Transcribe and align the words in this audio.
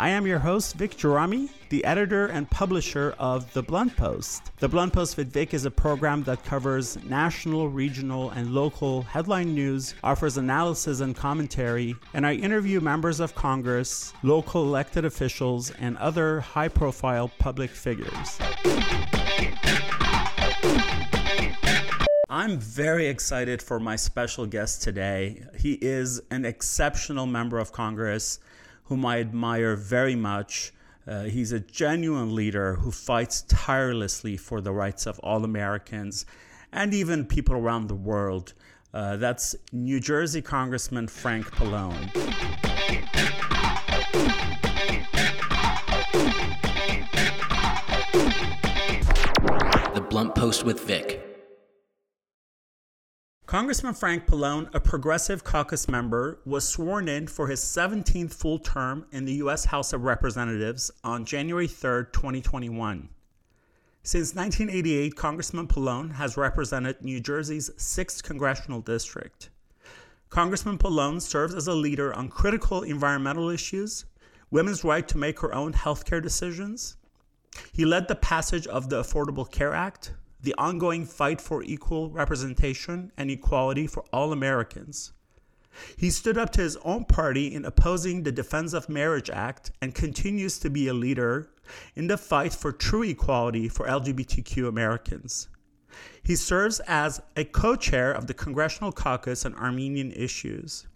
I 0.00 0.10
am 0.10 0.28
your 0.28 0.38
host, 0.38 0.76
Vic 0.76 0.96
Gerami, 0.96 1.48
the 1.70 1.84
editor 1.84 2.26
and 2.26 2.48
publisher 2.48 3.16
of 3.18 3.52
The 3.52 3.64
Blunt 3.64 3.96
Post. 3.96 4.52
The 4.60 4.68
Blunt 4.68 4.92
Post 4.92 5.16
with 5.16 5.32
Vic 5.32 5.52
is 5.52 5.64
a 5.64 5.72
program 5.72 6.22
that 6.22 6.44
covers 6.44 7.02
national, 7.02 7.68
regional, 7.68 8.30
and 8.30 8.54
local 8.54 9.02
headline 9.02 9.56
news, 9.56 9.96
offers 10.04 10.36
analysis 10.36 11.00
and 11.00 11.16
commentary, 11.16 11.96
and 12.14 12.24
I 12.24 12.34
interview 12.34 12.80
members 12.80 13.18
of 13.18 13.34
Congress, 13.34 14.12
local 14.22 14.62
elected 14.62 15.04
officials, 15.04 15.72
and 15.80 15.96
other 15.96 16.42
high 16.42 16.68
profile 16.68 17.32
public 17.40 17.70
figures. 17.70 18.38
I'm 22.30 22.60
very 22.60 23.08
excited 23.08 23.60
for 23.60 23.80
my 23.80 23.96
special 23.96 24.46
guest 24.46 24.80
today. 24.80 25.42
He 25.58 25.72
is 25.72 26.22
an 26.30 26.44
exceptional 26.44 27.26
member 27.26 27.58
of 27.58 27.72
Congress 27.72 28.38
whom 28.88 29.04
I 29.04 29.20
admire 29.20 29.76
very 29.76 30.16
much. 30.16 30.72
Uh, 31.06 31.24
he's 31.24 31.52
a 31.52 31.60
genuine 31.60 32.34
leader 32.34 32.76
who 32.76 32.90
fights 32.90 33.42
tirelessly 33.42 34.38
for 34.38 34.62
the 34.62 34.72
rights 34.72 35.06
of 35.06 35.18
all 35.20 35.44
Americans 35.44 36.24
and 36.72 36.94
even 36.94 37.26
people 37.26 37.54
around 37.54 37.88
the 37.88 37.94
world. 37.94 38.54
Uh, 38.94 39.16
that's 39.18 39.54
New 39.72 40.00
Jersey 40.00 40.40
Congressman 40.40 41.06
Frank 41.06 41.50
Pallone. 41.52 42.12
The 49.94 50.00
Blunt 50.00 50.34
Post 50.34 50.64
with 50.64 50.80
Vic. 50.80 51.27
Congressman 53.48 53.94
Frank 53.94 54.26
Pallone, 54.26 54.68
a 54.74 54.78
progressive 54.78 55.42
caucus 55.42 55.88
member, 55.88 56.38
was 56.44 56.68
sworn 56.68 57.08
in 57.08 57.26
for 57.26 57.48
his 57.48 57.60
17th 57.60 58.34
full 58.34 58.58
term 58.58 59.06
in 59.10 59.24
the 59.24 59.32
U.S. 59.36 59.64
House 59.64 59.94
of 59.94 60.02
Representatives 60.02 60.90
on 61.02 61.24
January 61.24 61.66
3, 61.66 62.04
2021. 62.12 63.08
Since 64.02 64.34
1988, 64.34 65.16
Congressman 65.16 65.66
Pallone 65.66 66.12
has 66.12 66.36
represented 66.36 67.00
New 67.00 67.20
Jersey's 67.20 67.70
6th 67.70 68.22
congressional 68.22 68.82
district. 68.82 69.48
Congressman 70.28 70.76
Pallone 70.76 71.22
serves 71.22 71.54
as 71.54 71.68
a 71.68 71.72
leader 71.72 72.12
on 72.12 72.28
critical 72.28 72.82
environmental 72.82 73.48
issues, 73.48 74.04
women's 74.50 74.84
right 74.84 75.08
to 75.08 75.16
make 75.16 75.40
her 75.40 75.54
own 75.54 75.72
healthcare 75.72 76.22
decisions. 76.22 76.98
He 77.72 77.86
led 77.86 78.08
the 78.08 78.14
passage 78.14 78.66
of 78.66 78.90
the 78.90 79.00
Affordable 79.00 79.50
Care 79.50 79.72
Act, 79.72 80.12
the 80.40 80.54
ongoing 80.56 81.04
fight 81.04 81.40
for 81.40 81.62
equal 81.62 82.10
representation 82.10 83.12
and 83.16 83.30
equality 83.30 83.86
for 83.86 84.04
all 84.12 84.32
Americans. 84.32 85.12
He 85.96 86.10
stood 86.10 86.38
up 86.38 86.50
to 86.52 86.60
his 86.60 86.76
own 86.78 87.04
party 87.04 87.54
in 87.54 87.64
opposing 87.64 88.22
the 88.22 88.32
Defense 88.32 88.72
of 88.72 88.88
Marriage 88.88 89.30
Act 89.30 89.70
and 89.80 89.94
continues 89.94 90.58
to 90.60 90.70
be 90.70 90.88
a 90.88 90.94
leader 90.94 91.50
in 91.94 92.06
the 92.06 92.16
fight 92.16 92.52
for 92.52 92.72
true 92.72 93.02
equality 93.02 93.68
for 93.68 93.86
LGBTQ 93.86 94.66
Americans. 94.66 95.48
He 96.22 96.36
serves 96.36 96.80
as 96.80 97.20
a 97.36 97.44
co 97.44 97.76
chair 97.76 98.12
of 98.12 98.26
the 98.26 98.34
Congressional 98.34 98.92
Caucus 98.92 99.44
on 99.44 99.54
Armenian 99.54 100.12
Issues. 100.12 100.86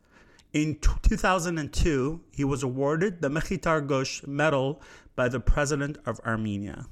In 0.52 0.78
2002, 1.02 2.20
he 2.30 2.44
was 2.44 2.62
awarded 2.62 3.22
the 3.22 3.30
Mkhitar 3.30 3.86
Gosh 3.86 4.22
Medal 4.26 4.82
by 5.16 5.28
the 5.28 5.40
President 5.40 5.98
of 6.04 6.20
Armenia. 6.26 6.86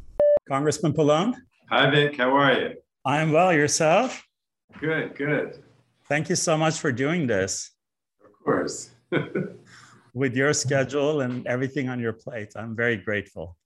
Congressman 0.48 0.92
Pallone? 0.94 1.34
Hi, 1.72 1.88
Vic. 1.88 2.16
How 2.16 2.36
are 2.36 2.52
you? 2.52 2.74
I'm 3.04 3.30
well. 3.30 3.52
Yourself? 3.52 4.26
Good, 4.80 5.14
good. 5.14 5.62
Thank 6.08 6.28
you 6.28 6.34
so 6.34 6.58
much 6.58 6.80
for 6.80 6.90
doing 6.90 7.28
this. 7.28 7.70
Of 8.24 8.32
course. 8.44 8.90
With 10.12 10.34
your 10.34 10.52
schedule 10.52 11.20
and 11.20 11.46
everything 11.46 11.88
on 11.88 12.00
your 12.00 12.12
plate, 12.12 12.54
I'm 12.56 12.74
very 12.74 12.96
grateful. 12.96 13.56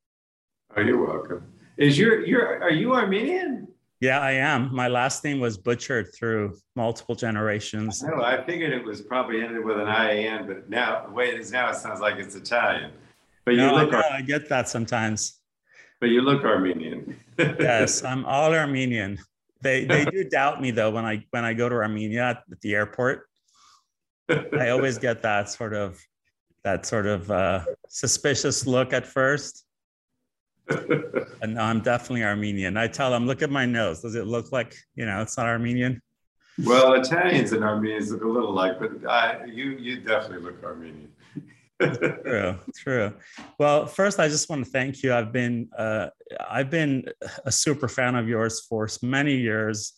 Oh, 0.76 0.82
you're 0.82 1.02
welcome. 1.02 1.46
Is 1.78 1.98
your 1.98 2.26
your 2.26 2.62
are 2.62 2.70
you 2.70 2.92
Armenian? 2.92 3.68
Yeah, 4.00 4.20
I 4.20 4.32
am. 4.32 4.74
My 4.74 4.88
last 4.88 5.24
name 5.24 5.40
was 5.40 5.56
butchered 5.56 6.14
through 6.14 6.58
multiple 6.76 7.14
generations. 7.14 8.02
No, 8.02 8.22
I 8.22 8.44
figured 8.44 8.74
it 8.74 8.84
was 8.84 9.00
probably 9.00 9.42
ended 9.42 9.64
with 9.64 9.78
an 9.78 9.88
IAN, 9.88 10.46
but 10.46 10.68
now 10.68 11.06
the 11.06 11.12
way 11.12 11.30
it 11.30 11.40
is 11.40 11.50
now, 11.50 11.70
it 11.70 11.76
sounds 11.76 12.00
like 12.00 12.16
it's 12.16 12.34
Italian. 12.34 12.90
But 13.46 13.52
you 13.52 13.62
no, 13.62 13.76
look. 13.76 13.94
I, 13.94 14.00
know, 14.00 14.08
I 14.12 14.20
get 14.20 14.50
that 14.50 14.68
sometimes. 14.68 15.40
But 16.00 16.10
you 16.10 16.20
look 16.20 16.44
Armenian. 16.44 17.18
yes, 17.38 18.04
I'm 18.04 18.24
all 18.24 18.52
Armenian. 18.54 19.18
They 19.62 19.84
they 19.84 20.04
do 20.04 20.24
doubt 20.24 20.60
me 20.60 20.70
though 20.70 20.90
when 20.90 21.04
I 21.04 21.24
when 21.30 21.44
I 21.44 21.54
go 21.54 21.68
to 21.68 21.76
Armenia 21.76 22.42
at 22.50 22.60
the 22.60 22.74
airport. 22.74 23.26
I 24.28 24.70
always 24.70 24.98
get 24.98 25.22
that 25.22 25.48
sort 25.48 25.74
of 25.74 26.00
that 26.62 26.86
sort 26.86 27.06
of 27.06 27.30
uh, 27.30 27.64
suspicious 27.88 28.66
look 28.66 28.92
at 28.92 29.06
first. 29.06 29.64
and 30.68 31.54
no, 31.54 31.60
I'm 31.60 31.80
definitely 31.80 32.24
Armenian. 32.24 32.76
I 32.76 32.88
tell 32.88 33.10
them, 33.10 33.26
look 33.26 33.42
at 33.42 33.50
my 33.50 33.66
nose. 33.66 34.00
Does 34.00 34.14
it 34.14 34.26
look 34.26 34.50
like 34.50 34.74
you 34.94 35.06
know 35.06 35.22
it's 35.22 35.36
not 35.36 35.46
Armenian? 35.46 36.00
Well, 36.64 36.94
Italians 36.94 37.52
and 37.52 37.64
Armenians 37.64 38.12
look 38.12 38.22
a 38.22 38.28
little 38.28 38.52
like, 38.52 38.78
but 38.78 38.92
I, 39.08 39.44
you 39.44 39.70
you 39.70 40.00
definitely 40.00 40.44
look 40.44 40.62
Armenian 40.62 41.08
true, 41.80 42.58
true. 42.76 43.12
Well, 43.58 43.86
first, 43.86 44.20
I 44.20 44.28
just 44.28 44.48
want 44.48 44.64
to 44.64 44.70
thank 44.70 45.02
you. 45.02 45.12
I've 45.12 45.32
been 45.32 45.68
uh, 45.76 46.08
I've 46.48 46.70
been 46.70 47.04
a 47.44 47.52
super 47.52 47.88
fan 47.88 48.14
of 48.14 48.28
yours 48.28 48.60
for 48.68 48.88
many 49.02 49.34
years. 49.34 49.94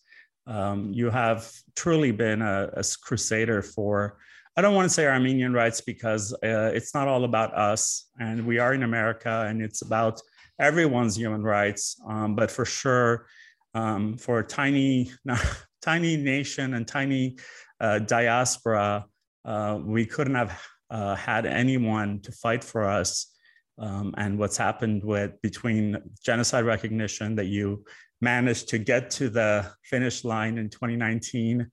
Um, 0.47 0.93
you 0.93 1.11
have 1.11 1.51
truly 1.75 2.13
been 2.13 2.41
a, 2.41 2.71
a, 2.75 2.85
crusader 3.03 3.63
for. 3.63 4.19
I 4.57 4.63
don't 4.63 4.75
want 4.75 4.87
to 4.87 4.95
say 4.95 5.07
Armenian 5.07 5.53
rights 5.53 5.83
because 5.83 6.33
uh, 6.33 6.71
it's 6.73 6.95
not 6.95 7.09
all 7.09 7.25
about 7.25 7.55
us, 7.55 8.09
and 8.19 8.47
we 8.47 8.59
are 8.59 8.73
in 8.73 8.83
America, 8.83 9.45
and 9.49 9.61
it's 9.61 9.83
about 9.83 10.21
everyone's 10.59 11.17
human 11.17 11.43
rights. 11.43 12.01
Um, 12.09 12.35
but 12.35 12.51
for 12.51 12.65
sure, 12.65 13.27
um, 13.75 14.17
for 14.17 14.39
a 14.39 14.45
tiny, 14.45 15.13
tiny 15.83 16.17
nation 16.17 16.73
and 16.75 16.89
tiny 16.89 17.37
uh, 17.81 17.99
diaspora, 17.99 19.05
uh, 19.45 19.79
we 19.83 20.07
couldn't 20.07 20.37
have 20.37 20.59
uh, 20.91 21.15
had 21.15 21.47
anyone 21.47 22.21
to 22.21 22.33
fight 22.33 22.63
for 22.63 22.85
us 22.85 23.33
um, 23.79 24.15
and 24.17 24.39
what's 24.39 24.57
happened 24.57 25.05
with 25.05 25.41
between 25.43 25.97
genocide 26.23 26.65
recognition 26.65 27.35
that 27.37 27.47
you 27.47 27.85
managed 28.21 28.69
to 28.69 28.79
get 28.79 29.11
to 29.11 29.29
the 29.29 29.71
finish 29.85 30.25
line 30.25 30.59
in 30.59 30.71
2019 30.71 31.71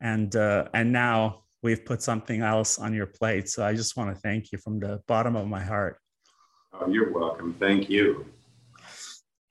and 0.00 0.36
uh, 0.36 0.66
and 0.74 0.92
now 0.92 1.42
we've 1.62 1.84
put 1.84 2.02
something 2.02 2.42
else 2.42 2.78
on 2.78 2.94
your 2.94 3.06
plate. 3.06 3.48
So 3.48 3.64
i 3.64 3.74
just 3.74 3.96
want 3.96 4.14
to 4.14 4.20
thank 4.20 4.52
you 4.52 4.58
from 4.58 4.78
the 4.78 5.00
bottom 5.08 5.34
of 5.34 5.48
my 5.48 5.62
heart. 5.62 5.98
Oh, 6.72 6.88
you're 6.88 7.12
welcome. 7.12 7.56
Thank 7.58 7.88
you. 7.88 8.26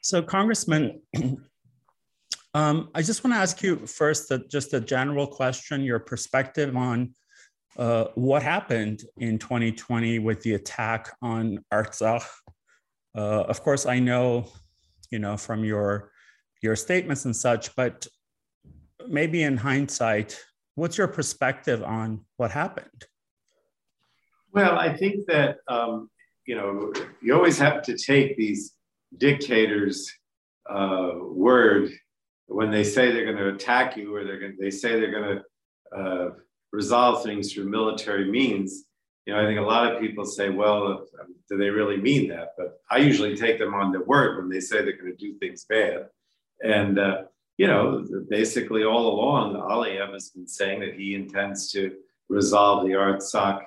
So 0.02 0.22
congressman 0.22 1.02
um, 2.54 2.90
i 2.96 3.02
just 3.02 3.24
want 3.24 3.34
to 3.34 3.40
ask 3.40 3.62
you 3.62 3.76
first 3.88 4.30
that 4.30 4.50
just 4.50 4.74
a 4.74 4.80
general 4.80 5.28
question 5.28 5.82
your 5.82 6.00
perspective 6.00 6.76
on 6.76 7.14
uh, 7.78 8.06
what 8.16 8.42
happened 8.42 9.04
in 9.18 9.38
2020 9.38 10.20
with 10.20 10.42
the 10.42 10.56
attack 10.56 11.16
on 11.22 11.64
Artsakh. 11.72 12.26
Uh, 13.16 13.44
of 13.44 13.62
course, 13.62 13.86
I 13.86 14.00
know, 14.00 14.50
you 15.12 15.20
know, 15.20 15.38
from 15.38 15.64
your 15.64 16.12
your 16.64 16.76
statements 16.76 17.26
and 17.26 17.36
such, 17.36 17.76
but 17.76 18.08
maybe 19.08 19.44
in 19.44 19.58
hindsight, 19.58 20.44
what's 20.74 20.98
your 20.98 21.08
perspective 21.08 21.84
on 21.84 22.26
what 22.38 22.50
happened? 22.50 23.06
Well, 24.52 24.80
I 24.80 24.96
think 24.96 25.28
that 25.28 25.58
um, 25.68 26.10
you 26.48 26.56
know 26.56 26.94
you 27.22 27.36
always 27.36 27.60
have 27.60 27.84
to 27.84 27.98
take 27.98 28.38
these 28.38 28.74
dictators' 29.18 30.12
uh, 30.68 31.12
word 31.22 31.92
when 32.48 32.72
they 32.72 32.84
say 32.84 33.12
they're 33.12 33.26
going 33.26 33.38
to 33.38 33.54
attack 33.54 33.98
you 33.98 34.16
or 34.16 34.24
they're 34.24 34.40
going 34.40 34.58
they 34.60 34.72
say 34.72 35.00
they're 35.00 35.12
going 35.12 35.38
to 35.38 35.98
uh, 35.98 36.30
resolve 36.72 37.24
things 37.24 37.54
through 37.54 37.70
military 37.70 38.30
means, 38.30 38.86
you 39.26 39.34
know, 39.34 39.42
I 39.42 39.46
think 39.46 39.60
a 39.60 39.64
lot 39.64 39.94
of 39.94 40.02
people 40.02 40.26
say, 40.26 40.50
well, 40.50 41.06
do 41.50 41.58
they 41.58 41.70
really 41.70 41.98
mean 41.98 42.30
that? 42.30 42.54
But 42.58 42.80
I 42.90 42.98
usually 42.98 43.36
take 43.36 43.60
them 43.60 43.74
on 43.74 43.92
their 43.92 44.04
word 44.04 44.38
when 44.38 44.50
they 44.50 44.60
say 44.60 44.78
they're 44.78 44.98
going 44.98 45.16
to 45.16 45.18
do 45.18 45.38
things 45.38 45.66
bad. 45.66 46.08
And, 46.64 46.98
uh, 46.98 47.24
you 47.58 47.68
know, 47.68 48.06
basically 48.30 48.84
all 48.84 49.08
along, 49.08 49.56
Aliyev 49.56 50.14
has 50.14 50.30
been 50.30 50.48
saying 50.48 50.80
that 50.82 50.94
he 50.94 51.16
intends 51.16 51.72
to 51.72 51.96
resolve 52.30 52.86
the 52.86 52.94
Artsakh 52.94 53.64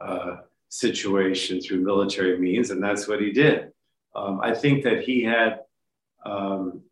uh, 0.00 0.36
situation 0.68 1.60
through 1.60 1.80
military 1.80 2.38
means, 2.38 2.70
and 2.70 2.82
that's 2.82 3.08
what 3.08 3.20
he 3.20 3.32
did. 3.32 3.72
Um, 4.14 4.40
I 4.42 4.54
think 4.54 4.84
that 4.84 5.02
he 5.02 5.22
had, 5.22 5.60
um, 6.24 6.82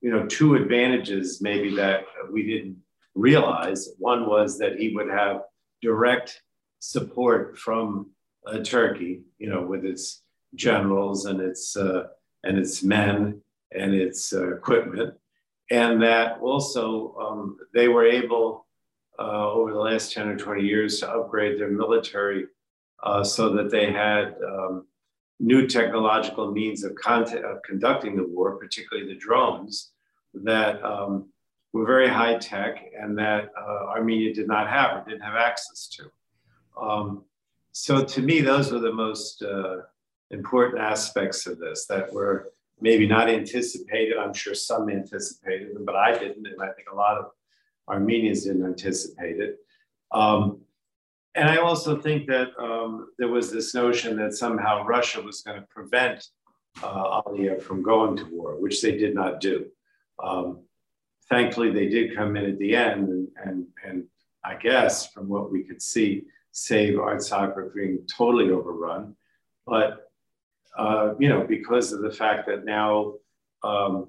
you 0.00 0.10
know, 0.10 0.26
two 0.26 0.54
advantages 0.54 1.40
maybe 1.40 1.74
that 1.76 2.04
we 2.30 2.46
didn't 2.46 2.76
realize. 3.16 3.88
One 3.98 4.28
was 4.28 4.58
that 4.58 4.78
he 4.78 4.94
would 4.94 5.08
have 5.08 5.42
direct 5.82 6.42
support 6.78 7.58
from 7.58 8.10
uh, 8.46 8.58
Turkey, 8.62 9.22
you 9.38 9.48
know, 9.50 9.62
with 9.62 9.84
its 9.84 10.22
generals 10.54 11.26
and 11.26 11.40
its 11.40 11.76
uh, 11.76 12.04
and 12.44 12.58
its 12.58 12.82
men 12.82 13.40
and 13.72 13.94
its 13.94 14.32
uh, 14.32 14.54
equipment, 14.54 15.14
and 15.70 16.00
that 16.02 16.38
also 16.40 17.16
um, 17.20 17.56
they 17.74 17.88
were 17.88 18.06
able 18.06 18.66
uh, 19.18 19.50
over 19.50 19.72
the 19.72 19.78
last 19.78 20.12
ten 20.12 20.28
or 20.28 20.36
twenty 20.36 20.62
years 20.62 21.00
to 21.00 21.10
upgrade 21.10 21.58
their 21.58 21.70
military 21.70 22.46
uh, 23.02 23.24
so 23.24 23.50
that 23.50 23.70
they 23.70 23.90
had 23.90 24.36
um, 24.46 24.86
new 25.40 25.66
technological 25.66 26.50
means 26.52 26.84
of, 26.84 26.94
content, 26.94 27.44
of 27.44 27.62
conducting 27.62 28.16
the 28.16 28.26
war, 28.26 28.56
particularly 28.56 29.08
the 29.08 29.18
drones, 29.18 29.92
that 30.34 30.82
um, 30.84 31.28
were 31.76 31.86
very 31.86 32.08
high 32.08 32.36
tech 32.38 32.84
and 32.98 33.18
that 33.18 33.50
uh, 33.60 33.86
Armenia 33.94 34.32
did 34.34 34.48
not 34.48 34.68
have 34.68 34.96
or 34.96 35.04
didn't 35.08 35.22
have 35.22 35.36
access 35.36 35.88
to. 35.88 36.10
Um, 36.80 37.24
so 37.72 38.04
to 38.04 38.22
me, 38.22 38.40
those 38.40 38.72
were 38.72 38.78
the 38.78 38.92
most 38.92 39.42
uh, 39.42 39.78
important 40.30 40.80
aspects 40.80 41.46
of 41.46 41.58
this 41.58 41.86
that 41.86 42.12
were 42.12 42.52
maybe 42.80 43.06
not 43.06 43.28
anticipated. 43.28 44.16
I'm 44.16 44.34
sure 44.34 44.54
some 44.54 44.88
anticipated 44.88 45.74
them, 45.74 45.84
but 45.84 45.96
I 45.96 46.16
didn't, 46.18 46.46
and 46.46 46.62
I 46.62 46.70
think 46.72 46.88
a 46.92 46.94
lot 46.94 47.18
of 47.18 47.26
Armenians 47.88 48.44
didn't 48.44 48.66
anticipate 48.66 49.40
it. 49.40 49.58
Um, 50.12 50.60
and 51.34 51.48
I 51.48 51.58
also 51.58 52.00
think 52.00 52.26
that 52.28 52.48
um, 52.58 53.08
there 53.18 53.28
was 53.28 53.50
this 53.50 53.74
notion 53.74 54.16
that 54.16 54.34
somehow 54.34 54.84
Russia 54.86 55.20
was 55.20 55.42
going 55.42 55.60
to 55.60 55.66
prevent 55.68 56.28
uh, 56.82 57.22
Aliyev 57.22 57.62
from 57.62 57.82
going 57.82 58.16
to 58.16 58.24
war, 58.30 58.56
which 58.56 58.80
they 58.82 58.96
did 58.96 59.14
not 59.14 59.40
do. 59.40 59.66
Um, 60.22 60.65
thankfully, 61.28 61.70
they 61.70 61.88
did 61.88 62.16
come 62.16 62.36
in 62.36 62.44
at 62.50 62.58
the 62.58 62.74
end, 62.76 63.08
and, 63.08 63.28
and, 63.44 63.66
and 63.84 64.04
I 64.44 64.54
guess 64.54 65.12
from 65.12 65.28
what 65.28 65.50
we 65.50 65.64
could 65.64 65.82
see, 65.82 66.22
save 66.52 66.94
Artsakh 66.94 67.54
from 67.54 67.70
being 67.74 68.06
totally 68.06 68.50
overrun. 68.50 69.16
But 69.66 70.06
uh, 70.76 71.14
you 71.18 71.28
know, 71.28 71.44
because 71.44 71.92
of 71.92 72.02
the 72.02 72.10
fact 72.10 72.46
that 72.46 72.64
now 72.64 73.14
um, 73.62 74.08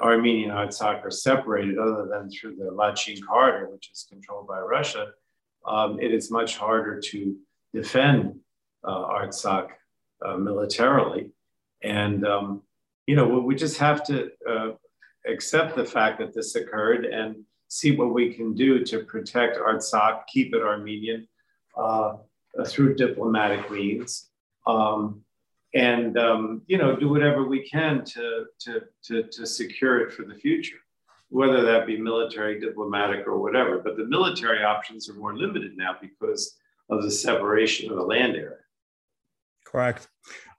Armenian 0.00 0.50
Artsakh 0.50 1.04
are 1.04 1.10
separated, 1.10 1.78
other 1.78 2.08
than 2.10 2.30
through 2.30 2.56
the 2.56 2.70
Lachin 2.70 3.18
corridor, 3.26 3.68
which 3.70 3.90
is 3.90 4.06
controlled 4.08 4.46
by 4.46 4.60
Russia, 4.60 5.08
um, 5.66 5.98
it 6.00 6.12
is 6.14 6.30
much 6.30 6.56
harder 6.56 7.00
to 7.00 7.36
defend 7.74 8.38
uh, 8.84 9.04
Artsakh 9.08 9.68
uh, 10.24 10.36
militarily. 10.36 11.30
And, 11.82 12.26
um, 12.26 12.62
you 13.06 13.16
know, 13.16 13.26
we 13.26 13.54
just 13.54 13.78
have 13.78 14.04
to 14.04 14.30
uh, 14.48 14.70
accept 15.26 15.76
the 15.76 15.84
fact 15.84 16.18
that 16.18 16.34
this 16.34 16.54
occurred 16.54 17.04
and 17.04 17.36
see 17.68 17.96
what 17.96 18.12
we 18.12 18.34
can 18.34 18.54
do 18.54 18.84
to 18.84 19.04
protect 19.04 19.58
Artsakh, 19.58 20.26
keep 20.26 20.54
it 20.54 20.62
Armenian 20.62 21.28
uh, 21.76 22.14
through 22.66 22.96
diplomatic 22.96 23.70
means. 23.70 24.28
Um, 24.66 25.22
and 25.72 26.18
um, 26.18 26.62
you 26.66 26.78
know 26.78 26.96
do 26.96 27.08
whatever 27.08 27.44
we 27.44 27.68
can 27.68 28.04
to, 28.04 28.46
to, 28.58 28.82
to, 29.04 29.22
to 29.22 29.46
secure 29.46 30.00
it 30.00 30.12
for 30.12 30.24
the 30.24 30.34
future 30.34 30.78
whether 31.30 31.62
that 31.62 31.86
be 31.86 31.96
military, 31.96 32.60
diplomatic, 32.60 33.26
or 33.26 33.38
whatever. 33.38 33.78
But 33.78 33.96
the 33.96 34.04
military 34.04 34.62
options 34.64 35.08
are 35.08 35.14
more 35.14 35.36
limited 35.36 35.76
now 35.76 35.96
because 36.00 36.58
of 36.90 37.02
the 37.02 37.10
separation 37.10 37.90
of 37.90 37.96
the 37.96 38.02
land 38.02 38.34
area. 38.34 38.56
Correct. 39.64 40.08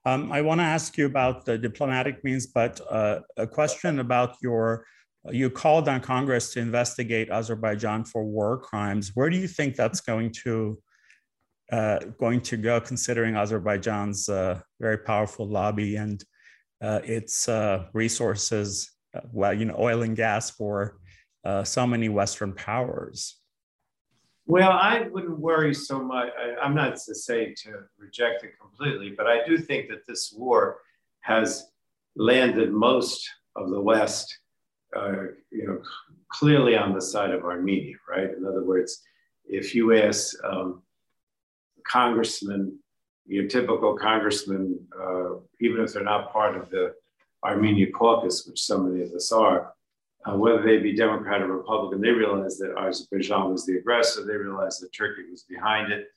Um, 0.06 0.32
I 0.32 0.42
want 0.42 0.60
to 0.60 0.66
ask 0.66 0.98
you 0.98 1.06
about 1.06 1.46
the 1.46 1.58
diplomatic 1.58 2.24
means, 2.24 2.48
but 2.48 2.82
uh, 2.90 3.20
a 3.38 3.48
question 3.48 4.00
about 4.00 4.38
your. 4.42 4.86
You 5.32 5.52
called 5.52 5.88
on 5.88 6.02
Congress 6.02 6.52
to 6.54 6.60
investigate 6.60 7.30
Azerbaijan 7.30 8.06
for 8.06 8.24
war 8.26 8.58
crimes. 8.58 9.12
Where 9.14 9.30
do 9.30 9.38
you 9.38 9.48
think 9.48 9.76
that's 9.76 10.02
going 10.02 10.32
to 10.44 10.82
uh, 11.72 12.00
going 12.20 12.42
to 12.42 12.58
go, 12.58 12.82
considering 12.82 13.36
Azerbaijan's 13.36 14.28
uh, 14.28 14.60
very 14.80 14.98
powerful 14.98 15.48
lobby 15.48 15.96
and 15.96 16.24
uh, 16.82 17.00
its 17.04 17.48
uh, 17.48 17.86
resources 17.94 18.92
uh, 19.14 19.22
well, 19.32 19.54
you 19.54 19.66
know, 19.66 19.76
oil 19.78 20.02
and 20.02 20.16
gas 20.16 20.50
for 20.50 20.98
so 21.64 21.88
many 21.88 22.10
Western 22.10 22.54
powers? 22.54 23.41
Well, 24.52 24.72
I 24.72 25.08
wouldn't 25.10 25.40
worry 25.40 25.74
so 25.74 26.04
much. 26.04 26.28
I, 26.38 26.66
am 26.66 26.76
not 26.76 26.98
to 27.06 27.16
say 27.16 27.54
to 27.64 27.86
reject 27.98 28.44
it 28.44 28.60
completely, 28.60 29.14
but 29.16 29.26
I 29.26 29.46
do 29.48 29.58
think 29.58 29.88
that 29.88 30.06
this 30.06 30.34
war 30.36 30.80
has 31.22 31.72
landed 32.18 32.74
most 32.74 33.26
of 33.56 33.70
the 33.70 33.80
West, 33.80 34.38
uh, 34.94 35.28
you 35.52 35.68
know, 35.68 35.82
clearly 36.28 36.76
on 36.76 36.94
the 36.94 37.02
side 37.02 37.32
of 37.32 37.46
Armenia, 37.46 37.96
right? 38.10 38.30
In 38.30 38.46
other 38.46 38.66
words, 38.66 39.02
if 39.46 39.74
you 39.74 39.96
ask 39.96 40.36
um, 40.44 40.82
congressmen, 41.88 42.78
your 43.26 43.48
typical 43.48 43.98
congressman, 43.98 44.86
uh, 45.02 45.36
even 45.62 45.80
if 45.80 45.94
they're 45.94 46.04
not 46.04 46.34
part 46.34 46.58
of 46.58 46.70
the 46.70 46.94
Armenia 47.42 47.90
caucus, 47.90 48.46
which 48.46 48.60
so 48.60 48.80
many 48.84 49.02
of 49.02 49.14
us 49.14 49.32
are, 49.32 49.72
uh, 50.26 50.36
whether 50.36 50.62
they 50.62 50.78
be 50.78 50.96
Democrat 50.96 51.42
or 51.42 51.58
Republican, 51.58 52.02
they 52.02 52.10
realize 52.10 52.58
that 52.58 52.78
Azerbaijan 52.78 53.52
was 53.52 53.66
the 53.66 53.78
aggressor. 53.78 54.24
They 54.24 54.36
realize 54.36 54.80
that 54.80 54.94
Turkey 54.94 55.24
was 55.30 55.44
behind 55.44 55.92
it. 55.92 56.08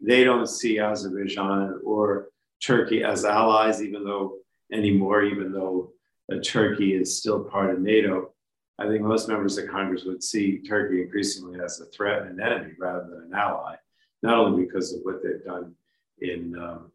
They 0.00 0.24
don't 0.24 0.46
see 0.46 0.78
Azerbaijan 0.78 1.80
or 1.84 2.28
Turkey 2.62 3.04
as 3.04 3.24
allies, 3.24 3.82
even 3.82 4.04
though 4.04 4.36
anymore, 4.72 5.22
even 5.22 5.52
though 5.52 5.92
uh, 6.32 6.36
Turkey 6.44 6.94
is 6.94 7.18
still 7.18 7.44
part 7.44 7.70
of 7.70 7.80
NATO. 7.80 8.32
I 8.78 8.88
think 8.88 9.02
most 9.02 9.28
members 9.28 9.56
of 9.56 9.68
Congress 9.68 10.04
would 10.04 10.22
see 10.22 10.58
Turkey 10.58 11.02
increasingly 11.02 11.60
as 11.60 11.80
a 11.80 11.86
threat 11.86 12.22
and 12.22 12.40
an 12.40 12.44
enemy 12.44 12.72
rather 12.78 13.08
than 13.08 13.28
an 13.28 13.34
ally, 13.34 13.76
not 14.22 14.38
only 14.38 14.64
because 14.64 14.92
of 14.92 15.00
what 15.04 15.22
they've 15.22 15.44
done 15.44 15.74
in 16.20 16.58
um, 16.58 16.90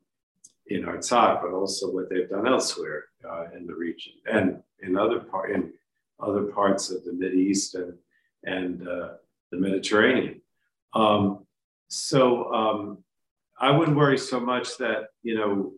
in 0.68 0.83
Artsakh, 0.83 1.42
but 1.42 1.51
also 1.51 1.89
what 1.92 2.10
they've 2.10 2.30
done 2.30 2.48
elsewhere 2.48 3.06
uh, 3.27 3.45
in 3.56 3.66
the 3.66 3.74
region 3.74 4.13
and 4.31 4.62
in 4.83 4.95
other 4.95 5.19
part 5.19 5.51
in 5.51 5.74
other 6.21 6.44
parts 6.44 6.92
of 6.92 7.04
the 7.04 7.13
Mid 7.13 7.33
East 7.33 7.75
and 7.75 7.94
and 8.44 8.88
uh, 8.88 9.10
the 9.51 9.57
Mediterranean. 9.57 10.42
Um, 10.94 11.45
so 11.89 12.54
um, 12.54 13.04
I 13.60 13.71
wouldn't 13.71 13.98
worry 13.98 14.18
so 14.18 14.39
much 14.39 14.77
that 14.77 15.07
you 15.24 15.36
know 15.36 15.74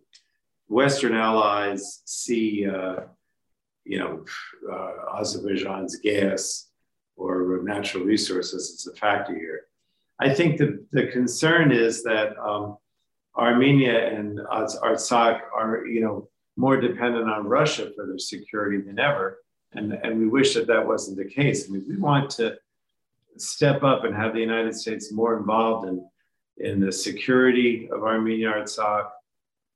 Western 0.67 1.15
allies 1.15 2.01
see 2.05 2.67
uh, 2.67 3.01
you 3.83 3.99
know 3.99 4.25
uh, 4.71 5.19
Azerbaijan's 5.19 5.97
gas 5.97 6.67
or 7.15 7.59
natural 7.63 8.03
resources 8.03 8.71
as 8.88 8.93
a 8.93 8.95
factor 8.97 9.35
here. 9.35 9.61
I 10.19 10.33
think 10.33 10.57
the, 10.57 10.85
the 10.91 11.07
concern 11.07 11.71
is 11.71 12.03
that 12.03 12.38
um, 12.38 12.77
Armenia 13.35 14.07
and 14.13 14.39
Artsakh 14.39 15.39
are, 15.55 15.88
you 15.88 16.01
know, 16.01 16.29
more 16.57 16.79
dependent 16.79 17.29
on 17.29 17.47
Russia 17.47 17.91
for 17.95 18.05
their 18.05 18.19
security 18.19 18.81
than 18.81 19.00
ever. 19.00 19.39
And, 19.74 19.94
and 19.94 20.20
we 20.20 20.28
wish 20.28 20.54
that 20.56 20.68
that 20.68 20.86
wasn't 20.86 21.18
the 21.18 21.25
case. 21.25 21.68
I 21.68 21.72
mean, 21.72 21.86
we 21.88 21.98
want 21.98 22.30
to 22.32 22.58
step 23.38 23.84
up 23.84 24.04
and 24.04 24.16
have 24.16 24.34
the 24.34 24.40
United 24.40 24.75
States 24.75 25.12
more 25.12 25.38
involved 25.38 25.88
in, 25.88 26.06
in 26.58 26.80
the 26.80 26.92
security 26.92 27.90
of 27.92 28.04
Armenia, 28.04 28.51
Artsakh, 28.51 29.10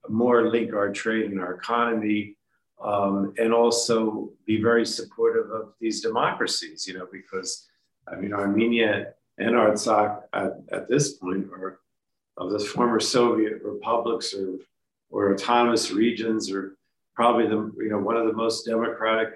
more 0.10 0.50
link 0.50 0.74
our 0.74 0.92
trade 0.92 1.32
and 1.32 1.40
our 1.40 1.54
economy, 1.54 2.36
um, 2.84 3.34
and 3.38 3.54
also 3.54 4.30
be 4.46 4.62
very 4.62 4.86
supportive 4.86 5.50
of 5.50 5.74
these 5.80 6.02
democracies, 6.02 6.88
you 6.88 6.98
know, 6.98 7.08
because 7.12 7.68
I 8.08 8.16
mean, 8.18 8.34
Armenia 8.34 9.14
and 9.38 9.56
Artsakh 9.56 10.24
at, 10.34 10.52
at 10.72 10.90
this 10.90 11.14
point 11.14 11.46
are 11.52 11.80
of 12.38 12.52
the 12.52 12.60
former 12.60 13.00
Soviet 13.00 13.62
republics 13.64 14.34
or, 14.34 14.58
or 15.10 15.34
autonomous 15.34 15.92
regions 15.92 16.52
or 16.52 16.76
probably 17.16 17.48
the, 17.48 17.72
you 17.78 17.90
know, 17.90 18.00
one 18.00 18.18
of 18.18 18.28
the 18.28 18.34
most 18.34 18.66
democratic 18.66 19.30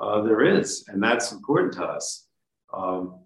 uh, 0.00 0.20
there 0.22 0.44
is. 0.44 0.84
And 0.88 1.02
that's 1.02 1.32
important 1.32 1.72
to 1.74 1.84
us. 1.84 2.26
Um, 2.72 3.20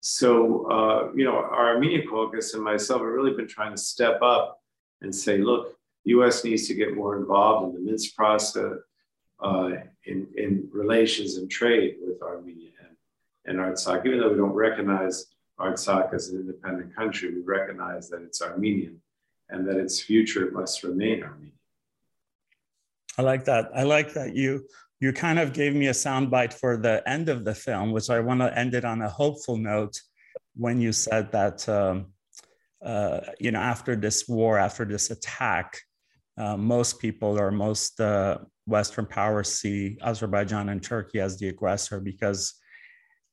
so, 0.00 0.70
uh, 0.70 1.12
you 1.14 1.24
know, 1.24 1.36
our 1.36 1.74
Armenia 1.74 2.06
caucus 2.06 2.54
and 2.54 2.62
myself 2.62 3.00
have 3.00 3.08
really 3.08 3.34
been 3.34 3.48
trying 3.48 3.72
to 3.72 3.80
step 3.80 4.20
up 4.22 4.60
and 5.00 5.14
say, 5.14 5.38
look, 5.38 5.76
the 6.04 6.10
U.S. 6.10 6.44
needs 6.44 6.66
to 6.68 6.74
get 6.74 6.96
more 6.96 7.16
involved 7.16 7.68
in 7.68 7.74
the 7.74 7.90
Minsk 7.90 8.16
process, 8.16 8.72
uh, 9.40 9.70
in, 10.04 10.26
in 10.36 10.68
relations 10.72 11.36
and 11.36 11.50
trade 11.50 11.96
with 12.00 12.20
Armenia 12.22 12.70
and, 12.80 13.58
and 13.58 13.64
Artsakh, 13.64 14.04
even 14.06 14.18
though 14.18 14.30
we 14.30 14.36
don't 14.36 14.52
recognize 14.52 15.26
Artsakh 15.60 16.12
as 16.12 16.30
an 16.30 16.40
independent 16.40 16.94
country, 16.94 17.32
we 17.32 17.40
recognize 17.42 18.08
that 18.08 18.22
it's 18.22 18.42
Armenian 18.42 19.00
and 19.50 19.66
that 19.68 19.76
its 19.76 20.00
future 20.00 20.50
must 20.52 20.82
remain 20.82 21.22
Armenian. 21.22 21.52
I 23.18 23.22
like 23.22 23.44
that. 23.44 23.70
I 23.74 23.82
like 23.82 24.14
that 24.14 24.34
you 24.34 24.66
you 25.02 25.12
kind 25.12 25.40
of 25.40 25.52
gave 25.52 25.74
me 25.74 25.88
a 25.88 25.92
soundbite 26.06 26.52
for 26.52 26.76
the 26.76 27.02
end 27.08 27.28
of 27.28 27.44
the 27.44 27.52
film, 27.52 27.90
which 27.90 28.08
I 28.08 28.20
want 28.20 28.38
to 28.38 28.56
end 28.56 28.72
it 28.72 28.84
on 28.84 29.02
a 29.02 29.08
hopeful 29.08 29.56
note 29.56 30.00
when 30.54 30.80
you 30.80 30.92
said 30.92 31.32
that 31.32 31.68
um, 31.68 32.12
uh, 32.84 33.18
you 33.40 33.50
know 33.50 33.58
after 33.58 33.96
this 33.96 34.28
war, 34.28 34.60
after 34.60 34.84
this 34.84 35.10
attack, 35.10 35.76
uh, 36.38 36.56
most 36.56 37.00
people 37.00 37.36
or 37.36 37.50
most 37.50 38.00
uh, 38.00 38.38
Western 38.66 39.04
powers 39.04 39.52
see 39.52 39.98
Azerbaijan 40.02 40.68
and 40.68 40.80
Turkey 40.80 41.18
as 41.18 41.36
the 41.36 41.48
aggressor 41.48 41.98
because 41.98 42.54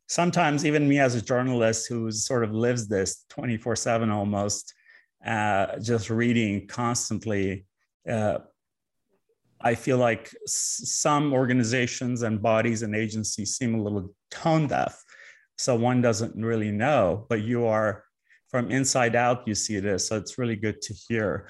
sometimes 0.07 0.65
even 0.65 0.89
me 0.89 0.97
as 0.97 1.13
a 1.13 1.21
journalist 1.21 1.87
who 1.87 2.11
sort 2.11 2.43
of 2.43 2.51
lives 2.51 2.87
this 2.87 3.25
24 3.29 3.75
7 3.75 4.09
almost 4.09 4.73
uh, 5.23 5.77
just 5.77 6.09
reading 6.09 6.65
constantly 6.65 7.67
uh, 8.09 8.39
I 9.61 9.75
feel 9.75 9.97
like 9.97 10.33
some 10.45 11.33
organizations 11.33 12.21
and 12.21 12.41
bodies 12.41 12.81
and 12.81 12.95
agencies 12.95 13.57
seem 13.57 13.75
a 13.75 13.81
little 13.81 14.13
tone 14.31 14.67
deaf. 14.67 15.03
So 15.57 15.75
one 15.75 16.01
doesn't 16.01 16.35
really 16.35 16.71
know, 16.71 17.25
but 17.27 17.41
you 17.41 17.65
are 17.65 18.03
from 18.49 18.71
inside 18.71 19.15
out, 19.15 19.47
you 19.47 19.53
see 19.53 19.79
this. 19.79 20.07
So 20.07 20.17
it's 20.17 20.39
really 20.39 20.55
good 20.55 20.81
to 20.81 20.93
hear. 21.07 21.47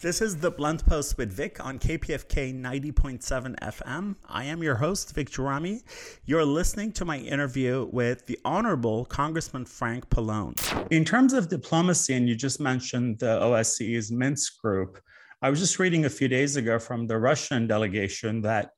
This 0.00 0.20
is 0.20 0.36
the 0.36 0.50
Blunt 0.50 0.84
Post 0.84 1.16
with 1.16 1.32
Vic 1.32 1.64
on 1.64 1.78
KPFK 1.78 2.60
90.7 2.60 3.56
FM. 3.60 4.16
I 4.28 4.44
am 4.44 4.60
your 4.60 4.74
host, 4.74 5.14
Vic 5.14 5.30
Gerami. 5.30 5.82
You're 6.24 6.44
listening 6.44 6.90
to 6.92 7.04
my 7.04 7.18
interview 7.18 7.88
with 7.92 8.26
the 8.26 8.38
Honorable 8.44 9.04
Congressman 9.04 9.64
Frank 9.64 10.08
Pallone. 10.10 10.56
In 10.90 11.04
terms 11.04 11.34
of 11.34 11.48
diplomacy, 11.48 12.14
and 12.14 12.28
you 12.28 12.34
just 12.34 12.58
mentioned 12.58 13.20
the 13.20 13.38
OSCE's 13.40 14.10
Minsk 14.10 14.60
group, 14.60 14.98
I 15.42 15.48
was 15.48 15.58
just 15.58 15.78
reading 15.78 16.04
a 16.04 16.10
few 16.10 16.28
days 16.28 16.56
ago 16.56 16.78
from 16.78 17.06
the 17.06 17.16
Russian 17.16 17.66
delegation 17.66 18.42
that 18.42 18.72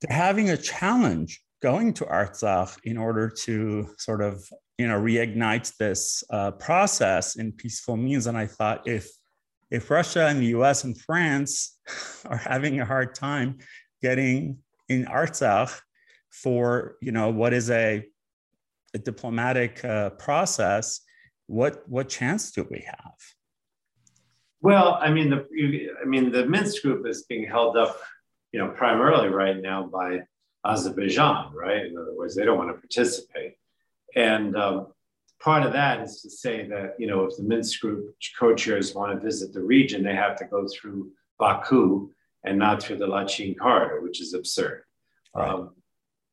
they're 0.00 0.16
having 0.16 0.50
a 0.50 0.56
challenge 0.56 1.40
going 1.62 1.94
to 1.94 2.04
Artsakh 2.06 2.76
in 2.82 2.96
order 2.96 3.28
to 3.28 3.88
sort 3.96 4.20
of 4.20 4.44
you 4.78 4.88
know 4.88 5.00
reignite 5.00 5.76
this 5.76 6.24
uh, 6.30 6.50
process 6.50 7.36
in 7.36 7.52
peaceful 7.52 7.96
means. 7.96 8.26
And 8.26 8.36
I 8.36 8.48
thought 8.48 8.88
if 8.88 9.08
if 9.70 9.90
Russia 9.90 10.26
and 10.26 10.40
the 10.40 10.46
U.S. 10.58 10.82
and 10.82 11.00
France 11.00 11.78
are 12.26 12.36
having 12.36 12.80
a 12.80 12.84
hard 12.84 13.14
time 13.14 13.58
getting 14.02 14.58
in 14.88 15.04
Artsakh 15.04 15.80
for 16.30 16.96
you 17.00 17.12
know 17.12 17.30
what 17.30 17.52
is 17.52 17.70
a, 17.70 18.04
a 18.92 18.98
diplomatic 18.98 19.84
uh, 19.84 20.10
process, 20.10 21.00
what 21.46 21.88
what 21.88 22.08
chance 22.08 22.50
do 22.50 22.66
we 22.68 22.84
have? 22.88 23.33
Well, 24.64 24.96
I 24.98 25.10
mean 25.10 25.28
the 25.28 25.46
I 26.02 26.06
mean 26.06 26.32
the 26.32 26.46
Minsk 26.46 26.80
group 26.82 27.06
is 27.06 27.24
being 27.24 27.46
held 27.46 27.76
up, 27.76 28.00
you 28.50 28.58
know, 28.58 28.68
primarily 28.68 29.28
right 29.28 29.60
now 29.60 29.82
by 29.82 30.22
Azerbaijan, 30.64 31.52
right? 31.52 31.84
In 31.84 31.98
other 31.98 32.14
words, 32.16 32.34
they 32.34 32.46
don't 32.46 32.56
want 32.56 32.70
to 32.70 32.80
participate. 32.80 33.56
And 34.16 34.56
um, 34.56 34.86
part 35.38 35.66
of 35.66 35.74
that 35.74 36.00
is 36.00 36.22
to 36.22 36.30
say 36.30 36.66
that, 36.68 36.94
you 36.98 37.06
know, 37.06 37.24
if 37.24 37.36
the 37.36 37.42
Minsk 37.42 37.82
group 37.82 38.16
co-chairs 38.40 38.94
want 38.94 39.12
to 39.12 39.22
visit 39.22 39.52
the 39.52 39.60
region, 39.60 40.02
they 40.02 40.14
have 40.14 40.36
to 40.38 40.46
go 40.46 40.66
through 40.66 41.10
Baku 41.38 42.08
and 42.42 42.58
not 42.58 42.82
through 42.82 42.96
the 42.96 43.06
Lachin 43.06 43.58
corridor, 43.58 44.00
which 44.00 44.22
is 44.22 44.32
absurd. 44.32 44.84
Right. 45.34 45.46
Um, 45.46 45.72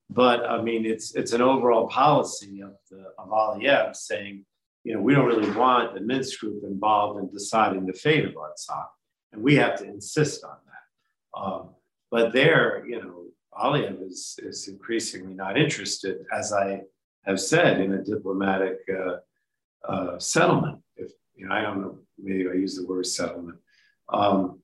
but 0.09 0.45
I 0.45 0.61
mean, 0.61 0.85
it's 0.85 1.15
it's 1.15 1.33
an 1.33 1.41
overall 1.41 1.89
policy 1.89 2.61
of 2.61 2.75
the 2.89 3.11
of 3.17 3.27
Aliyev 3.27 3.93
saying, 3.93 4.45
you 4.83 4.93
know, 4.93 5.01
we 5.01 5.13
don't 5.13 5.25
really 5.25 5.51
want 5.51 5.93
the 5.93 6.01
Minsk 6.01 6.39
group 6.39 6.63
involved 6.63 7.19
in 7.19 7.29
deciding 7.31 7.85
the 7.85 7.93
fate 7.93 8.25
of 8.25 8.33
Artsakh, 8.33 8.88
and 9.31 9.41
we 9.41 9.55
have 9.55 9.77
to 9.79 9.85
insist 9.85 10.43
on 10.43 10.57
that. 10.65 11.39
Um, 11.39 11.69
but 12.09 12.33
there, 12.33 12.83
you 12.85 13.01
know, 13.01 13.25
Aliyev 13.53 14.01
is 14.07 14.39
is 14.41 14.67
increasingly 14.67 15.33
not 15.33 15.57
interested, 15.57 16.25
as 16.33 16.51
I 16.51 16.81
have 17.25 17.39
said 17.39 17.79
in 17.79 17.93
a 17.93 18.03
diplomatic 18.03 18.79
uh, 18.89 19.17
uh, 19.88 20.19
settlement. 20.19 20.79
If 20.95 21.11
you 21.35 21.47
know, 21.47 21.53
I 21.53 21.61
don't 21.61 21.81
know, 21.81 22.00
maybe 22.17 22.50
I 22.50 22.53
use 22.53 22.75
the 22.75 22.85
word 22.85 23.05
settlement. 23.05 23.59
Um, 24.09 24.59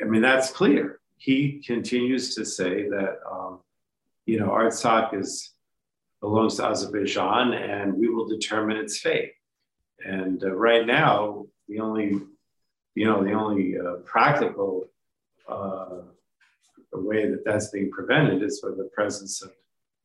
I 0.00 0.04
mean, 0.04 0.22
that's 0.22 0.50
clear. 0.50 1.00
He 1.16 1.62
continues 1.64 2.34
to 2.34 2.44
say 2.44 2.88
that 2.88 3.18
um, 3.30 3.60
you 4.26 4.38
know 4.38 4.48
Artsakh 4.48 5.18
is 5.18 5.53
belongs 6.24 6.56
to 6.56 6.64
Azerbaijan, 6.64 7.52
and 7.52 7.94
we 8.00 8.08
will 8.08 8.26
determine 8.26 8.76
its 8.76 8.98
fate. 8.98 9.32
And 10.04 10.42
uh, 10.42 10.52
right 10.68 10.86
now, 10.86 11.46
the 11.68 11.80
only 11.80 12.08
you 12.94 13.06
know 13.06 13.24
the 13.24 13.32
only 13.32 13.78
uh, 13.78 13.96
practical 14.04 14.88
uh, 15.48 16.02
way 16.92 17.28
that 17.30 17.44
that's 17.44 17.68
being 17.70 17.90
prevented 17.90 18.42
is 18.42 18.60
by 18.60 18.70
the 18.70 18.88
presence 18.94 19.42
of 19.42 19.50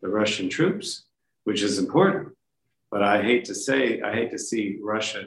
the 0.02 0.10
Russian 0.10 0.50
troops 0.50 1.06
which 1.50 1.64
is 1.64 1.80
important. 1.80 2.30
But 2.92 3.02
I 3.02 3.24
hate 3.24 3.44
to 3.46 3.56
say, 3.56 4.02
I 4.02 4.14
hate 4.14 4.30
to 4.32 4.38
see 4.38 4.78
Russia 4.84 5.26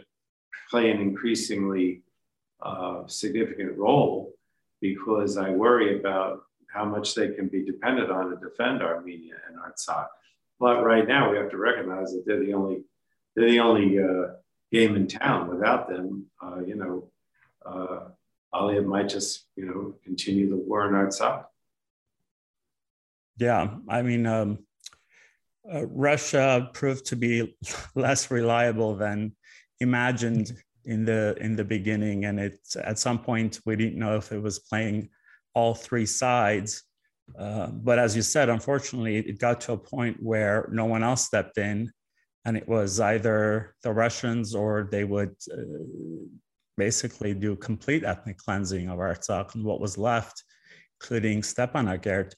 play 0.71 0.89
an 0.91 1.01
increasingly 1.01 2.03
uh, 2.61 3.09
significant 3.09 3.77
role 3.77 4.33
because 4.81 5.37
I 5.37 5.51
worry 5.51 5.99
about 5.99 6.45
how 6.73 6.85
much 6.85 7.17
they 7.17 7.29
can 7.31 7.49
be 7.49 7.65
dependent 7.65 8.11
on 8.11 8.31
to 8.31 8.37
defend 8.37 8.83
Armenia 8.83 9.35
and 9.49 9.59
Artsakh. 9.59 10.07
But 10.63 10.85
right 10.85 11.09
now, 11.09 11.29
we 11.29 11.39
have 11.39 11.51
to 11.51 11.57
recognize 11.57 12.13
that 12.13 12.23
they're 12.25 12.39
the 12.39 12.55
only 12.55 12.85
they're 13.35 13.51
the 13.51 13.59
only 13.59 13.99
uh, 13.99 14.35
game 14.71 14.95
in 14.95 15.09
town. 15.09 15.49
Without 15.49 15.89
them, 15.89 16.27
uh, 16.41 16.61
you 16.65 16.77
know, 16.77 17.11
uh, 17.67 18.83
might 18.83 19.09
just 19.09 19.49
you 19.57 19.67
know 19.67 19.95
continue 20.05 20.49
the 20.49 20.57
war 20.57 20.87
in 20.87 20.95
Artsakh. 20.95 21.47
Yeah, 23.39 23.75
I 23.89 24.03
mean, 24.03 24.25
um, 24.25 24.61
uh, 25.69 25.85
Russia 25.87 26.71
proved 26.73 27.07
to 27.07 27.17
be 27.17 27.57
less 27.97 28.31
reliable 28.31 28.95
than 28.95 29.35
imagined 29.81 30.53
in 30.85 31.05
the 31.05 31.37
in 31.41 31.57
the 31.57 31.65
beginning, 31.65 32.27
and 32.27 32.39
it 32.39 32.61
at 32.81 33.01
some 33.01 33.19
point 33.19 33.59
we 33.67 33.75
didn't 33.75 33.99
know 33.99 34.15
if 34.15 34.31
it 34.31 34.41
was 34.41 34.61
playing 34.61 35.09
all 35.55 35.75
three 35.75 36.07
sides. 36.07 36.85
Uh, 37.39 37.69
but 37.69 37.99
as 37.99 38.15
you 38.15 38.23
said, 38.23 38.49
unfortunately, 38.49 39.17
it 39.17 39.39
got 39.39 39.61
to 39.63 39.73
a 39.73 39.77
point 39.77 40.23
where 40.23 40.69
no 40.73 40.85
one 40.85 41.03
else 41.03 41.25
stepped 41.25 41.59
in, 41.59 41.91
and 42.45 42.57
it 42.57 42.69
was 42.69 43.01
either 43.01 43.75
the 43.83 43.93
Russians 43.93 44.55
or 44.55 44.89
they 44.91 45.05
would 45.05 45.35
uh, 45.53 45.63
basically 46.77 47.35
do 47.35 47.57
complete 47.57 48.05
ethnic 48.05 48.39
cleansing 48.39 48.89
of 48.89 48.99
Artsakh 48.99 49.55
and 49.55 49.65
what 49.65 49.81
was 49.81 49.97
left, 49.97 50.45
including 51.01 51.41
Stepanakert 51.43 52.35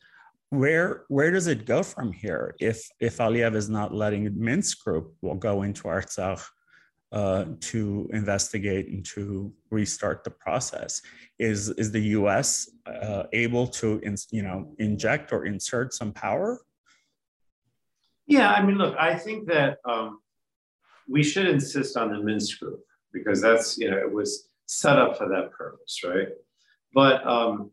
where 0.54 1.04
where 1.08 1.30
does 1.30 1.46
it 1.46 1.66
go 1.66 1.82
from 1.82 2.12
here 2.12 2.54
if 2.60 2.88
if 3.00 3.18
Aliyev 3.18 3.54
is 3.54 3.68
not 3.68 3.94
letting 3.94 4.30
Minsk 4.36 4.84
group 4.84 5.14
will 5.20 5.34
go 5.34 5.62
into 5.62 5.84
Artsakh 5.84 6.44
uh, 7.14 7.44
to 7.60 8.10
investigate 8.12 8.88
and 8.88 9.06
to 9.06 9.52
restart 9.70 10.24
the 10.24 10.30
process? 10.30 11.00
Is 11.38 11.70
is 11.70 11.92
the 11.92 12.04
U.S. 12.18 12.68
Uh, 12.86 13.22
able 13.32 13.66
to 13.78 14.00
in, 14.02 14.16
you 14.30 14.42
know 14.42 14.74
inject 14.78 15.32
or 15.32 15.46
insert 15.46 15.94
some 15.94 16.12
power? 16.12 16.60
Yeah, 18.26 18.50
I 18.50 18.62
mean, 18.64 18.76
look, 18.76 18.96
I 18.98 19.14
think 19.16 19.46
that 19.48 19.78
um, 19.84 20.18
we 21.08 21.22
should 21.22 21.46
insist 21.46 21.96
on 21.96 22.10
the 22.10 22.18
Minsk 22.18 22.58
group 22.58 22.80
because 23.12 23.40
that's 23.40 23.78
you 23.78 23.90
know 23.90 23.96
it 23.96 24.12
was 24.12 24.48
set 24.66 24.98
up 24.98 25.16
for 25.16 25.28
that 25.28 25.52
purpose, 25.52 26.00
right? 26.04 26.28
But 26.92 27.24
um, 27.26 27.70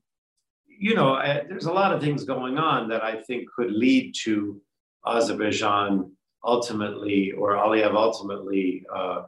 you 0.67 0.93
know, 0.93 1.15
I, 1.15 1.45
there's 1.49 1.65
a 1.65 1.73
lot 1.73 1.93
of 1.93 2.01
things 2.01 2.23
going 2.25 2.57
on 2.59 2.89
that 2.89 3.03
I 3.03 3.15
think 3.21 3.49
could 3.55 3.71
lead 3.71 4.13
to 4.23 4.61
Azerbaijan 5.07 6.11
ultimately, 6.43 7.31
or 7.31 7.53
Aliyev 7.53 7.93
ultimately, 7.93 8.85
uh, 8.93 9.23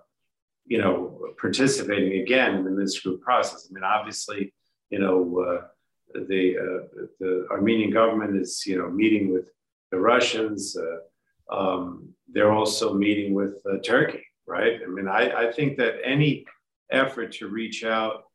you 0.66 0.80
know, 0.80 1.20
participating 1.40 2.22
again 2.22 2.56
in 2.56 2.64
the 2.64 2.72
Minsk 2.72 3.04
group 3.04 3.22
process. 3.22 3.68
I 3.70 3.74
mean, 3.74 3.84
obviously, 3.84 4.54
you 4.90 5.00
know, 5.00 5.40
uh, 5.40 5.68
the 6.14 6.58
uh, 6.58 7.06
the 7.20 7.48
Armenian 7.52 7.92
government 7.92 8.36
is, 8.38 8.66
you 8.66 8.78
know, 8.78 8.90
meeting 8.90 9.34
with 9.34 9.46
the 9.92 10.00
Russians. 10.00 10.78
Uh, 10.78 11.56
um, 11.56 12.10
they're 12.32 12.52
also 12.52 12.94
meeting 12.94 13.34
with 13.34 13.62
uh, 13.70 13.78
Turkey, 13.84 14.26
right? 14.48 14.80
I 14.84 14.90
mean, 14.90 15.08
I, 15.08 15.48
I 15.48 15.52
think 15.52 15.78
that 15.78 15.96
any 16.04 16.46
effort 16.90 17.32
to 17.34 17.48
reach 17.48 17.84
out 17.84 18.26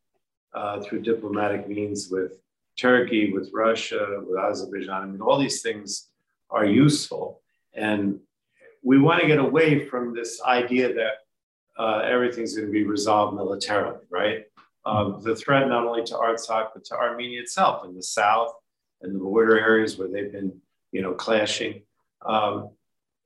uh, 0.55 0.81
through 0.81 1.03
diplomatic 1.03 1.69
means 1.69 2.09
with 2.11 2.39
Turkey, 2.77 3.33
with 3.33 3.51
Russia, 3.53 4.23
with 4.25 4.39
Azerbaijan. 4.39 5.03
I 5.03 5.07
mean, 5.07 5.21
all 5.21 5.39
these 5.39 5.63
things 5.63 6.09
are 6.51 6.65
useful. 6.65 7.41
And 7.75 8.21
we 8.89 8.99
want 8.99 9.21
to 9.21 9.27
get 9.27 9.39
away 9.39 9.85
from 9.85 10.15
this 10.15 10.41
idea 10.43 10.95
that 10.95 11.15
uh, 11.79 11.99
everything's 11.99 12.55
going 12.57 12.67
to 12.67 12.73
be 12.73 12.85
resolved 12.85 13.37
militarily, 13.37 14.01
right? 14.09 14.47
Uh, 14.87 15.19
the 15.19 15.37
threat 15.37 15.69
not 15.69 15.87
only 15.87 16.03
to 16.03 16.15
Artsakh, 16.15 16.69
but 16.73 16.87
to 16.87 16.95
Armenia 16.95 17.43
itself 17.43 17.85
in 17.85 17.95
the 17.95 18.03
south 18.03 18.51
and 19.03 19.15
the 19.15 19.19
border 19.19 19.61
areas 19.61 19.99
where 19.99 20.09
they've 20.09 20.33
been, 20.33 20.59
you 20.91 21.03
know, 21.03 21.13
clashing. 21.13 21.83
Um, 22.25 22.71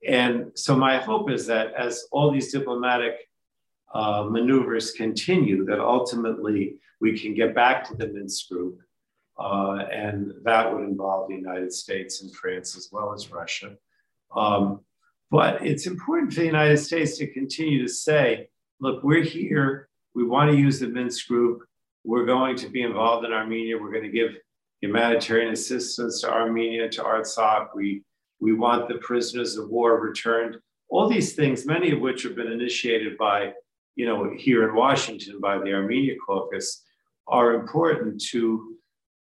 and 0.05 0.51
so 0.53 0.75
my 0.75 0.97
hope 0.97 1.31
is 1.31 1.47
that 1.47 1.73
as 1.75 2.07
all 2.11 2.29
these 2.29 2.51
diplomatic 2.51 3.15
uh, 3.93 4.25
maneuvers 4.29 4.91
continue, 4.91 5.63
that 5.63 5.79
ultimately 5.79 6.75
we 6.99 7.17
can 7.17 7.33
get 7.33 7.55
back 7.55 7.87
to 7.87 7.95
the 7.95 8.07
Minsk 8.07 8.49
group 8.49 8.81
uh, 9.39 9.85
and 9.93 10.33
that 10.43 10.73
would 10.73 10.83
involve 10.83 11.29
the 11.29 11.35
United 11.35 11.71
States 11.71 12.21
and 12.21 12.35
France 12.35 12.75
as 12.75 12.89
well 12.91 13.13
as 13.13 13.31
Russia. 13.31 13.77
Um, 14.35 14.81
but 15.33 15.65
it's 15.65 15.87
important 15.87 16.31
for 16.31 16.41
the 16.41 16.45
United 16.45 16.77
States 16.77 17.17
to 17.17 17.25
continue 17.25 17.81
to 17.81 17.91
say, 17.91 18.49
look, 18.79 19.03
we're 19.03 19.23
here. 19.23 19.89
We 20.13 20.23
want 20.23 20.51
to 20.51 20.55
use 20.55 20.79
the 20.79 20.87
Minsk 20.87 21.27
group. 21.27 21.63
We're 22.03 22.27
going 22.27 22.55
to 22.57 22.69
be 22.69 22.83
involved 22.83 23.25
in 23.25 23.33
Armenia. 23.33 23.79
We're 23.79 23.89
going 23.89 24.03
to 24.03 24.11
give 24.11 24.37
humanitarian 24.81 25.51
assistance 25.51 26.21
to 26.21 26.31
Armenia, 26.31 26.87
to 26.87 27.01
Artsakh. 27.01 27.69
We, 27.73 28.03
we 28.39 28.53
want 28.53 28.87
the 28.87 28.99
prisoners 28.99 29.57
of 29.57 29.69
war 29.69 29.99
returned. 29.99 30.57
All 30.89 31.09
these 31.09 31.33
things, 31.33 31.65
many 31.65 31.89
of 31.89 31.99
which 31.99 32.21
have 32.21 32.35
been 32.35 32.51
initiated 32.51 33.17
by, 33.17 33.53
you 33.95 34.05
know, 34.05 34.29
here 34.37 34.69
in 34.69 34.75
Washington 34.75 35.39
by 35.41 35.57
the 35.57 35.73
Armenia 35.73 36.13
caucus, 36.23 36.83
are 37.27 37.55
important 37.55 38.21
to 38.25 38.75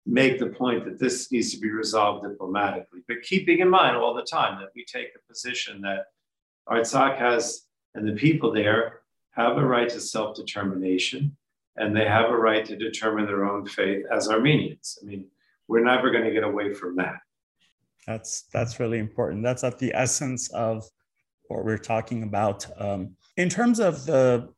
make 0.06 0.38
the 0.38 0.46
point 0.46 0.84
that 0.84 0.98
this 0.98 1.32
needs 1.32 1.52
to 1.52 1.60
be 1.60 1.70
resolved 1.70 2.26
diplomatically, 2.26 3.00
but 3.08 3.22
keeping 3.22 3.58
in 3.58 3.68
mind 3.68 3.96
all 3.96 4.14
the 4.14 4.22
time 4.22 4.60
that 4.60 4.70
we 4.74 4.84
take 4.84 5.12
the 5.12 5.18
position 5.28 5.80
that 5.82 6.06
Artsakh 6.68 7.18
has 7.18 7.62
and 7.94 8.06
the 8.06 8.12
people 8.12 8.52
there 8.52 9.00
have 9.32 9.58
a 9.58 9.64
right 9.64 9.88
to 9.88 10.00
self 10.00 10.36
determination 10.36 11.36
and 11.76 11.94
they 11.94 12.06
have 12.06 12.30
a 12.30 12.36
right 12.36 12.64
to 12.64 12.76
determine 12.76 13.26
their 13.26 13.44
own 13.44 13.66
fate 13.66 14.04
as 14.10 14.28
Armenians. 14.28 14.98
I 15.02 15.06
mean, 15.06 15.26
we're 15.68 15.84
never 15.84 16.10
going 16.10 16.24
to 16.24 16.30
get 16.30 16.44
away 16.44 16.72
from 16.72 16.96
that. 16.96 17.16
That's 18.06 18.42
that's 18.52 18.78
really 18.78 18.98
important. 18.98 19.42
That's 19.42 19.64
at 19.64 19.78
the 19.78 19.92
essence 19.94 20.48
of 20.50 20.88
what 21.48 21.64
we're 21.64 21.78
talking 21.78 22.22
about. 22.22 22.66
Um, 22.80 23.16
in 23.36 23.48
terms 23.48 23.80
of 23.80 24.06
the, 24.06 24.48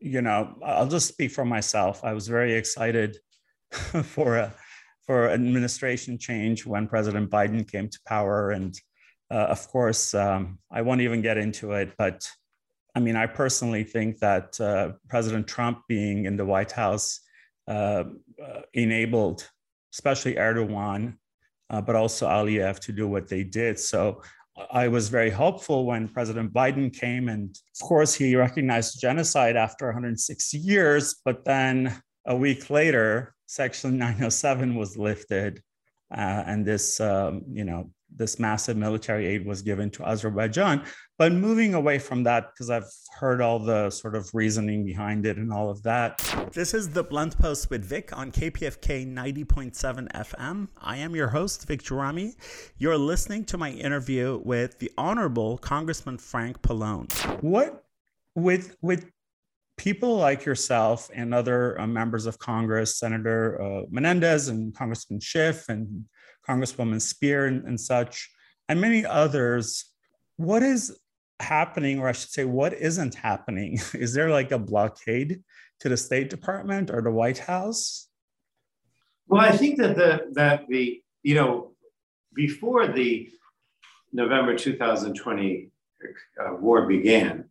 you 0.00 0.22
know, 0.22 0.58
I'll 0.64 0.88
just 0.88 1.08
speak 1.08 1.30
for 1.30 1.44
myself. 1.44 2.02
I 2.02 2.14
was 2.14 2.26
very 2.26 2.54
excited 2.54 3.18
for 3.70 4.36
a 4.36 4.54
for 5.08 5.30
administration 5.30 6.18
change 6.18 6.66
when 6.66 6.86
President 6.86 7.30
Biden 7.30 7.66
came 7.66 7.88
to 7.88 7.98
power. 8.06 8.50
And 8.50 8.78
uh, 9.30 9.46
of 9.54 9.66
course, 9.68 10.12
um, 10.12 10.58
I 10.70 10.82
won't 10.82 11.00
even 11.00 11.22
get 11.22 11.38
into 11.38 11.72
it, 11.72 11.94
but 11.96 12.28
I 12.94 13.00
mean, 13.00 13.16
I 13.16 13.26
personally 13.26 13.84
think 13.84 14.18
that 14.18 14.60
uh, 14.60 14.92
President 15.08 15.48
Trump 15.48 15.78
being 15.88 16.26
in 16.26 16.36
the 16.36 16.44
White 16.44 16.72
House 16.72 17.20
uh, 17.66 18.04
uh 18.44 18.60
enabled, 18.74 19.48
especially 19.94 20.34
Erdogan, 20.34 21.16
uh, 21.70 21.80
but 21.80 21.96
also 21.96 22.28
Aliyev 22.28 22.78
to 22.80 22.92
do 22.92 23.08
what 23.08 23.28
they 23.28 23.44
did. 23.44 23.78
So 23.78 24.20
I 24.70 24.88
was 24.88 25.08
very 25.08 25.30
hopeful 25.30 25.86
when 25.86 26.08
President 26.08 26.52
Biden 26.52 26.92
came, 26.92 27.30
and 27.30 27.56
of 27.80 27.88
course, 27.88 28.12
he 28.14 28.36
recognized 28.36 29.00
genocide 29.00 29.56
after 29.56 29.86
160 29.86 30.58
years, 30.58 31.16
but 31.24 31.46
then 31.46 32.02
a 32.26 32.36
week 32.36 32.68
later, 32.68 33.34
Section 33.48 33.96
907 33.96 34.74
was 34.74 34.98
lifted, 34.98 35.62
uh, 36.14 36.44
and 36.46 36.66
this, 36.66 37.00
um, 37.00 37.42
you 37.50 37.64
know, 37.64 37.90
this 38.14 38.38
massive 38.38 38.76
military 38.76 39.26
aid 39.26 39.46
was 39.46 39.62
given 39.62 39.90
to 39.92 40.04
Azerbaijan. 40.06 40.84
But 41.16 41.32
moving 41.32 41.72
away 41.72 41.98
from 41.98 42.22
that, 42.24 42.50
because 42.52 42.68
I've 42.68 42.90
heard 43.18 43.40
all 43.40 43.58
the 43.58 43.88
sort 43.88 44.14
of 44.14 44.28
reasoning 44.34 44.84
behind 44.84 45.24
it 45.24 45.38
and 45.38 45.50
all 45.50 45.70
of 45.70 45.82
that. 45.84 46.18
This 46.52 46.74
is 46.74 46.90
the 46.90 47.02
Blunt 47.02 47.38
Post 47.38 47.70
with 47.70 47.84
Vic 47.86 48.14
on 48.16 48.32
KPFK 48.32 49.10
90.7 49.10 50.12
FM. 50.12 50.68
I 50.78 50.98
am 50.98 51.16
your 51.16 51.28
host, 51.28 51.66
Vic 51.66 51.82
Gerami. 51.82 52.36
You're 52.76 52.98
listening 52.98 53.46
to 53.46 53.56
my 53.56 53.70
interview 53.70 54.42
with 54.44 54.78
the 54.78 54.92
Honorable 54.98 55.56
Congressman 55.56 56.18
Frank 56.18 56.60
Pallone. 56.60 57.10
What 57.42 57.82
with 58.34 58.76
with 58.82 59.10
people 59.78 60.16
like 60.16 60.44
yourself 60.44 61.08
and 61.14 61.32
other 61.32 61.80
uh, 61.80 61.86
members 61.86 62.26
of 62.26 62.38
Congress, 62.38 62.98
Senator 62.98 63.62
uh, 63.62 63.82
Menendez 63.90 64.48
and 64.48 64.74
Congressman 64.74 65.20
Schiff 65.20 65.68
and 65.68 66.04
Congresswoman 66.46 66.96
Speier 66.96 67.48
and, 67.48 67.64
and 67.64 67.80
such, 67.80 68.28
and 68.68 68.80
many 68.80 69.06
others, 69.06 69.86
what 70.36 70.62
is 70.62 70.98
happening, 71.40 72.00
or 72.00 72.08
I 72.08 72.12
should 72.12 72.30
say, 72.30 72.44
what 72.44 72.74
isn't 72.74 73.14
happening? 73.14 73.78
Is 73.94 74.12
there 74.12 74.30
like 74.30 74.50
a 74.52 74.58
blockade 74.58 75.42
to 75.80 75.88
the 75.88 75.96
State 75.96 76.30
Department 76.30 76.90
or 76.90 77.00
the 77.00 77.10
White 77.10 77.38
House? 77.38 78.08
Well, 79.26 79.40
I 79.40 79.56
think 79.56 79.78
that 79.78 79.96
the 79.96 80.28
that 80.32 80.66
the 80.68 81.02
you 81.22 81.34
know 81.34 81.72
before 82.34 82.86
the 82.88 83.28
November 84.12 84.56
2020 84.56 85.70
uh, 86.40 86.54
war 86.54 86.86
began, 86.86 87.47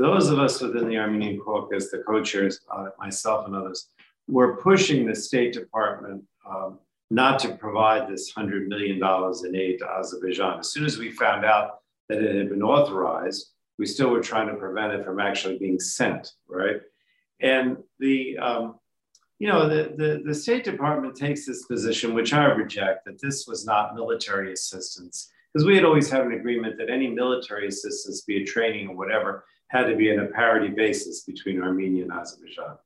those 0.00 0.30
of 0.30 0.38
us 0.38 0.60
within 0.60 0.88
the 0.88 0.96
Armenian 0.96 1.38
caucus, 1.38 1.90
the 1.90 1.98
co-chairs, 1.98 2.60
uh, 2.70 2.88
myself 2.98 3.46
and 3.46 3.54
others, 3.54 3.88
were 4.28 4.56
pushing 4.56 5.06
the 5.06 5.14
State 5.14 5.52
Department 5.52 6.22
um, 6.48 6.78
not 7.10 7.38
to 7.40 7.54
provide 7.54 8.08
this 8.08 8.32
$100 8.32 8.66
million 8.66 8.96
in 8.96 9.56
aid 9.56 9.78
to 9.78 9.86
Azerbaijan. 9.88 10.60
As 10.60 10.72
soon 10.72 10.84
as 10.84 10.98
we 10.98 11.10
found 11.10 11.44
out 11.44 11.78
that 12.08 12.22
it 12.22 12.34
had 12.34 12.48
been 12.48 12.62
authorized, 12.62 13.52
we 13.78 13.86
still 13.86 14.10
were 14.10 14.22
trying 14.22 14.48
to 14.48 14.54
prevent 14.54 14.92
it 14.92 15.04
from 15.04 15.20
actually 15.20 15.58
being 15.58 15.78
sent, 15.78 16.32
right? 16.48 16.80
And 17.40 17.78
the, 17.98 18.38
um, 18.38 18.76
you 19.38 19.48
know, 19.48 19.68
the, 19.68 19.94
the, 19.96 20.22
the 20.24 20.34
State 20.34 20.64
Department 20.64 21.16
takes 21.16 21.46
this 21.46 21.66
position, 21.66 22.14
which 22.14 22.32
I 22.32 22.44
reject, 22.46 23.04
that 23.04 23.20
this 23.20 23.46
was 23.46 23.66
not 23.66 23.94
military 23.94 24.52
assistance 24.52 25.30
because 25.54 25.66
we 25.66 25.76
had 25.76 25.84
always 25.84 26.10
had 26.10 26.22
an 26.22 26.32
agreement 26.32 26.76
that 26.78 26.90
any 26.90 27.08
military 27.08 27.68
assistance, 27.68 28.22
be 28.22 28.38
it 28.38 28.46
training 28.46 28.88
or 28.88 28.96
whatever, 28.96 29.44
had 29.68 29.84
to 29.84 29.94
be 29.94 30.10
on 30.10 30.18
a 30.18 30.26
parity 30.26 30.68
basis 30.68 31.22
between 31.22 31.62
Armenia 31.62 32.02
and 32.02 32.12
Azerbaijan. 32.12 32.76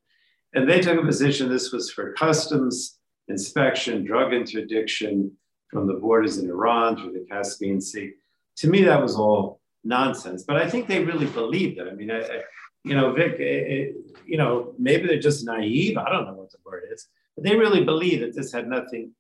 And 0.54 0.68
they 0.68 0.81
took 0.81 0.98
a 0.98 1.07
position 1.07 1.48
this 1.48 1.72
was 1.72 1.90
for 1.90 2.12
customs, 2.12 2.98
inspection, 3.28 4.04
drug 4.04 4.35
interdiction 4.35 5.33
from 5.70 5.87
the 5.87 5.94
borders 5.94 6.38
in 6.38 6.48
Iran 6.48 6.96
through 6.96 7.12
the 7.12 7.26
Caspian 7.31 7.81
Sea. 7.81 8.12
To 8.59 8.68
me, 8.68 8.85
that 8.85 9.00
was 9.00 9.16
all 9.16 9.61
nonsense. 9.85 10.44
But 10.44 10.57
I 10.57 10.68
think 10.68 10.87
they 10.87 11.02
really 11.02 11.26
believed 11.26 11.78
it. 11.78 11.88
I 11.90 11.94
mean, 11.94 12.11
I, 12.11 12.20
I, 12.20 12.42
you 12.85 12.94
know, 12.94 13.12
Vic, 13.12 13.38
it, 13.38 13.96
you 14.26 14.37
know, 14.37 14.74
maybe 14.78 15.07
they're 15.07 15.18
just 15.18 15.44
naive. 15.44 15.96
I 15.96 16.11
don't 16.11 16.26
know 16.26 16.35
what 16.35 16.50
the 16.50 16.59
word 16.64 16.85
is, 16.92 17.09
but 17.35 17.44
they 17.44 17.57
really 17.57 17.85
believe 17.85 18.20
that 18.20 18.35
this 18.35 18.52
had 18.52 18.68
nothing 18.68 19.12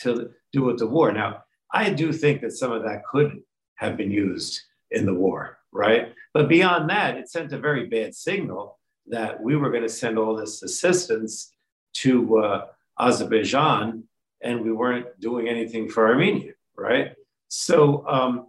to 0.00 0.30
do 0.52 0.62
with 0.62 0.78
the 0.78 0.86
war. 0.86 1.12
Now, 1.12 1.44
I 1.72 1.90
do 1.90 2.12
think 2.12 2.40
that 2.40 2.52
some 2.52 2.72
of 2.72 2.82
that 2.84 3.04
could 3.04 3.42
have 3.76 3.96
been 3.96 4.10
used 4.10 4.60
in 4.90 5.06
the 5.06 5.14
war, 5.14 5.58
right? 5.72 6.12
But 6.34 6.48
beyond 6.48 6.90
that, 6.90 7.16
it 7.16 7.28
sent 7.28 7.52
a 7.52 7.58
very 7.58 7.86
bad 7.86 8.14
signal 8.14 8.78
that 9.06 9.40
we 9.42 9.56
were 9.56 9.70
going 9.70 9.82
to 9.82 9.88
send 9.88 10.18
all 10.18 10.36
this 10.36 10.62
assistance 10.62 11.52
to 11.94 12.38
uh, 12.38 12.66
Azerbaijan 12.98 14.04
and 14.42 14.62
we 14.62 14.72
weren't 14.72 15.20
doing 15.20 15.48
anything 15.48 15.88
for 15.88 16.08
Armenia, 16.08 16.52
right? 16.76 17.12
So, 17.48 18.06
um, 18.06 18.48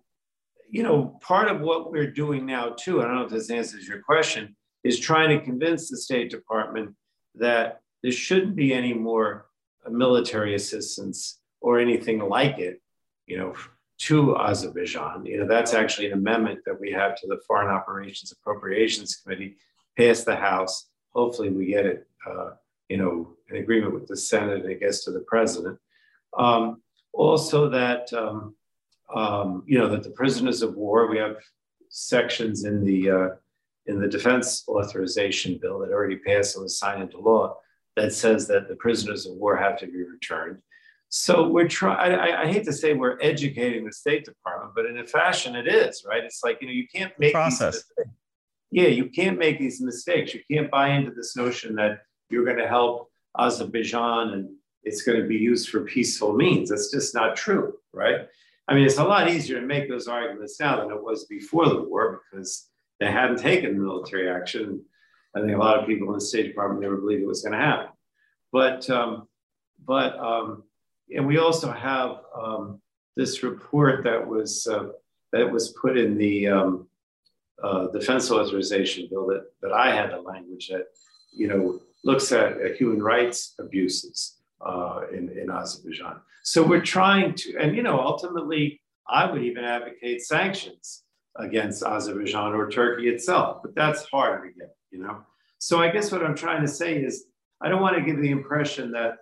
you 0.70 0.84
know, 0.84 1.20
part 1.22 1.50
of 1.50 1.62
what 1.62 1.92
we're 1.92 2.12
doing 2.12 2.46
now, 2.46 2.70
too, 2.70 3.02
and 3.02 3.06
I 3.06 3.08
don't 3.10 3.18
know 3.18 3.26
if 3.26 3.32
this 3.32 3.50
answers 3.50 3.88
your 3.88 4.02
question, 4.02 4.56
is 4.84 5.00
trying 5.00 5.38
to 5.38 5.44
convince 5.44 5.90
the 5.90 5.98
State 5.98 6.30
Department 6.32 6.96
that 7.36 7.82
there 8.04 8.12
shouldn't 8.12 8.56
be 8.56 8.74
any 8.74 8.94
more 8.94 9.48
military 9.90 10.56
assistance 10.56 11.40
or 11.60 11.80
anything 11.80 12.20
like 12.20 12.58
it 12.58 12.82
you 13.32 13.38
know, 13.38 13.54
to 13.98 14.38
Azerbaijan. 14.38 15.26
You 15.26 15.38
know, 15.40 15.48
that's 15.48 15.74
actually 15.74 16.08
an 16.08 16.14
amendment 16.14 16.60
that 16.66 16.78
we 16.80 16.92
have 16.92 17.16
to 17.16 17.28
the 17.28 17.40
Foreign 17.48 17.70
Operations 17.70 18.34
Appropriations 18.34 19.16
Committee, 19.16 19.56
passed 19.98 20.26
the 20.26 20.36
House. 20.36 20.90
Hopefully, 21.16 21.50
we 21.50 21.68
get 21.68 21.86
it, 21.86 22.08
uh, 22.30 22.52
you 22.90 22.98
know, 22.98 23.30
an 23.50 23.56
agreement 23.56 23.94
with 23.94 24.08
the 24.08 24.18
Senate 24.18 24.64
and 24.64 24.72
it 24.72 24.82
gets 24.82 25.06
to 25.06 25.12
the 25.12 25.22
president. 25.22 25.80
Um, 26.38 26.82
also, 27.14 27.70
that 27.70 28.12
um, 28.12 28.54
um, 29.16 29.64
you 29.66 29.78
know 29.80 29.88
that 29.88 30.04
the 30.04 30.12
prisoners 30.22 30.62
of 30.62 30.76
war, 30.76 31.08
we 31.08 31.18
have 31.18 31.38
sections 31.88 32.66
in 32.66 32.84
the 32.84 33.10
uh, 33.10 33.30
in 33.86 34.02
the 34.02 34.10
defense 34.10 34.66
authorization 34.68 35.58
bill 35.62 35.80
that 35.80 35.92
already 35.92 36.18
passed 36.18 36.56
and 36.56 36.64
was 36.64 36.78
signed 36.78 37.02
into 37.02 37.18
law 37.20 37.58
that 37.96 38.14
says 38.14 38.48
that 38.48 38.68
the 38.68 38.76
prisoners 38.76 39.26
of 39.26 39.34
war 39.36 39.56
have 39.58 39.78
to 39.80 39.88
be 39.88 40.04
returned. 40.04 40.62
So 41.14 41.46
we're 41.46 41.68
trying, 41.68 42.18
I, 42.18 42.44
I, 42.44 42.48
hate 42.48 42.64
to 42.64 42.72
say 42.72 42.94
we're 42.94 43.18
educating 43.22 43.84
the 43.84 43.92
State 43.92 44.24
Department, 44.24 44.72
but 44.74 44.86
in 44.86 44.98
a 44.98 45.06
fashion 45.06 45.58
it 45.58 45.68
is, 45.68 46.06
right? 46.08 46.24
It's 46.24 46.42
like, 46.42 46.60
you 46.62 46.68
know, 46.68 46.74
you 46.74 46.88
can't 46.88 47.12
make 47.20 47.34
process. 47.34 47.84
Yeah, 48.72 48.88
you 48.88 49.10
can't 49.10 49.38
make 49.38 49.60
these 49.60 49.82
mistakes. 49.82 50.34
You 50.34 50.40
can't 50.50 50.72
buy 50.72 50.92
into 50.92 51.12
this 51.12 51.36
notion 51.36 51.76
that 51.76 52.04
you're 52.30 52.46
going 52.46 52.60
to 52.60 52.68
help 52.68 53.12
Azerbaijan 53.38 54.30
and 54.30 54.56
it's 54.84 55.02
going 55.02 55.22
to 55.22 55.28
be 55.28 55.36
used 55.36 55.68
for 55.68 55.82
peaceful 55.82 56.32
means. 56.34 56.70
That's 56.70 56.90
just 56.90 57.14
not 57.14 57.36
true, 57.36 57.74
right? 57.92 58.30
I 58.70 58.74
mean, 58.74 58.86
it's 58.86 58.98
a 58.98 59.04
lot 59.04 59.30
easier 59.30 59.60
to 59.60 59.68
make 59.68 59.90
those 59.90 60.08
arguments 60.08 60.62
now 60.62 60.80
than 60.80 60.96
it 60.96 61.04
was 61.04 61.26
before 61.26 61.68
the 61.68 61.82
war 61.82 62.22
because 62.32 62.70
they 63.02 63.12
hadn't 63.12 63.40
taken 63.40 63.84
military 63.84 64.30
action. 64.30 64.86
I 65.36 65.42
think 65.42 65.52
a 65.52 65.60
lot 65.60 65.78
of 65.78 65.88
people 65.88 66.08
in 66.08 66.14
the 66.14 66.22
State 66.22 66.48
Department 66.48 66.82
never 66.82 66.96
believed 66.96 67.24
it 67.24 67.28
was 67.28 67.42
going 67.42 67.52
to 67.52 67.60
happen. 67.60 67.88
But, 68.54 68.90
um, 68.90 69.28
but, 69.86 70.18
um, 70.18 70.64
and 71.16 71.28
we 71.28 71.38
also 71.38 71.72
have 71.72 72.18
um, 72.36 72.82
this 73.16 73.44
report 73.44 74.04
that 74.04 74.26
was 74.26 74.68
uh, 74.68 74.90
that 75.32 75.52
was 75.52 75.70
put 75.82 75.98
in 75.98 76.18
the 76.18 76.48
um, 76.48 76.88
uh, 77.64 77.88
defense 77.88 78.32
authorization 78.32 79.08
bill 79.10 79.28
that, 79.28 79.46
that 79.62 79.72
I 79.72 79.94
had 79.94 80.12
the 80.12 80.20
language 80.20 80.70
that 80.70 80.86
you 81.34 81.48
know 81.48 81.80
looks 82.04 82.32
at, 82.32 82.60
at 82.62 82.76
human 82.76 83.02
rights 83.02 83.54
abuses 83.60 84.38
uh, 84.66 85.02
in, 85.12 85.30
in 85.38 85.50
Azerbaijan. 85.50 86.22
So 86.44 86.64
we're 86.64 86.82
trying 86.82 87.36
to, 87.36 87.58
and 87.58 87.76
you 87.76 87.84
know, 87.84 88.00
ultimately, 88.00 88.82
I 89.08 89.30
would 89.30 89.44
even 89.44 89.64
advocate 89.64 90.22
sanctions 90.24 91.04
against 91.38 91.84
Azerbaijan 91.84 92.54
or 92.54 92.70
Turkey 92.70 93.10
itself, 93.10 93.60
but 93.64 93.76
that's 93.76 94.04
hard 94.06 94.44
to 94.44 94.60
get, 94.60 94.76
you 94.90 95.00
know. 95.00 95.24
So 95.60 95.80
I 95.80 95.90
guess 95.90 96.12
what 96.12 96.26
I'm 96.26 96.36
trying 96.36 96.62
to 96.62 96.68
say 96.68 96.96
is 96.96 97.26
I 97.62 97.70
don't 97.70 97.82
want 97.82 97.96
to 97.96 98.02
give 98.02 98.20
the 98.20 98.32
impression 98.32 98.92
that 98.92 99.18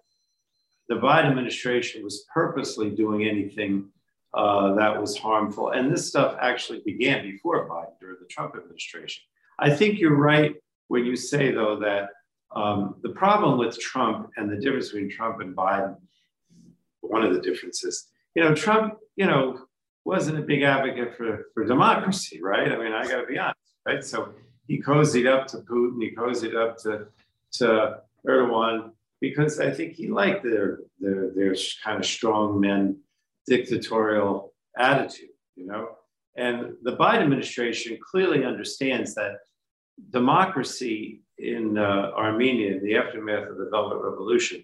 the 0.90 0.96
Biden 0.96 1.30
administration 1.30 2.04
was 2.04 2.26
purposely 2.34 2.90
doing 3.04 3.28
anything 3.34 3.90
uh, 4.34 4.74
that 4.76 5.00
was 5.00 5.18
harmful. 5.18 5.70
And 5.76 5.92
this 5.92 6.08
stuff 6.08 6.32
actually 6.42 6.82
began 6.92 7.24
before 7.32 7.70
Biden 7.70 7.98
during 8.00 8.18
the 8.20 8.28
Trump 8.28 8.56
administration. 8.56 9.24
I 9.58 9.70
think 9.78 10.00
you're 10.00 10.22
right 10.34 10.54
when 10.88 11.06
you 11.06 11.16
say, 11.16 11.52
though, 11.52 11.78
that 11.88 12.06
Um, 12.62 12.80
the 13.08 13.14
problem 13.24 13.52
with 13.62 13.74
Trump 13.92 14.20
and 14.36 14.46
the 14.52 14.60
difference 14.64 14.88
between 14.90 15.10
Trump 15.18 15.36
and 15.44 15.52
Biden, 15.56 15.96
one 17.16 17.24
of 17.28 17.32
the 17.36 17.42
differences, 17.48 17.96
you 18.36 18.42
know, 18.44 18.54
Trump, 18.66 18.88
you 19.22 19.28
know, 19.32 19.42
wasn't 20.04 20.38
a 20.42 20.46
big 20.52 20.62
advocate 20.76 21.12
for, 21.18 21.30
for 21.54 21.62
democracy, 21.76 22.38
right? 22.42 22.70
I 22.74 22.78
mean, 22.82 22.94
I 23.00 23.04
got 23.12 23.20
to 23.22 23.28
be 23.34 23.38
honest, 23.46 23.74
right? 23.88 24.04
So 24.12 24.18
he 24.68 24.76
cozied 24.92 25.28
up 25.34 25.44
to 25.52 25.58
Putin, 25.70 26.02
he 26.06 26.10
cozied 26.24 26.56
up 26.64 26.72
to, 26.84 26.92
to 27.58 27.66
Erdogan 28.28 28.78
because 29.22 29.60
I 29.60 29.72
think 29.72 29.94
he 29.94 30.08
liked 30.08 30.44
their, 30.44 30.80
their, 31.00 31.32
their 31.36 31.56
kind 31.84 32.00
of 32.00 32.06
strong 32.06 32.60
men 32.60 32.98
dictatorial 33.48 34.54
attitude, 34.78 35.30
you 35.56 35.66
know? 35.66 35.90
And 36.36 36.76
the 36.84 36.96
Biden 36.96 37.24
administration 37.24 37.98
clearly 38.12 38.46
understands 38.46 39.16
that 39.16 39.40
democracy 40.12 41.22
in 41.38 41.78
uh, 41.78 42.12
Armenia 42.16 42.78
in 42.78 42.84
the 42.84 42.96
aftermath 42.96 43.50
of 43.50 43.58
the 43.58 43.70
Velvet 43.70 43.98
Revolution, 43.98 44.64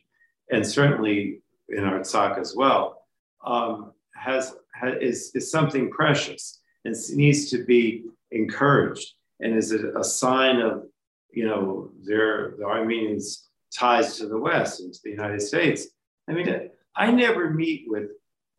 and 0.52 0.66
certainly 0.66 1.42
in 1.70 1.84
Artsakh 1.84 2.38
as 2.38 2.56
well, 2.56 3.06
um, 3.46 3.92
has, 4.16 4.56
has, 4.74 4.96
is, 5.02 5.32
is 5.36 5.52
something 5.52 5.90
precious 5.90 6.62
and 6.86 6.96
needs 7.14 7.50
to 7.50 7.66
be 7.66 8.06
encouraged 8.32 9.14
and 9.42 9.56
is 9.56 9.72
a, 9.72 9.92
a 10.00 10.04
sign 10.04 10.62
of 10.62 10.84
you 11.32 11.46
know 11.46 11.92
their 12.04 12.56
the 12.58 12.64
Armenians' 12.64 13.50
ties 13.74 14.18
to 14.18 14.28
the 14.28 14.38
West 14.38 14.82
and 14.82 14.94
to 14.94 15.00
the 15.04 15.12
United 15.12 15.42
States. 15.42 15.88
I 16.28 16.34
mean, 16.34 16.70
I 16.96 17.12
never 17.12 17.50
meet 17.50 17.86
with 17.88 18.10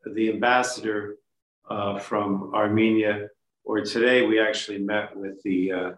the 0.04 0.30
ambassador 0.30 1.16
uh, 1.68 1.98
from 1.98 2.52
Armenia, 2.54 3.28
or 3.64 3.80
today 3.80 4.26
we 4.26 4.38
actually 4.38 4.78
met 4.78 5.16
with 5.16 5.42
the 5.42 5.72
uh, 5.72 5.90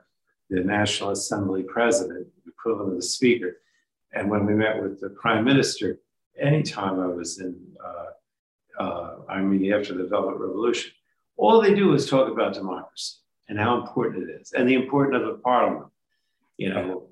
the 0.51 0.61
National 0.61 1.11
Assembly 1.11 1.62
president, 1.62 2.27
equivalent 2.47 2.92
of 2.92 2.97
the 2.97 3.03
speaker. 3.03 3.59
And 4.12 4.31
when 4.31 4.47
we 4.47 4.55
met 4.55 4.81
with 4.83 4.99
the 4.99 5.11
prime 5.11 5.44
minister, 5.44 5.99
anytime 6.40 6.99
I 7.01 7.07
was 7.07 7.38
in 7.38 7.55
uh, 7.85 8.83
uh, 8.83 9.16
Armenia 9.29 9.79
after 9.79 9.94
the 9.94 10.07
Velvet 10.07 10.38
Revolution, 10.38 10.92
all 11.37 11.61
they 11.61 11.75
do 11.75 11.92
is 11.92 12.09
talk 12.09 12.31
about 12.31 12.55
democracy 12.55 13.16
and 13.49 13.59
how 13.59 13.79
important 13.81 14.29
it 14.29 14.40
is 14.40 14.53
and 14.53 14.68
the 14.68 14.75
importance 14.75 15.23
of 15.23 15.29
a 15.29 15.38
parliament. 15.38 15.90
You 16.57 16.71
know, 16.71 17.08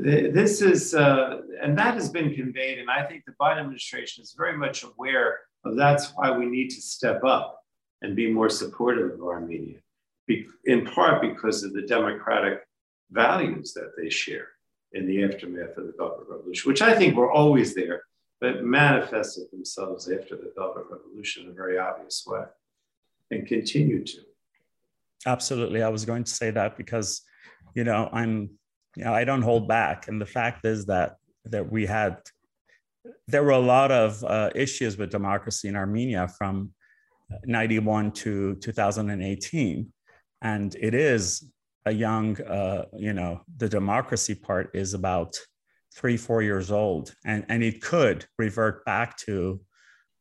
this 0.00 0.62
is, 0.62 0.94
uh, 0.94 1.40
and 1.62 1.76
that 1.78 1.94
has 1.94 2.08
been 2.08 2.34
conveyed. 2.34 2.78
And 2.78 2.90
I 2.90 3.04
think 3.04 3.24
the 3.24 3.34
Biden 3.40 3.60
administration 3.60 4.22
is 4.22 4.34
very 4.36 4.56
much 4.56 4.84
aware 4.84 5.40
of 5.64 5.76
that's 5.76 6.12
why 6.14 6.30
we 6.30 6.46
need 6.46 6.70
to 6.70 6.80
step 6.80 7.22
up 7.24 7.62
and 8.00 8.16
be 8.16 8.32
more 8.32 8.48
supportive 8.48 9.12
of 9.12 9.22
Armenia, 9.22 9.78
in 10.64 10.84
part 10.86 11.20
because 11.22 11.62
of 11.62 11.72
the 11.72 11.82
democratic 11.82 12.60
values 13.10 13.72
that 13.74 13.92
they 13.96 14.10
share 14.10 14.48
in 14.92 15.06
the 15.06 15.24
aftermath 15.24 15.76
of 15.76 15.86
the 15.86 15.94
Velvet 15.96 16.26
Revolution, 16.28 16.68
which 16.68 16.82
I 16.82 16.94
think 16.94 17.16
were 17.16 17.30
always 17.30 17.74
there, 17.74 18.02
but 18.40 18.64
manifested 18.64 19.44
themselves 19.52 20.10
after 20.10 20.36
the 20.36 20.52
Velvet 20.56 20.86
Revolution 20.90 21.44
in 21.44 21.50
a 21.50 21.54
very 21.54 21.78
obvious 21.78 22.24
way 22.26 22.42
and 23.30 23.46
continue 23.46 24.04
to. 24.04 24.18
Absolutely. 25.26 25.82
I 25.82 25.88
was 25.88 26.04
going 26.04 26.24
to 26.24 26.32
say 26.32 26.50
that 26.50 26.76
because, 26.76 27.22
you 27.74 27.84
know, 27.84 28.08
I'm, 28.12 28.50
you 28.96 29.04
know, 29.04 29.14
I 29.14 29.24
don't 29.24 29.42
hold 29.42 29.68
back. 29.68 30.08
And 30.08 30.20
the 30.20 30.26
fact 30.26 30.64
is 30.64 30.86
that 30.86 31.16
that 31.46 31.70
we 31.70 31.86
had 31.86 32.18
there 33.26 33.42
were 33.42 33.50
a 33.50 33.58
lot 33.58 33.90
of 33.90 34.22
uh, 34.24 34.50
issues 34.54 34.96
with 34.96 35.10
democracy 35.10 35.68
in 35.68 35.76
Armenia 35.76 36.28
from 36.28 36.72
91 37.44 38.12
to 38.12 38.54
2018. 38.56 39.92
And 40.42 40.76
it 40.80 40.94
is 40.94 41.50
a 41.86 41.92
young, 41.92 42.40
uh, 42.42 42.84
you 42.96 43.12
know, 43.12 43.40
the 43.56 43.68
democracy 43.68 44.34
part 44.34 44.70
is 44.74 44.94
about 44.94 45.36
three, 45.94 46.16
four 46.16 46.42
years 46.42 46.70
old, 46.70 47.14
and, 47.24 47.44
and 47.48 47.62
it 47.62 47.82
could 47.82 48.24
revert 48.38 48.84
back 48.84 49.16
to 49.18 49.60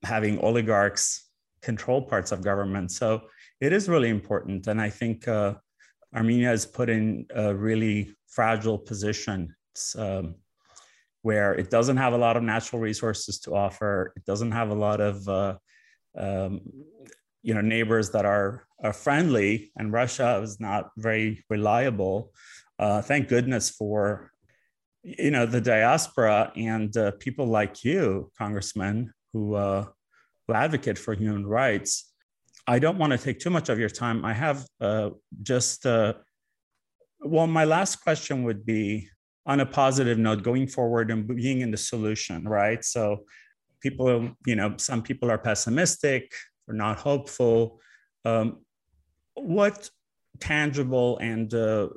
having 0.03 0.39
oligarchs 0.39 1.29
control 1.61 2.01
parts 2.01 2.31
of 2.31 2.43
government. 2.43 2.91
So 2.91 3.21
it 3.59 3.71
is 3.71 3.87
really 3.87 4.09
important. 4.09 4.67
And 4.67 4.81
I 4.81 4.89
think 4.89 5.27
uh, 5.27 5.55
Armenia 6.15 6.51
is 6.51 6.65
put 6.65 6.89
in 6.89 7.25
a 7.33 7.53
really 7.53 8.15
fragile 8.31 8.77
position 8.77 9.55
um, 9.97 10.35
where 11.21 11.53
it 11.53 11.69
doesn't 11.69 11.97
have 11.97 12.13
a 12.13 12.17
lot 12.17 12.35
of 12.35 12.43
natural 12.43 12.81
resources 12.81 13.39
to 13.39 13.55
offer. 13.55 14.13
It 14.15 14.25
doesn't 14.25 14.51
have 14.51 14.69
a 14.69 14.75
lot 14.75 14.99
of 14.99 15.27
uh, 15.27 15.57
um, 16.17 16.61
you 17.43 17.53
know 17.53 17.61
neighbors 17.61 18.11
that 18.11 18.25
are, 18.25 18.65
are 18.83 18.93
friendly 18.93 19.71
and 19.77 19.91
russia 19.91 20.39
is 20.43 20.59
not 20.59 20.91
very 20.97 21.43
reliable. 21.49 22.33
Uh, 22.79 23.01
thank 23.01 23.27
goodness 23.27 23.69
for 23.69 24.31
you 25.03 25.31
know 25.31 25.45
the 25.45 25.61
diaspora 25.61 26.51
and 26.55 26.95
uh, 26.97 27.11
people 27.19 27.45
like 27.47 27.83
you 27.83 28.31
congressman 28.37 29.13
who 29.33 29.55
uh, 29.55 29.85
who 30.47 30.53
advocate 30.53 30.97
for 30.97 31.13
human 31.13 31.45
rights. 31.45 32.13
I 32.67 32.77
don't 32.79 32.97
want 32.97 33.11
to 33.11 33.17
take 33.17 33.39
too 33.39 33.49
much 33.49 33.69
of 33.69 33.79
your 33.79 33.89
time. 33.89 34.23
I 34.23 34.33
have 34.33 34.65
uh, 34.79 35.09
just 35.41 35.85
uh, 35.85 36.13
well 37.21 37.47
my 37.47 37.65
last 37.65 37.97
question 38.03 38.43
would 38.43 38.65
be 38.65 39.07
on 39.45 39.59
a 39.59 39.65
positive 39.65 40.17
note 40.17 40.43
going 40.43 40.67
forward 40.67 41.09
and 41.11 41.27
being 41.27 41.61
in 41.61 41.71
the 41.71 41.77
solution 41.77 42.47
right 42.47 42.83
so 42.85 43.23
people 43.81 44.31
you 44.45 44.55
know 44.55 44.75
some 44.77 45.01
people 45.01 45.29
are 45.29 45.37
pessimistic 45.37 46.31
or 46.67 46.73
not 46.73 46.97
hopeful. 46.97 47.79
Um, 48.25 48.59
what 49.33 49.89
tangible 50.39 51.17
and 51.19 51.53
uh, 51.53 51.89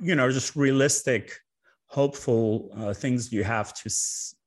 you 0.00 0.14
know 0.14 0.30
just 0.30 0.56
realistic, 0.56 1.32
hopeful 1.86 2.70
uh, 2.76 2.92
things 2.92 3.32
you 3.32 3.44
have 3.44 3.72
to 3.74 3.90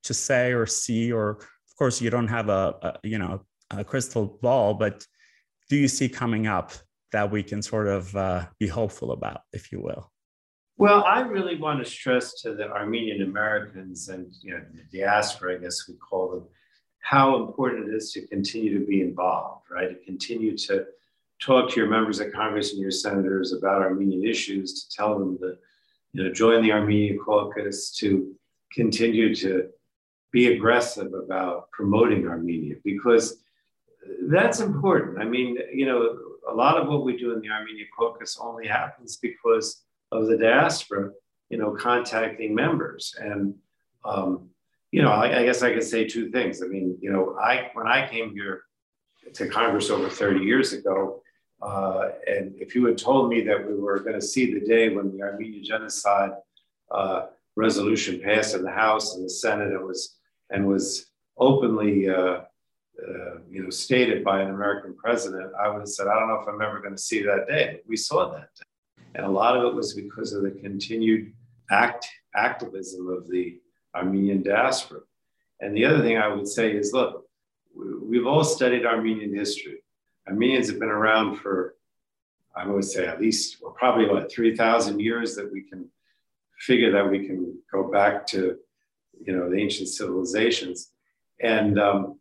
to 0.03 0.13
say 0.13 0.51
or 0.51 0.65
see? 0.65 1.11
Or 1.11 1.29
of 1.31 1.75
course, 1.77 2.01
you 2.01 2.09
don't 2.09 2.27
have 2.27 2.49
a, 2.49 2.75
a 2.81 2.99
you 3.03 3.17
know 3.17 3.41
a 3.71 3.83
crystal 3.83 4.37
ball, 4.41 4.75
but 4.75 5.05
do 5.69 5.75
you 5.75 5.87
see 5.87 6.07
coming 6.07 6.47
up 6.47 6.73
that 7.15 7.31
we 7.31 7.41
can 7.41 7.61
sort 7.61 7.87
of 7.87 8.13
uh, 8.13 8.45
be 8.59 8.67
hopeful 8.67 9.13
about, 9.13 9.39
if 9.53 9.71
you 9.71 9.79
will? 9.79 10.11
Well, 10.77 11.05
I 11.05 11.21
really 11.21 11.55
want 11.55 11.79
to 11.81 11.89
stress 11.89 12.41
to 12.41 12.53
the 12.53 12.67
Armenian 12.69 13.21
Americans 13.21 14.09
and 14.09 14.33
you 14.41 14.51
know 14.51 14.61
the 14.73 14.99
diaspora, 14.99 15.55
I 15.55 15.59
guess 15.59 15.87
we 15.87 15.95
call 15.95 16.31
them, 16.31 16.43
how 16.99 17.27
important 17.45 17.87
it 17.87 17.95
is 17.95 18.11
to 18.11 18.27
continue 18.27 18.77
to 18.77 18.85
be 18.85 18.99
involved, 18.99 19.63
right? 19.71 19.89
To 19.89 20.05
continue 20.11 20.57
to 20.67 20.85
talk 21.41 21.69
to 21.69 21.79
your 21.79 21.89
members 21.89 22.19
of 22.19 22.33
Congress 22.33 22.73
and 22.73 22.81
your 22.81 22.91
senators 22.91 23.53
about 23.53 23.81
Armenian 23.81 24.25
issues, 24.25 24.67
to 24.73 24.95
tell 24.97 25.17
them 25.17 25.37
to, 25.37 25.53
you 26.11 26.23
know, 26.23 26.33
join 26.33 26.61
the 26.61 26.73
Armenian 26.73 27.17
caucus, 27.17 27.95
to 27.99 28.35
continue 28.73 29.33
to 29.35 29.69
be 30.33 30.53
aggressive 30.53 31.13
about 31.13 31.71
promoting 31.71 32.27
Armenia, 32.27 32.75
because 32.83 33.41
that's 34.23 34.59
important. 34.59 35.17
I 35.17 35.23
mean, 35.23 35.57
you 35.73 35.85
know, 35.85 36.17
a 36.47 36.53
lot 36.53 36.77
of 36.77 36.87
what 36.87 37.03
we 37.03 37.17
do 37.17 37.33
in 37.33 37.41
the 37.41 37.49
Armenian 37.49 37.87
caucus 37.97 38.37
only 38.41 38.67
happens 38.67 39.17
because 39.17 39.83
of 40.11 40.27
the 40.27 40.37
diaspora, 40.37 41.11
you 41.49 41.57
know, 41.57 41.71
contacting 41.71 42.53
members. 42.53 43.15
And 43.19 43.55
um, 44.03 44.49
you 44.91 45.01
know, 45.01 45.11
I, 45.11 45.39
I, 45.39 45.43
guess 45.43 45.61
I 45.61 45.73
could 45.73 45.83
say 45.83 46.07
two 46.07 46.29
things. 46.29 46.61
I 46.61 46.67
mean, 46.67 46.97
you 47.01 47.11
know, 47.11 47.35
I 47.41 47.69
when 47.73 47.87
I 47.87 48.07
came 48.07 48.33
here 48.33 48.63
to 49.33 49.47
Congress 49.47 49.89
over 49.89 50.09
30 50.09 50.45
years 50.45 50.73
ago, 50.73 51.21
uh, 51.61 52.09
and 52.27 52.53
if 52.57 52.75
you 52.75 52.85
had 52.85 52.97
told 52.97 53.29
me 53.29 53.41
that 53.41 53.67
we 53.67 53.73
were 53.73 53.99
going 53.99 54.19
to 54.19 54.25
see 54.25 54.53
the 54.53 54.65
day 54.65 54.89
when 54.89 55.11
the 55.11 55.23
Armenian 55.23 55.63
genocide 55.63 56.31
uh, 56.91 57.25
resolution 57.55 58.21
passed 58.21 58.55
in 58.55 58.63
the 58.63 58.71
House 58.71 59.15
and 59.15 59.25
the 59.25 59.29
Senate, 59.29 59.73
it 59.73 59.81
was 59.81 60.17
and 60.51 60.67
was 60.67 61.07
openly, 61.37 62.09
uh, 62.09 62.41
uh 63.01 63.39
you 63.49 63.63
know, 63.63 63.69
stated 63.69 64.23
by 64.23 64.41
an 64.41 64.49
American 64.49 64.95
president, 64.95 65.51
I 65.61 65.69
would 65.69 65.79
have 65.79 65.87
said, 65.89 66.07
I 66.07 66.17
don't 66.17 66.29
know 66.29 66.39
if 66.41 66.47
I'm 66.47 66.61
ever 66.61 66.79
going 66.79 66.95
to 66.95 67.01
see 67.01 67.21
that 67.23 67.47
day. 67.47 67.65
But 67.73 67.89
We 67.89 67.97
saw 67.97 68.31
that, 68.31 68.49
day. 68.55 68.65
and 69.15 69.25
a 69.25 69.29
lot 69.29 69.57
of 69.57 69.63
it 69.65 69.73
was 69.75 69.93
because 69.93 70.33
of 70.33 70.43
the 70.43 70.51
continued 70.51 71.33
act 71.71 72.07
activism 72.35 73.07
of 73.09 73.27
the 73.29 73.59
Armenian 73.95 74.43
diaspora. 74.43 75.01
And 75.61 75.75
the 75.75 75.85
other 75.85 76.01
thing 76.01 76.17
I 76.17 76.27
would 76.27 76.47
say 76.47 76.71
is 76.71 76.91
look, 76.93 77.25
we've 77.75 78.27
all 78.27 78.43
studied 78.43 78.85
Armenian 78.85 79.33
history. 79.33 79.77
Armenians 80.27 80.69
have 80.69 80.79
been 80.79 80.89
around 80.89 81.35
for, 81.37 81.75
I 82.55 82.67
would 82.67 82.83
say, 82.83 83.05
at 83.05 83.21
least, 83.21 83.57
well, 83.61 83.71
probably 83.77 84.07
what, 84.07 84.31
3,000 84.31 84.99
years 84.99 85.35
that 85.35 85.51
we 85.51 85.61
can 85.63 85.89
figure 86.59 86.91
that 86.91 87.09
we 87.09 87.25
can 87.27 87.57
go 87.71 87.91
back 87.91 88.25
to, 88.27 88.57
you 89.25 89.35
know, 89.35 89.49
the 89.49 89.57
ancient 89.57 89.89
civilizations. 89.89 90.91
And, 91.41 91.79
um, 91.79 92.19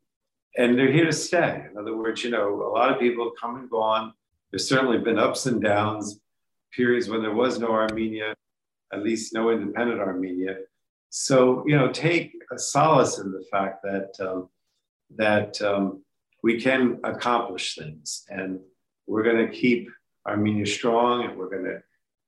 and 0.56 0.78
they're 0.78 0.92
here 0.92 1.06
to 1.06 1.12
stay. 1.12 1.64
In 1.70 1.76
other 1.78 1.96
words, 1.96 2.22
you 2.22 2.30
know, 2.30 2.62
a 2.62 2.70
lot 2.70 2.90
of 2.90 3.00
people 3.00 3.24
have 3.24 3.40
come 3.40 3.56
and 3.56 3.70
gone. 3.70 4.12
There's 4.50 4.68
certainly 4.68 4.98
been 4.98 5.18
ups 5.18 5.46
and 5.46 5.60
downs, 5.60 6.20
periods 6.72 7.08
when 7.08 7.22
there 7.22 7.34
was 7.34 7.58
no 7.58 7.68
Armenia, 7.68 8.34
at 8.92 9.02
least 9.02 9.34
no 9.34 9.50
independent 9.50 10.00
Armenia. 10.00 10.58
So, 11.10 11.64
you 11.66 11.76
know, 11.76 11.90
take 11.90 12.32
a 12.52 12.58
solace 12.58 13.18
in 13.18 13.32
the 13.32 13.44
fact 13.50 13.82
that, 13.82 14.12
um, 14.20 14.48
that 15.16 15.60
um, 15.62 16.02
we 16.42 16.60
can 16.60 17.00
accomplish 17.04 17.74
things 17.74 18.24
and 18.28 18.60
we're 19.06 19.22
going 19.22 19.46
to 19.46 19.52
keep 19.52 19.88
Armenia 20.26 20.66
strong 20.66 21.24
and 21.24 21.36
we're 21.36 21.50
going 21.50 21.64
to, 21.64 21.82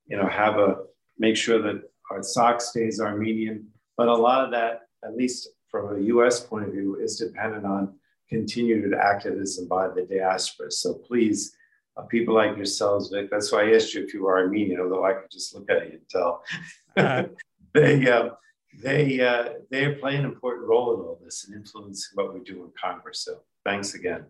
you 0.07 0.17
know, 0.17 0.29
have 0.29 0.59
a, 0.59 0.77
make 1.19 1.37
sure 1.37 1.61
that 1.63 1.83
Artsakh 2.11 2.61
stays 2.61 3.01
Armenian. 3.01 3.67
But 3.97 4.09
a 4.09 4.15
lot 4.15 4.45
of 4.45 4.51
that, 4.53 4.83
at 5.05 5.17
least 5.17 5.49
from 5.71 5.97
a 5.97 6.01
US 6.15 6.41
point 6.41 6.67
of 6.67 6.73
view, 6.73 6.97
is 6.97 7.17
dependent 7.17 7.65
on 7.65 7.95
continued 8.29 8.93
activism 8.95 9.69
by 9.69 9.89
the 9.89 10.03
diaspora. 10.03 10.71
So 10.71 10.95
please, 10.95 11.57
uh, 11.97 12.03
people 12.03 12.35
like 12.35 12.57
yourselves, 12.57 13.11
Vic, 13.11 13.31
that's 13.31 13.53
why 13.53 13.65
I 13.65 13.75
asked 13.75 13.95
you 13.95 14.05
if 14.05 14.13
you 14.13 14.27
are 14.27 14.39
Armenian, 14.39 14.81
although 14.81 15.05
I 15.05 15.15
could 15.15 15.31
just 15.31 15.55
look 15.55 15.71
at 15.71 15.87
you 15.87 15.93
and 15.93 16.09
tell. 16.09 16.43
Uh, 16.97 17.25
they, 17.75 18.11
uh, 18.11 18.31
they, 18.83 19.21
uh, 19.21 19.51
they 19.71 19.95
play 19.95 20.17
an 20.17 20.25
important 20.25 20.69
role 20.69 20.95
in 20.95 21.01
all 21.01 21.21
this 21.23 21.47
and 21.47 21.57
influencing 21.57 22.11
what 22.15 22.35
we 22.35 22.41
do 22.41 22.65
in 22.65 22.71
Congress. 22.81 23.21
So 23.21 23.39
thanks 23.65 23.95
again. 23.95 24.27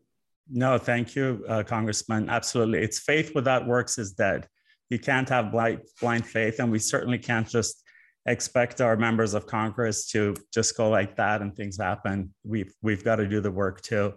No, 0.48 0.78
thank 0.78 1.16
you, 1.16 1.44
uh, 1.48 1.64
Congressman. 1.64 2.28
Absolutely. 2.30 2.78
It's 2.78 3.00
faith 3.00 3.34
without 3.34 3.66
works 3.66 3.98
is 3.98 4.12
dead. 4.12 4.46
You 4.90 5.00
can't 5.00 5.28
have 5.28 5.50
blind, 5.50 5.80
blind 6.00 6.24
faith, 6.24 6.60
and 6.60 6.70
we 6.70 6.78
certainly 6.78 7.18
can't 7.18 7.48
just 7.48 7.82
expect 8.26 8.80
our 8.80 8.96
members 8.96 9.34
of 9.34 9.46
Congress 9.46 10.06
to 10.10 10.34
just 10.52 10.76
go 10.76 10.90
like 10.90 11.16
that 11.16 11.42
and 11.42 11.54
things 11.54 11.78
happen. 11.78 12.34
We've, 12.44 12.72
we've 12.82 13.04
got 13.04 13.16
to 13.16 13.26
do 13.26 13.40
the 13.40 13.50
work 13.50 13.80
too. 13.82 14.14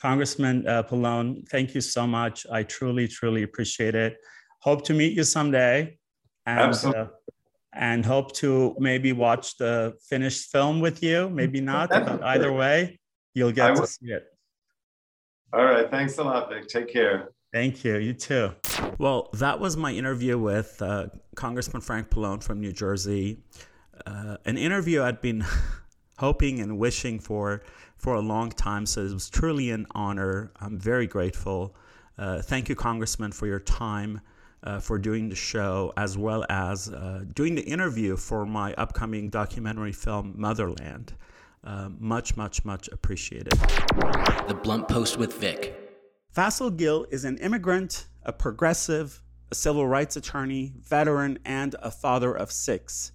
Congressman 0.00 0.66
uh, 0.66 0.84
Pallone, 0.84 1.46
thank 1.48 1.74
you 1.74 1.80
so 1.80 2.06
much. 2.06 2.46
I 2.52 2.62
truly, 2.62 3.08
truly 3.08 3.42
appreciate 3.42 3.94
it. 3.94 4.16
Hope 4.60 4.84
to 4.84 4.94
meet 4.94 5.12
you 5.12 5.24
someday. 5.24 5.98
And, 6.46 6.60
Absolutely. 6.60 7.00
Uh, 7.02 7.06
and 7.74 8.04
hope 8.04 8.32
to 8.36 8.74
maybe 8.78 9.12
watch 9.12 9.56
the 9.56 9.94
finished 10.08 10.50
film 10.50 10.80
with 10.80 11.02
you. 11.02 11.28
Maybe 11.30 11.60
not, 11.60 11.90
but 11.90 12.22
either 12.22 12.52
way, 12.52 12.98
you'll 13.34 13.52
get 13.52 13.76
to 13.76 13.86
see 13.86 14.06
it. 14.06 14.24
All 15.52 15.64
right. 15.64 15.90
Thanks 15.90 16.18
a 16.18 16.24
lot, 16.24 16.50
Vic. 16.50 16.66
Take 16.68 16.92
care. 16.92 17.30
Thank 17.52 17.82
you. 17.82 17.96
You 17.96 18.12
too. 18.12 18.50
Well, 18.98 19.30
that 19.34 19.58
was 19.58 19.76
my 19.76 19.92
interview 19.92 20.38
with 20.38 20.80
uh, 20.82 21.06
Congressman 21.34 21.80
Frank 21.80 22.10
Pallone 22.10 22.42
from 22.42 22.60
New 22.60 22.72
Jersey. 22.72 23.38
Uh, 24.06 24.36
an 24.44 24.58
interview 24.58 25.02
I'd 25.02 25.22
been 25.22 25.44
hoping 26.18 26.60
and 26.60 26.78
wishing 26.78 27.18
for 27.18 27.62
for 27.96 28.14
a 28.14 28.20
long 28.20 28.50
time. 28.50 28.84
So 28.84 29.00
it 29.02 29.12
was 29.12 29.30
truly 29.30 29.70
an 29.70 29.86
honor. 29.92 30.52
I'm 30.60 30.78
very 30.78 31.06
grateful. 31.06 31.74
Uh, 32.18 32.42
thank 32.42 32.68
you, 32.68 32.74
Congressman, 32.74 33.32
for 33.32 33.46
your 33.46 33.60
time, 33.60 34.20
uh, 34.62 34.80
for 34.80 34.98
doing 34.98 35.28
the 35.28 35.36
show, 35.36 35.92
as 35.96 36.18
well 36.18 36.44
as 36.50 36.88
uh, 36.90 37.24
doing 37.34 37.54
the 37.54 37.62
interview 37.62 38.16
for 38.16 38.44
my 38.44 38.74
upcoming 38.74 39.30
documentary 39.30 39.92
film, 39.92 40.34
Motherland. 40.36 41.14
Uh, 41.64 41.88
much, 41.98 42.36
much, 42.36 42.64
much 42.64 42.88
appreciated. 42.88 43.52
The 44.48 44.58
Blunt 44.62 44.88
Post 44.88 45.16
with 45.16 45.34
Vic. 45.34 45.87
Faisal 46.38 46.76
Gill 46.76 47.04
is 47.10 47.24
an 47.24 47.36
immigrant, 47.38 48.06
a 48.22 48.32
progressive, 48.32 49.24
a 49.50 49.56
civil 49.56 49.88
rights 49.88 50.14
attorney, 50.14 50.72
veteran, 50.80 51.40
and 51.44 51.74
a 51.82 51.90
father 51.90 52.32
of 52.32 52.52
six. 52.52 53.10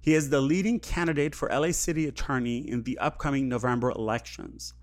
He 0.00 0.12
is 0.12 0.28
the 0.28 0.40
leading 0.40 0.80
candidate 0.80 1.36
for 1.36 1.48
LA 1.48 1.70
City 1.70 2.08
Attorney 2.08 2.68
in 2.68 2.82
the 2.82 2.98
upcoming 2.98 3.48
November 3.48 3.92
elections. 3.92 4.74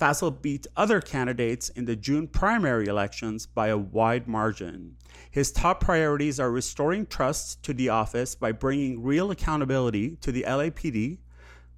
Faisal 0.00 0.42
beat 0.42 0.66
other 0.76 1.00
candidates 1.00 1.68
in 1.68 1.84
the 1.84 1.94
June 1.94 2.26
primary 2.26 2.88
elections 2.88 3.46
by 3.46 3.68
a 3.68 3.78
wide 3.78 4.26
margin. 4.26 4.96
His 5.30 5.52
top 5.52 5.78
priorities 5.78 6.40
are 6.40 6.50
restoring 6.50 7.06
trust 7.06 7.62
to 7.62 7.72
the 7.72 7.90
office 7.90 8.34
by 8.34 8.50
bringing 8.50 9.04
real 9.04 9.30
accountability 9.30 10.16
to 10.16 10.32
the 10.32 10.42
LAPD, 10.48 11.18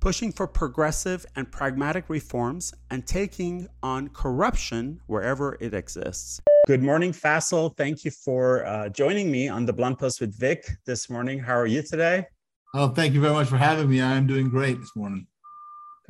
pushing 0.03 0.33
for 0.33 0.49
progressive 0.49 1.25
and 1.37 1.51
pragmatic 1.53 2.05
reforms, 2.09 2.75
and 2.91 3.07
taking 3.07 3.69
on 3.85 4.09
corruption 4.09 5.01
wherever 5.07 5.57
it 5.61 5.73
exists. 5.73 6.41
Good 6.67 6.83
morning, 6.83 7.13
Faisal. 7.13 7.77
Thank 7.77 8.05
you 8.05 8.11
for 8.11 8.67
uh, 8.67 8.89
joining 8.89 9.31
me 9.31 9.49
on 9.49 9.65
the 9.65 9.73
Blunt 9.73 10.01
Post 10.01 10.21
with 10.21 10.37
Vic 10.37 10.69
this 10.87 11.09
morning. 11.09 11.39
How 11.39 11.55
are 11.55 11.69
you 11.69 11.83
today? 11.83 12.27
Oh, 12.75 12.89
thank 12.89 13.15
you 13.15 13.21
very 13.21 13.33
much 13.33 13.47
for 13.47 13.57
having 13.57 13.89
me. 13.89 14.01
I 14.01 14.17
am 14.17 14.27
doing 14.27 14.49
great 14.49 14.81
this 14.81 14.91
morning. 14.97 15.25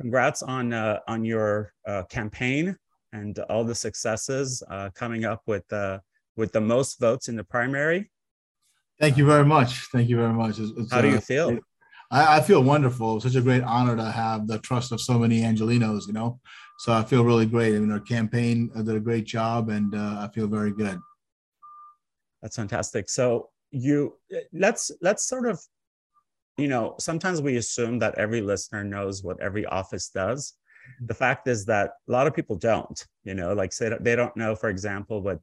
Congrats 0.01 0.41
on 0.41 0.73
uh, 0.73 0.99
on 1.07 1.23
your 1.23 1.71
uh, 1.87 2.01
campaign 2.09 2.75
and 3.11 3.37
all 3.47 3.63
the 3.63 3.75
successes 3.75 4.63
uh, 4.71 4.89
coming 4.95 5.23
up 5.23 5.43
with 5.45 5.71
uh, 5.71 5.99
with 6.35 6.51
the 6.51 6.61
most 6.61 6.99
votes 6.99 7.27
in 7.27 7.35
the 7.35 7.43
primary. 7.43 8.09
Thank 8.99 9.17
you 9.17 9.25
very 9.27 9.45
much. 9.45 9.87
Thank 9.91 10.09
you 10.09 10.17
very 10.17 10.33
much. 10.33 10.57
It's, 10.57 10.71
it's, 10.77 10.91
How 10.91 11.01
do 11.01 11.09
you 11.09 11.17
uh, 11.17 11.21
feel? 11.21 11.59
I, 12.13 12.37
I, 12.37 12.41
feel 12.41 12.63
wonderful. 12.63 13.19
Such 13.19 13.35
a 13.35 13.41
great 13.41 13.63
honor 13.63 13.95
to 13.97 14.11
have 14.11 14.47
the 14.47 14.59
trust 14.59 14.91
of 14.91 15.01
so 15.01 15.19
many 15.19 15.41
Angelenos. 15.41 16.07
You 16.07 16.13
know, 16.13 16.39
so 16.79 16.93
I 16.93 17.03
feel 17.03 17.25
really 17.25 17.45
great. 17.45 17.75
I 17.75 17.79
mean, 17.79 17.91
our 17.91 17.99
campaign 17.99 18.71
uh, 18.75 18.83
did 18.83 18.95
a 18.95 18.99
great 18.99 19.25
job, 19.25 19.69
and 19.69 19.95
I 19.95 20.29
feel 20.33 20.47
very 20.47 20.71
good. 20.71 20.99
That's 22.41 22.55
fantastic. 22.55 23.09
So 23.09 23.49
you 23.71 24.17
let's 24.53 24.91
let's 25.01 25.27
sort 25.27 25.47
of 25.47 25.59
you 26.57 26.67
know, 26.67 26.95
sometimes 26.99 27.41
we 27.41 27.57
assume 27.57 27.99
that 27.99 28.15
every 28.15 28.41
listener 28.41 28.83
knows 28.83 29.23
what 29.23 29.41
every 29.41 29.65
office 29.65 30.09
does. 30.09 30.53
Mm-hmm. 30.53 31.07
The 31.07 31.13
fact 31.13 31.47
is 31.47 31.65
that 31.65 31.91
a 32.07 32.11
lot 32.11 32.27
of 32.27 32.35
people 32.35 32.55
don't, 32.55 33.03
you 33.23 33.33
know, 33.33 33.53
like 33.53 33.73
say 33.73 33.95
they 33.99 34.15
don't 34.15 34.35
know, 34.37 34.55
for 34.55 34.69
example, 34.69 35.21
what 35.21 35.39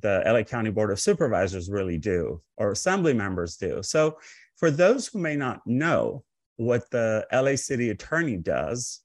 the 0.00 0.22
LA 0.24 0.42
County 0.42 0.70
Board 0.70 0.90
of 0.90 1.00
Supervisors 1.00 1.70
really 1.70 1.98
do 1.98 2.40
or 2.56 2.70
assembly 2.70 3.12
members 3.12 3.56
do. 3.56 3.82
So 3.82 4.18
for 4.58 4.70
those 4.70 5.06
who 5.06 5.18
may 5.18 5.36
not 5.36 5.66
know 5.66 6.24
what 6.56 6.90
the 6.90 7.26
LA 7.32 7.56
City 7.56 7.90
Attorney 7.90 8.36
does, 8.36 9.00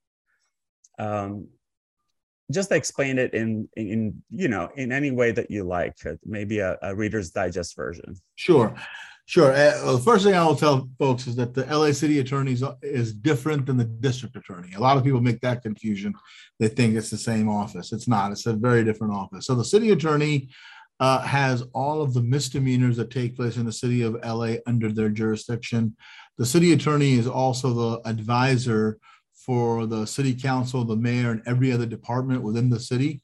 um, 1.00 1.48
just 2.52 2.72
explain 2.72 3.18
it 3.18 3.34
in 3.34 3.70
in 3.78 4.22
you 4.30 4.48
know 4.48 4.70
in 4.76 4.92
any 4.92 5.12
way 5.12 5.32
that 5.32 5.50
you 5.50 5.64
like 5.64 5.96
maybe 6.26 6.60
a, 6.60 6.78
a 6.82 6.94
reader's 6.94 7.32
digest 7.32 7.76
version 7.76 8.16
sure 8.36 8.76
Sure. 9.26 9.54
Uh, 9.54 9.72
well, 9.84 9.98
the 9.98 10.04
first 10.04 10.26
thing 10.26 10.34
I 10.34 10.46
will 10.46 10.56
tell 10.56 10.90
folks 11.00 11.28
is 11.28 11.36
that 11.38 11.54
the 11.54 11.66
LA 11.66 11.94
City 11.94 12.20
Attorney 12.20 12.58
is 12.82 13.14
different 13.14 13.66
than 13.66 13.78
the 13.78 13.86
District 13.86 14.36
Attorney. 14.36 14.74
A 14.74 14.80
lot 14.80 14.98
of 14.98 15.04
people 15.04 15.22
make 15.22 15.40
that 15.42 15.62
confusion. 15.64 16.14
They 16.60 16.68
think 16.68 16.96
it's 16.96 17.10
the 17.10 17.18
same 17.18 17.48
office. 17.48 17.94
It's 17.94 18.08
not. 18.08 18.34
It's 18.34 18.46
a 18.48 18.54
very 18.54 18.84
different 18.84 19.14
office. 19.14 19.46
So 19.46 19.56
the 19.56 19.64
City 19.64 19.92
Attorney 19.92 20.50
uh, 21.00 21.22
has 21.22 21.64
all 21.74 22.02
of 22.02 22.14
the 22.14 22.22
misdemeanors 22.22 22.98
that 22.98 23.12
take 23.12 23.36
place 23.36 23.58
in 23.58 23.66
the 23.66 23.72
city 23.72 24.02
of 24.02 24.18
LA 24.24 24.56
under 24.68 24.92
their 24.92 25.10
jurisdiction. 25.10 25.96
The 26.38 26.46
City 26.46 26.74
Attorney 26.74 27.14
is 27.14 27.28
also 27.28 27.74
the 27.74 28.10
advisor 28.10 29.00
for 29.34 29.86
the 29.86 30.06
City 30.06 30.34
Council, 30.34 30.84
the 30.84 30.96
mayor, 30.96 31.32
and 31.32 31.42
every 31.46 31.72
other 31.72 31.86
department 31.86 32.42
within 32.42 32.70
the 32.70 32.80
city. 32.80 33.22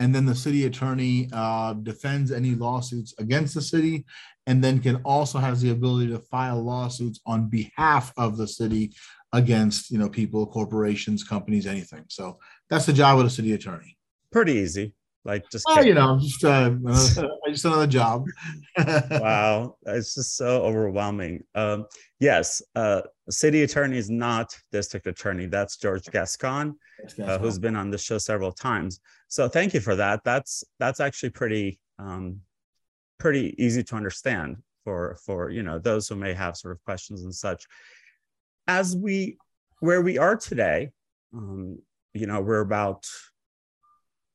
And 0.00 0.14
then 0.14 0.26
the 0.26 0.34
city 0.34 0.64
attorney 0.64 1.28
uh, 1.32 1.74
defends 1.74 2.32
any 2.32 2.56
lawsuits 2.56 3.14
against 3.18 3.54
the 3.54 3.62
city 3.62 4.04
and 4.46 4.62
then 4.62 4.80
can 4.80 4.96
also 5.04 5.38
has 5.38 5.62
the 5.62 5.70
ability 5.70 6.08
to 6.08 6.18
file 6.18 6.60
lawsuits 6.60 7.20
on 7.24 7.48
behalf 7.48 8.12
of 8.16 8.36
the 8.36 8.48
city 8.48 8.92
against 9.32 9.90
you 9.90 9.98
know 9.98 10.08
people 10.08 10.46
corporations 10.46 11.22
companies 11.22 11.66
anything. 11.66 12.04
So 12.08 12.38
that's 12.68 12.86
the 12.86 12.92
job 12.92 13.18
of 13.18 13.24
the 13.24 13.30
city 13.30 13.52
attorney. 13.52 13.96
Pretty 14.32 14.54
easy 14.54 14.92
like 15.24 15.48
just 15.50 15.64
oh, 15.68 15.80
you 15.80 15.94
know 15.94 16.18
just 16.20 16.44
uh, 16.44 16.70
just 17.48 17.64
another 17.64 17.86
job. 17.86 18.26
Wow 19.10 19.76
it's 19.86 20.14
just 20.14 20.36
so 20.36 20.62
overwhelming. 20.62 21.44
Um 21.54 21.86
yes 22.18 22.62
uh 22.74 23.02
city 23.30 23.62
attorney 23.62 23.98
is 23.98 24.10
not 24.10 24.56
district 24.72 25.06
attorney 25.06 25.46
that's 25.46 25.76
george 25.76 26.06
gascon, 26.06 26.76
uh, 27.22 27.38
who's 27.38 27.58
been 27.58 27.76
on 27.76 27.90
the 27.90 27.98
show 27.98 28.18
several 28.18 28.52
times. 28.52 29.00
So 29.28 29.48
thank 29.48 29.74
you 29.74 29.80
for 29.80 29.94
that. 29.96 30.24
That's 30.24 30.64
that's 30.78 31.00
actually 31.00 31.30
pretty 31.30 31.78
um 31.98 32.40
pretty 33.18 33.54
easy 33.62 33.84
to 33.84 33.96
understand 33.96 34.56
for 34.84 35.16
for 35.24 35.50
you 35.50 35.62
know 35.62 35.78
those 35.78 36.08
who 36.08 36.16
may 36.16 36.34
have 36.34 36.56
sort 36.56 36.72
of 36.72 36.82
questions 36.84 37.22
and 37.22 37.34
such. 37.34 37.66
As 38.66 38.96
we 38.96 39.38
where 39.80 40.02
we 40.02 40.18
are 40.18 40.36
today 40.36 40.90
um, 41.34 41.78
you 42.14 42.26
know 42.26 42.40
we're 42.40 42.60
about 42.60 43.06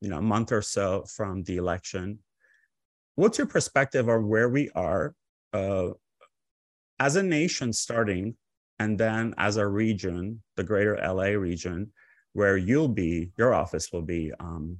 you 0.00 0.08
know 0.08 0.18
a 0.18 0.22
month 0.22 0.52
or 0.52 0.62
so 0.62 1.04
from 1.04 1.42
the 1.44 1.56
election 1.56 2.18
what's 3.14 3.38
your 3.38 3.46
perspective 3.46 4.08
on 4.08 4.28
where 4.28 4.48
we 4.48 4.70
are 4.74 5.14
uh, 5.52 5.88
as 6.98 7.16
a 7.16 7.22
nation 7.22 7.72
starting 7.72 8.36
and 8.78 8.98
then 8.98 9.34
as 9.38 9.56
a 9.56 9.66
region 9.66 10.42
the 10.56 10.64
greater 10.64 10.96
la 11.02 11.24
region 11.24 11.90
where 12.32 12.56
you'll 12.56 12.88
be 12.88 13.32
your 13.36 13.54
office 13.54 13.90
will 13.92 14.02
be 14.02 14.32
um, 14.38 14.78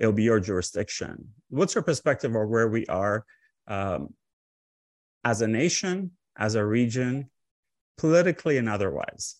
it'll 0.00 0.12
be 0.12 0.24
your 0.24 0.40
jurisdiction. 0.40 1.28
What's 1.50 1.74
your 1.74 1.84
perspective 1.84 2.34
of 2.34 2.48
where 2.48 2.68
we 2.68 2.86
are 2.86 3.24
um, 3.68 4.14
as 5.22 5.42
a 5.42 5.46
nation, 5.46 6.12
as 6.36 6.54
a 6.54 6.64
region, 6.64 7.30
politically 7.98 8.56
and 8.56 8.68
otherwise? 8.68 9.36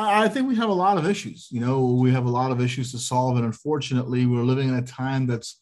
I 0.00 0.28
think 0.28 0.46
we 0.46 0.54
have 0.54 0.68
a 0.68 0.74
lot 0.74 0.96
of 0.96 1.10
issues. 1.10 1.48
You 1.50 1.60
know, 1.60 1.84
we 1.84 2.12
have 2.12 2.24
a 2.24 2.30
lot 2.30 2.52
of 2.52 2.60
issues 2.60 2.92
to 2.92 2.98
solve, 2.98 3.36
and 3.36 3.44
unfortunately, 3.44 4.26
we're 4.26 4.44
living 4.44 4.68
in 4.68 4.76
a 4.76 4.82
time 4.82 5.26
that's 5.26 5.60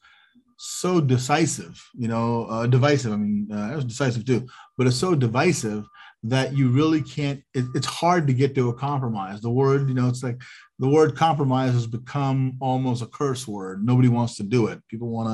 so 0.58 1.00
decisive. 1.00 1.82
You 1.94 2.08
know, 2.08 2.44
uh, 2.44 2.66
divisive. 2.66 3.12
I 3.12 3.16
mean, 3.16 3.48
uh, 3.50 3.70
it 3.72 3.76
was 3.76 3.86
decisive 3.86 4.26
too, 4.26 4.46
but 4.76 4.86
it's 4.86 4.96
so 4.96 5.14
divisive 5.14 5.86
that 6.24 6.52
you 6.52 6.68
really 6.68 7.00
can't. 7.00 7.42
It, 7.54 7.64
it's 7.74 7.86
hard 7.86 8.26
to 8.26 8.34
get 8.34 8.54
to 8.56 8.68
a 8.68 8.74
compromise. 8.74 9.40
The 9.40 9.50
word, 9.50 9.88
you 9.88 9.94
know, 9.94 10.08
it's 10.08 10.22
like 10.22 10.42
the 10.78 10.88
word 10.88 11.16
compromise 11.16 11.72
has 11.72 11.86
become 11.86 12.58
almost 12.60 13.02
a 13.02 13.06
curse 13.06 13.48
word. 13.48 13.86
Nobody 13.86 14.08
wants 14.08 14.36
to 14.36 14.42
do 14.42 14.66
it. 14.66 14.86
People 14.88 15.08
want 15.08 15.28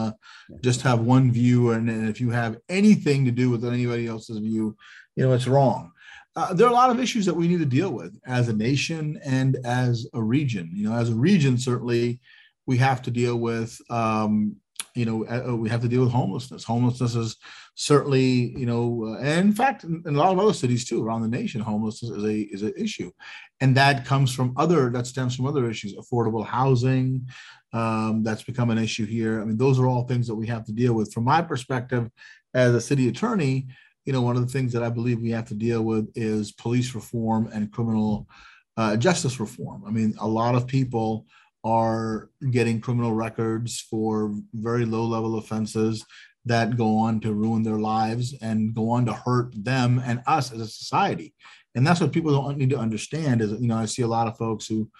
to 0.49 0.57
just 0.61 0.83
have 0.83 1.01
one 1.01 1.33
view, 1.33 1.73
and, 1.73 1.91
and, 1.91 2.09
if 2.09 2.21
you 2.21 2.31
have 2.31 2.59
anything 2.69 3.25
to 3.25 3.33
do 3.33 3.51
with 3.51 3.65
anybody 3.65 4.07
else's 4.07 4.39
view, 4.39 4.77
you 5.17 5.27
know 5.27 5.33
it's 5.33 5.49
wrong. 5.49 5.91
Uh, 6.35 6.55
there 6.55 6.67
are 6.67 6.71
a 6.71 6.75
lot 6.75 6.91
of 6.91 7.01
issues 7.01 7.27
that 7.27 7.35
we 7.35 7.49
need 7.49 7.59
to 7.59 7.67
deal 7.67 7.91
with 7.91 8.19
as 8.27 8.49
a 8.49 8.53
nation 8.53 9.21
and 9.25 9.59
as 9.65 10.07
a 10.15 10.23
region. 10.23 10.71
You 10.73 10.89
know, 10.89 10.95
as 10.95 11.11
a 11.11 11.15
region, 11.15 11.59
certainly 11.59 12.21
we 12.67 12.79
have 12.79 13.03
to 13.03 13.11
deal 13.11 13.37
with, 13.37 13.79
um, 13.91 14.57
you 14.95 15.05
know, 15.05 15.27
uh, 15.27 15.55
we 15.55 15.69
have 15.69 15.83
to 15.83 15.89
deal 15.89 16.03
with 16.03 16.13
homelessness. 16.13 16.65
Homelessness 16.65 17.15
is 17.15 17.37
certainly, 17.75 18.57
you 18.57 18.67
know, 18.67 19.05
uh, 19.09 19.19
and 19.23 19.49
in 19.49 19.53
fact, 19.53 19.85
in, 19.85 20.03
in, 20.07 20.15
a 20.15 20.19
lot 20.19 20.33
of 20.33 20.39
other 20.39 20.53
cities 20.53 20.87
too 20.87 21.05
around 21.05 21.23
the 21.23 21.29
nation, 21.29 21.61
homelessness 21.61 22.11
is 22.11 22.25
a 22.25 22.41
is 22.55 22.63
an 22.63 22.73
issue, 22.77 23.11
and 23.61 23.77
that 23.77 24.07
comes 24.07 24.35
from 24.35 24.55
other 24.57 24.91
that 24.91 25.07
stems 25.07 25.35
from 25.37 25.47
other 25.47 25.69
issues, 25.69 25.95
affordable 25.95 26.47
housing, 26.47 27.27
um, 27.73 28.23
that's 28.23 28.43
become 28.43 28.71
an 28.71 28.79
issue 28.79 29.07
here. 29.07 29.41
I 29.41 29.45
mean, 29.45 29.57
those 29.57 29.79
are 29.79 29.87
all 29.87 30.07
things 30.07 30.27
that 30.27 30.35
we 30.35 30.47
have 30.47 30.65
to 30.67 30.73
deal 30.73 30.95
with. 30.95 31.13
From 31.13 31.25
my 31.25 31.43
perspective, 31.43 32.11
as 32.55 32.75
a 32.75 32.81
city 32.81 33.09
attorney, 33.09 33.69
you 34.05 34.13
know, 34.13 34.23
one 34.23 34.37
of 34.37 34.43
the 34.43 34.53
things 34.53 34.73
that 34.73 34.83
I 34.83 34.89
believe 34.89 35.21
we 35.21 35.31
have 35.31 35.49
to 35.49 35.55
deal 35.55 35.83
with 35.83 36.11
is 36.15 36.53
police 36.53 36.95
reform 36.95 37.49
and 37.53 37.73
criminal 37.73 38.27
uh, 38.77 38.97
justice 38.97 39.39
reform. 39.39 39.85
I 39.87 39.91
mean, 39.91 40.15
a 40.19 40.27
lot 40.27 40.55
of 40.55 40.67
people 40.67 41.27
are 41.65 42.31
getting 42.51 42.81
criminal 42.81 43.13
records 43.13 43.81
for 43.81 44.35
very 44.53 44.85
low 44.85 45.05
level 45.05 45.39
offenses 45.39 46.05
that 46.45 46.77
go 46.77 46.97
on 46.97 47.21
to 47.21 47.33
ruin 47.33 47.63
their 47.63 47.79
lives 47.79 48.35
and 48.43 48.75
go 48.75 48.91
on 48.91 49.07
to 49.07 49.13
hurt 49.13 49.53
them 49.55 50.03
and 50.05 50.23
us 50.27 50.53
as 50.53 50.61
a 50.61 50.67
society. 50.67 51.33
And 51.75 51.87
that's 51.87 52.01
what 52.01 52.13
people 52.13 52.33
don't 52.33 52.59
need 52.59 52.71
to 52.71 52.79
understand 52.79 53.41
is, 53.41 53.53
you 53.53 53.69
know, 53.69 53.77
I 53.77 53.87
see 53.87 54.03
a 54.03 54.09
lot 54.09 54.27
of 54.27 54.37
folks 54.37 54.67
who 54.67 54.91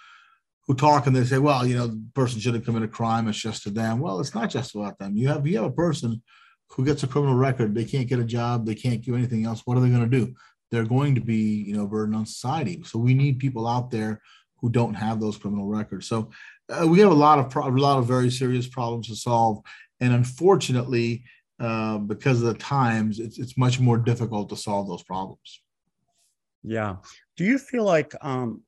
who 0.65 0.73
talk 0.73 1.07
and 1.07 1.15
they 1.15 1.25
say, 1.25 1.39
well, 1.39 1.67
you 1.67 1.75
know, 1.75 1.87
the 1.87 2.01
person 2.15 2.39
should 2.39 2.53
have 2.53 2.63
committed 2.63 2.87
a 2.87 2.91
crime. 2.91 3.27
It's 3.27 3.37
just 3.37 3.63
to 3.63 3.69
them. 3.69 3.99
Well, 3.99 4.21
it's 4.21 4.33
not 4.33 4.49
just 4.49 4.73
about 4.73 4.97
them. 4.97 5.17
You 5.17 5.27
have 5.27 5.45
you 5.45 5.57
have 5.57 5.65
a 5.65 5.71
person 5.71 6.21
who 6.69 6.85
gets 6.85 7.03
a 7.03 7.07
criminal 7.07 7.35
record, 7.35 7.75
they 7.75 7.85
can't 7.85 8.07
get 8.07 8.19
a 8.19 8.23
job, 8.23 8.65
they 8.65 8.75
can't 8.75 9.01
do 9.01 9.15
anything 9.15 9.45
else. 9.45 9.61
What 9.65 9.77
are 9.77 9.81
they 9.81 9.89
going 9.89 10.09
to 10.09 10.19
do? 10.19 10.33
They're 10.71 10.85
going 10.85 11.15
to 11.15 11.21
be, 11.21 11.63
you 11.67 11.75
know, 11.75 11.85
burden 11.85 12.15
on 12.15 12.25
society. 12.25 12.83
So 12.83 12.97
we 12.97 13.13
need 13.13 13.39
people 13.39 13.67
out 13.67 13.91
there 13.91 14.21
who 14.57 14.69
don't 14.69 14.95
have 14.95 15.19
those 15.19 15.37
criminal 15.37 15.67
records. 15.67 16.07
So 16.07 16.31
uh, 16.69 16.87
we 16.87 16.99
have 16.99 17.11
a 17.11 17.15
lot 17.15 17.37
of 17.37 17.49
pro- 17.49 17.67
a 17.67 17.69
lot 17.69 17.99
of 17.99 18.07
very 18.07 18.31
serious 18.31 18.67
problems 18.67 19.07
to 19.09 19.15
solve, 19.15 19.61
and 19.99 20.13
unfortunately, 20.13 21.23
uh, 21.59 21.97
because 21.97 22.41
of 22.41 22.47
the 22.47 22.59
times, 22.59 23.19
it's 23.19 23.37
it's 23.37 23.57
much 23.57 23.79
more 23.79 23.97
difficult 23.97 24.49
to 24.49 24.55
solve 24.55 24.87
those 24.87 25.03
problems. 25.03 25.61
Yeah. 26.63 26.95
Do 27.35 27.43
you 27.43 27.57
feel 27.57 27.83
like, 27.83 28.15
um, 28.21 28.61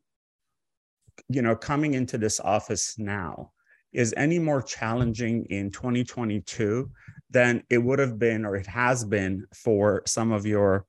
you 1.29 1.41
know, 1.41 1.55
coming 1.55 1.93
into 1.93 2.17
this 2.17 2.39
office 2.39 2.99
now 2.99 3.51
is 3.93 4.13
any 4.17 4.37
more 4.37 4.61
challenging 4.61 5.45
in 5.45 5.71
2022 5.71 6.91
than 7.35 7.61
it 7.69 7.79
would 7.79 7.99
have 7.99 8.17
been 8.17 8.45
or 8.45 8.55
it 8.55 8.65
has 8.65 9.03
been 9.03 9.45
for 9.53 10.01
some 10.07 10.31
of 10.31 10.45
your 10.45 10.85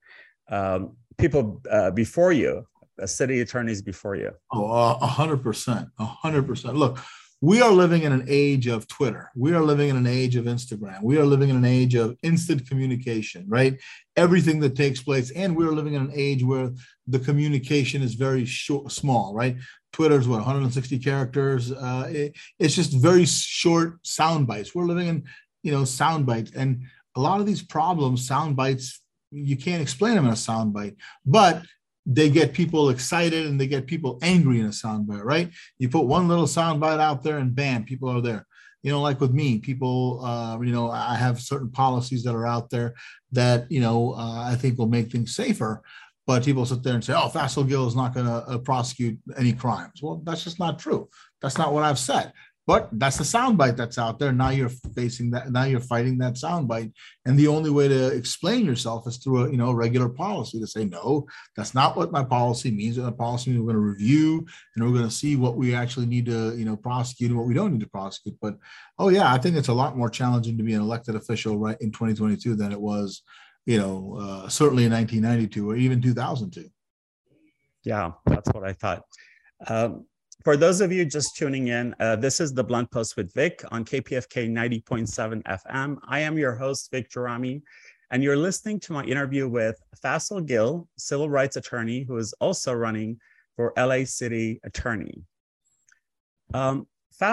um, 0.48 0.96
people 1.18 1.60
uh, 1.68 1.90
before 1.90 2.32
you, 2.32 2.64
uh, 3.02 3.06
city 3.06 3.40
attorneys 3.40 3.82
before 3.82 4.14
you? 4.14 4.30
Oh, 4.52 4.96
a 5.00 5.06
hundred 5.06 5.42
percent, 5.42 5.88
a 5.98 6.04
hundred 6.04 6.46
percent. 6.46 6.76
Look, 6.76 7.00
we 7.40 7.60
are 7.60 7.72
living 7.72 8.02
in 8.04 8.12
an 8.12 8.24
age 8.28 8.68
of 8.68 8.86
Twitter. 8.86 9.28
We 9.34 9.54
are 9.54 9.62
living 9.62 9.88
in 9.88 9.96
an 9.96 10.06
age 10.06 10.36
of 10.36 10.44
Instagram. 10.44 11.02
We 11.02 11.18
are 11.18 11.26
living 11.26 11.50
in 11.50 11.56
an 11.56 11.64
age 11.64 11.96
of 11.96 12.16
instant 12.22 12.68
communication, 12.68 13.44
right? 13.48 13.78
Everything 14.16 14.60
that 14.60 14.76
takes 14.76 15.02
place, 15.02 15.32
and 15.32 15.56
we 15.56 15.66
are 15.66 15.72
living 15.72 15.94
in 15.94 16.02
an 16.02 16.12
age 16.14 16.44
where 16.44 16.70
the 17.08 17.18
communication 17.18 18.02
is 18.02 18.14
very 18.14 18.44
short, 18.44 18.92
small, 18.92 19.34
right? 19.34 19.56
Twitter's 19.92 20.28
what 20.28 20.36
160 20.36 20.98
characters. 21.00 21.72
Uh, 21.72 22.06
it, 22.08 22.36
it's 22.58 22.76
just 22.76 22.92
very 22.92 23.24
short 23.24 23.98
sound 24.02 24.46
bites. 24.46 24.74
We're 24.74 24.84
living 24.84 25.08
in 25.08 25.24
you 25.66 25.72
know, 25.72 25.84
sound 25.84 26.24
bites. 26.24 26.52
And 26.52 26.84
a 27.16 27.20
lot 27.20 27.40
of 27.40 27.46
these 27.46 27.60
problems, 27.60 28.26
sound 28.26 28.54
bites, 28.54 29.02
you 29.32 29.56
can't 29.56 29.82
explain 29.82 30.14
them 30.14 30.26
in 30.26 30.32
a 30.32 30.36
sound 30.36 30.72
bite, 30.72 30.94
but 31.26 31.62
they 32.06 32.30
get 32.30 32.52
people 32.52 32.90
excited 32.90 33.46
and 33.46 33.60
they 33.60 33.66
get 33.66 33.88
people 33.88 34.16
angry 34.22 34.60
in 34.60 34.66
a 34.66 34.72
sound 34.72 35.08
bite, 35.08 35.24
right? 35.24 35.50
You 35.78 35.88
put 35.88 36.06
one 36.06 36.28
little 36.28 36.46
sound 36.46 36.78
bite 36.80 37.00
out 37.00 37.24
there 37.24 37.38
and 37.38 37.52
bam, 37.52 37.84
people 37.84 38.08
are 38.08 38.20
there. 38.20 38.46
You 38.84 38.92
know, 38.92 39.02
like 39.02 39.20
with 39.20 39.32
me, 39.32 39.58
people, 39.58 40.24
uh, 40.24 40.56
you 40.60 40.72
know, 40.72 40.88
I 40.88 41.16
have 41.16 41.40
certain 41.40 41.72
policies 41.72 42.22
that 42.22 42.36
are 42.36 42.46
out 42.46 42.70
there 42.70 42.94
that, 43.32 43.68
you 43.68 43.80
know, 43.80 44.14
uh, 44.14 44.44
I 44.44 44.54
think 44.54 44.78
will 44.78 44.86
make 44.86 45.10
things 45.10 45.34
safer. 45.34 45.82
But 46.28 46.44
people 46.44 46.64
sit 46.64 46.84
there 46.84 46.94
and 46.94 47.04
say, 47.04 47.14
oh, 47.14 47.28
Faisal 47.28 47.68
Gill 47.68 47.88
is 47.88 47.96
not 47.96 48.14
going 48.14 48.26
to 48.26 48.32
uh, 48.32 48.58
prosecute 48.58 49.18
any 49.36 49.52
crimes. 49.52 50.00
Well, 50.00 50.22
that's 50.24 50.44
just 50.44 50.60
not 50.60 50.78
true. 50.78 51.08
That's 51.42 51.58
not 51.58 51.72
what 51.72 51.82
I've 51.82 51.98
said. 51.98 52.32
But 52.66 52.88
that's 52.92 53.16
the 53.16 53.22
soundbite 53.22 53.76
that's 53.76 53.96
out 53.96 54.18
there. 54.18 54.32
Now 54.32 54.48
you're 54.48 54.68
facing 54.68 55.30
that. 55.30 55.52
Now 55.52 55.64
you're 55.64 55.78
fighting 55.78 56.18
that 56.18 56.34
soundbite, 56.34 56.92
and 57.24 57.38
the 57.38 57.46
only 57.46 57.70
way 57.70 57.86
to 57.86 58.08
explain 58.08 58.64
yourself 58.64 59.06
is 59.06 59.18
through 59.18 59.44
a 59.44 59.50
you 59.50 59.56
know 59.56 59.72
regular 59.72 60.08
policy 60.08 60.58
to 60.58 60.66
say 60.66 60.84
no, 60.84 61.28
that's 61.56 61.74
not 61.74 61.96
what 61.96 62.10
my 62.10 62.24
policy 62.24 62.72
means. 62.72 62.98
My 62.98 63.12
policy 63.12 63.50
means 63.50 63.60
we're 63.60 63.72
going 63.72 63.84
to 63.84 63.88
review 63.92 64.44
and 64.74 64.84
we're 64.84 64.96
going 64.96 65.08
to 65.08 65.14
see 65.14 65.36
what 65.36 65.56
we 65.56 65.76
actually 65.76 66.06
need 66.06 66.26
to 66.26 66.56
you 66.56 66.64
know 66.64 66.76
prosecute 66.76 67.30
and 67.30 67.38
what 67.38 67.46
we 67.46 67.54
don't 67.54 67.72
need 67.72 67.80
to 67.80 67.88
prosecute. 67.88 68.36
But 68.42 68.56
oh 68.98 69.10
yeah, 69.10 69.32
I 69.32 69.38
think 69.38 69.56
it's 69.56 69.68
a 69.68 69.72
lot 69.72 69.96
more 69.96 70.10
challenging 70.10 70.58
to 70.58 70.64
be 70.64 70.74
an 70.74 70.80
elected 70.80 71.14
official 71.14 71.58
right 71.58 71.76
in 71.80 71.92
2022 71.92 72.56
than 72.56 72.72
it 72.72 72.80
was, 72.80 73.22
you 73.64 73.78
know, 73.78 74.18
uh, 74.20 74.48
certainly 74.48 74.86
in 74.86 74.92
1992 74.92 75.70
or 75.70 75.76
even 75.76 76.02
2002. 76.02 76.68
Yeah, 77.84 78.10
that's 78.24 78.48
what 78.52 78.64
I 78.64 78.72
thought. 78.72 79.04
Um, 79.68 80.06
for 80.46 80.56
those 80.56 80.80
of 80.80 80.92
you 80.92 81.04
just 81.04 81.34
tuning 81.34 81.66
in, 81.66 81.92
uh, 81.98 82.14
this 82.14 82.38
is 82.38 82.54
the 82.54 82.62
Blunt 82.62 82.88
Post 82.92 83.16
with 83.16 83.34
Vic 83.34 83.64
on 83.72 83.84
KPFK 83.84 84.48
90.7 84.48 85.42
FM. 85.42 85.98
I 86.06 86.20
am 86.20 86.38
your 86.38 86.54
host, 86.54 86.88
Vic 86.92 87.10
Gerami, 87.10 87.62
and 88.12 88.22
you're 88.22 88.36
listening 88.36 88.78
to 88.78 88.92
my 88.92 89.02
interview 89.02 89.48
with 89.48 89.76
Faisal 90.04 90.46
Gill, 90.46 90.86
civil 90.96 91.28
rights 91.28 91.56
attorney, 91.56 92.04
who 92.04 92.16
is 92.18 92.32
also 92.34 92.72
running 92.72 93.18
for 93.56 93.72
LA 93.76 94.04
City 94.04 94.60
Attorney. 94.62 95.24
Um, 96.54 96.86
uh, 97.20 97.32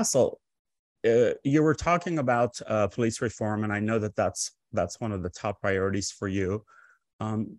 you 1.43 1.61
were 1.61 1.75
talking 1.75 2.17
about 2.17 2.59
uh, 2.65 2.87
police 2.87 3.21
reform, 3.21 3.63
and 3.63 3.71
I 3.71 3.79
know 3.79 3.99
that 3.99 4.15
that's 4.15 4.53
that's 4.71 4.99
one 4.99 5.11
of 5.11 5.21
the 5.21 5.29
top 5.29 5.61
priorities 5.61 6.09
for 6.09 6.27
you. 6.27 6.65
Um, 7.19 7.57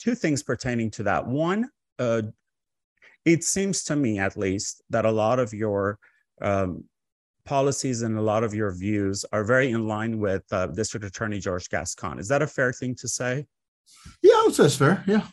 two 0.00 0.16
things 0.16 0.42
pertaining 0.42 0.90
to 0.90 1.04
that. 1.04 1.24
One, 1.24 1.70
uh, 2.00 2.22
it 3.24 3.44
seems 3.44 3.84
to 3.84 3.96
me, 3.96 4.18
at 4.18 4.36
least, 4.36 4.82
that 4.90 5.04
a 5.04 5.10
lot 5.10 5.38
of 5.38 5.52
your 5.52 5.98
um, 6.40 6.84
policies 7.44 8.02
and 8.02 8.18
a 8.18 8.22
lot 8.22 8.44
of 8.44 8.54
your 8.54 8.70
views 8.70 9.24
are 9.32 9.44
very 9.44 9.70
in 9.70 9.88
line 9.88 10.18
with 10.18 10.42
uh, 10.52 10.66
District 10.66 11.04
Attorney 11.04 11.38
George 11.38 11.68
Gascon. 11.68 12.18
Is 12.18 12.28
that 12.28 12.42
a 12.42 12.46
fair 12.46 12.72
thing 12.72 12.94
to 12.96 13.08
say? 13.08 13.46
Yeah, 14.22 14.34
I 14.34 14.42
would 14.44 14.54
say 14.54 14.64
it's 14.64 14.76
fair. 14.76 15.02
Yeah. 15.06 15.26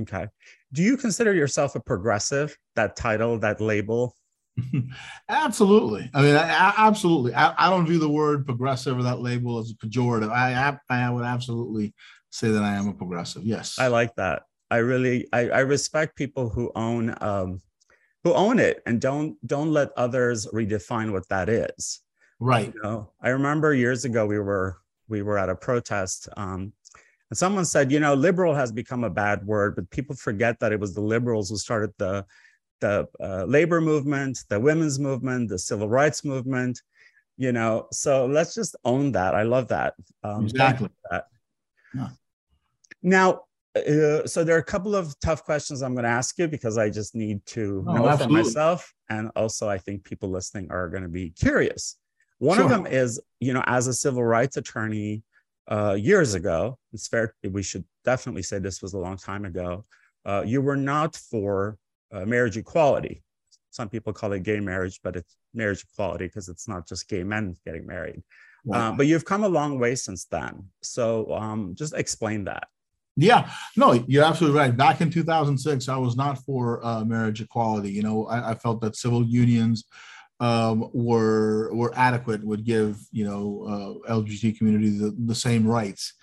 Okay. 0.00 0.26
Do 0.72 0.82
you 0.82 0.96
consider 0.96 1.32
yourself 1.32 1.74
a 1.74 1.80
progressive? 1.80 2.56
That 2.74 2.96
title, 2.96 3.38
that 3.40 3.60
label? 3.60 4.16
absolutely. 5.28 6.10
I 6.12 6.22
mean, 6.22 6.36
I, 6.36 6.74
absolutely. 6.76 7.34
I, 7.34 7.54
I, 7.56 7.70
don't 7.70 7.86
view 7.86 7.98
the 7.98 8.08
word 8.08 8.44
progressive 8.44 8.98
or 8.98 9.02
that 9.04 9.20
label 9.20 9.58
as 9.58 9.70
a 9.70 9.86
pejorative. 9.86 10.30
I, 10.30 10.76
I, 10.90 11.06
I 11.06 11.10
would 11.10 11.24
absolutely 11.24 11.94
say 12.30 12.50
that 12.50 12.62
I 12.62 12.74
am 12.74 12.88
a 12.88 12.92
progressive. 12.92 13.44
Yes. 13.44 13.78
I 13.78 13.88
like 13.88 14.14
that. 14.16 14.42
I 14.72 14.78
really 14.78 15.28
I, 15.34 15.50
I 15.50 15.60
respect 15.60 16.16
people 16.16 16.48
who 16.48 16.72
own 16.74 17.14
um, 17.20 17.60
who 18.24 18.32
own 18.32 18.58
it 18.58 18.82
and 18.86 19.00
don't 19.00 19.36
don't 19.46 19.70
let 19.70 19.90
others 19.98 20.46
redefine 20.46 21.12
what 21.12 21.28
that 21.28 21.50
is. 21.50 22.00
Right. 22.40 22.72
You 22.74 22.82
know, 22.82 23.12
I 23.20 23.28
remember 23.28 23.74
years 23.74 24.06
ago 24.06 24.26
we 24.26 24.38
were 24.38 24.78
we 25.08 25.20
were 25.20 25.36
at 25.36 25.50
a 25.50 25.54
protest 25.54 26.30
um, 26.38 26.72
and 27.28 27.36
someone 27.36 27.66
said, 27.66 27.92
you 27.92 28.00
know, 28.00 28.14
liberal 28.14 28.54
has 28.54 28.72
become 28.72 29.04
a 29.04 29.10
bad 29.10 29.44
word, 29.46 29.76
but 29.76 29.90
people 29.90 30.16
forget 30.16 30.58
that 30.60 30.72
it 30.72 30.80
was 30.80 30.94
the 30.94 31.02
liberals 31.02 31.50
who 31.50 31.58
started 31.58 31.90
the 31.98 32.24
the 32.80 33.06
uh, 33.20 33.44
labor 33.44 33.80
movement, 33.80 34.38
the 34.48 34.58
women's 34.58 34.98
movement, 34.98 35.50
the 35.50 35.58
civil 35.58 35.88
rights 35.88 36.24
movement. 36.24 36.80
You 37.36 37.52
know, 37.52 37.88
so 37.92 38.24
let's 38.24 38.54
just 38.54 38.74
own 38.86 39.12
that. 39.12 39.34
I 39.34 39.42
love 39.42 39.68
that. 39.68 39.94
Um, 40.22 40.44
exactly. 40.44 40.88
That. 41.10 41.26
Yeah. 41.94 42.08
Now, 43.02 43.42
uh, 43.76 44.26
so 44.26 44.44
there 44.44 44.54
are 44.54 44.60
a 44.60 44.64
couple 44.64 44.94
of 44.94 45.18
tough 45.20 45.44
questions 45.44 45.82
I'm 45.82 45.94
going 45.94 46.04
to 46.04 46.10
ask 46.10 46.38
you 46.38 46.46
because 46.46 46.76
I 46.76 46.90
just 46.90 47.14
need 47.14 47.44
to 47.46 47.84
oh, 47.88 47.92
know 47.94 48.08
absolutely. 48.08 48.42
for 48.42 48.44
myself, 48.44 48.94
and 49.08 49.30
also 49.34 49.68
I 49.68 49.78
think 49.78 50.04
people 50.04 50.30
listening 50.30 50.70
are 50.70 50.88
going 50.88 51.02
to 51.02 51.08
be 51.08 51.30
curious. 51.30 51.96
One 52.38 52.56
sure. 52.56 52.64
of 52.64 52.70
them 52.70 52.86
is, 52.86 53.20
you 53.40 53.52
know, 53.54 53.62
as 53.66 53.86
a 53.86 53.94
civil 53.94 54.24
rights 54.24 54.56
attorney 54.56 55.22
uh, 55.70 55.96
years 55.98 56.34
ago, 56.34 56.76
it's 56.92 57.08
fair. 57.08 57.34
We 57.48 57.62
should 57.62 57.84
definitely 58.04 58.42
say 58.42 58.58
this 58.58 58.82
was 58.82 58.94
a 58.94 58.98
long 58.98 59.16
time 59.16 59.44
ago. 59.44 59.84
Uh, 60.24 60.42
you 60.44 60.60
were 60.60 60.76
not 60.76 61.16
for 61.16 61.78
uh, 62.12 62.24
marriage 62.26 62.56
equality. 62.56 63.22
Some 63.70 63.88
people 63.88 64.12
call 64.12 64.32
it 64.32 64.42
gay 64.42 64.60
marriage, 64.60 65.00
but 65.02 65.16
it's 65.16 65.36
marriage 65.54 65.84
equality 65.90 66.26
because 66.26 66.48
it's 66.48 66.68
not 66.68 66.86
just 66.86 67.08
gay 67.08 67.24
men 67.24 67.56
getting 67.64 67.86
married. 67.86 68.22
Wow. 68.64 68.90
Uh, 68.90 68.96
but 68.96 69.06
you've 69.06 69.24
come 69.24 69.44
a 69.44 69.48
long 69.48 69.78
way 69.78 69.94
since 69.94 70.26
then. 70.26 70.68
So 70.82 71.32
um, 71.32 71.74
just 71.74 71.94
explain 71.94 72.44
that. 72.44 72.68
Yeah, 73.16 73.50
no, 73.76 73.92
you're 74.08 74.24
absolutely 74.24 74.58
right. 74.58 74.74
Back 74.74 75.02
in 75.02 75.10
2006, 75.10 75.88
I 75.88 75.96
was 75.96 76.16
not 76.16 76.38
for 76.38 76.84
uh, 76.84 77.04
marriage 77.04 77.42
equality. 77.42 77.90
You 77.90 78.02
know, 78.02 78.26
I, 78.26 78.52
I 78.52 78.54
felt 78.54 78.80
that 78.80 78.96
civil 78.96 79.22
unions 79.22 79.84
um, 80.40 80.88
were 80.94 81.72
were 81.74 81.92
adequate, 81.94 82.42
would 82.42 82.64
give 82.64 82.98
you 83.12 83.24
know 83.24 84.02
uh, 84.08 84.12
LGBT 84.12 84.56
community 84.56 84.90
the, 84.90 85.14
the 85.26 85.34
same 85.34 85.66
rights. 85.66 86.14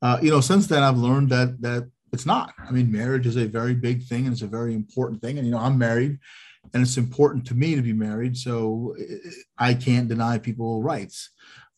Uh, 0.00 0.18
you 0.22 0.30
know, 0.30 0.40
since 0.40 0.66
then 0.66 0.82
I've 0.82 0.96
learned 0.96 1.28
that 1.30 1.60
that 1.60 1.90
it's 2.12 2.26
not. 2.26 2.54
I 2.58 2.70
mean, 2.70 2.90
marriage 2.90 3.26
is 3.26 3.36
a 3.36 3.46
very 3.46 3.74
big 3.74 4.04
thing 4.04 4.24
and 4.24 4.32
it's 4.32 4.42
a 4.42 4.46
very 4.46 4.74
important 4.74 5.20
thing. 5.20 5.38
And, 5.38 5.46
you 5.46 5.52
know, 5.52 5.58
I'm 5.58 5.78
married 5.78 6.18
and 6.72 6.82
it's 6.82 6.96
important 6.96 7.46
to 7.46 7.54
me 7.54 7.74
to 7.74 7.82
be 7.82 7.92
married. 7.92 8.36
So 8.36 8.94
I 9.58 9.74
can't 9.74 10.08
deny 10.08 10.38
people 10.38 10.82
rights. 10.82 11.30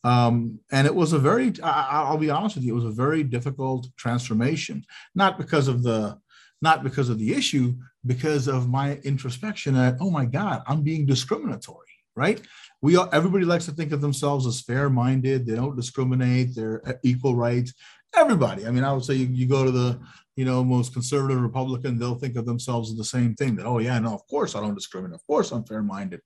Um, 0.03 0.59
and 0.71 0.87
it 0.87 0.95
was 0.95 1.13
a 1.13 1.19
very, 1.19 1.53
I, 1.61 2.09
will 2.09 2.17
be 2.17 2.29
honest 2.29 2.55
with 2.55 2.65
you, 2.65 2.73
it 2.73 2.83
was 2.83 2.85
a 2.85 2.91
very 2.91 3.23
difficult 3.23 3.87
transformation, 3.97 4.83
not 5.13 5.37
because 5.37 5.67
of 5.67 5.83
the, 5.83 6.17
not 6.61 6.83
because 6.83 7.09
of 7.09 7.19
the 7.19 7.33
issue, 7.33 7.75
because 8.05 8.47
of 8.47 8.69
my 8.69 8.95
introspection 9.03 9.75
that, 9.75 9.97
oh 9.99 10.09
my 10.09 10.25
God, 10.25 10.63
I'm 10.67 10.81
being 10.81 11.05
discriminatory, 11.05 11.87
right? 12.15 12.41
We 12.81 12.95
all, 12.95 13.09
everybody 13.11 13.45
likes 13.45 13.65
to 13.65 13.71
think 13.71 13.91
of 13.91 14.01
themselves 14.01 14.47
as 14.47 14.61
fair-minded. 14.61 15.45
They 15.45 15.55
don't 15.55 15.75
discriminate. 15.75 16.55
They're 16.55 16.81
equal 17.03 17.35
rights. 17.35 17.73
Everybody. 18.15 18.67
I 18.67 18.71
mean, 18.71 18.83
I 18.83 18.93
would 18.93 19.05
say 19.05 19.13
you, 19.13 19.27
you 19.27 19.47
go 19.47 19.63
to 19.63 19.71
the 19.71 19.99
you 20.35 20.45
know, 20.45 20.63
most 20.63 20.93
conservative 20.93 21.41
Republican, 21.41 21.99
they'll 21.99 22.15
think 22.15 22.35
of 22.35 22.45
themselves 22.45 22.89
as 22.89 22.97
the 22.97 23.03
same 23.03 23.35
thing 23.35 23.55
that, 23.55 23.65
oh, 23.65 23.79
yeah, 23.79 23.99
no, 23.99 24.13
of 24.13 24.25
course 24.27 24.55
I 24.55 24.61
don't 24.61 24.75
discriminate. 24.75 25.15
Of 25.15 25.27
course 25.27 25.51
I'm 25.51 25.65
fair 25.65 25.83
minded. 25.83 26.21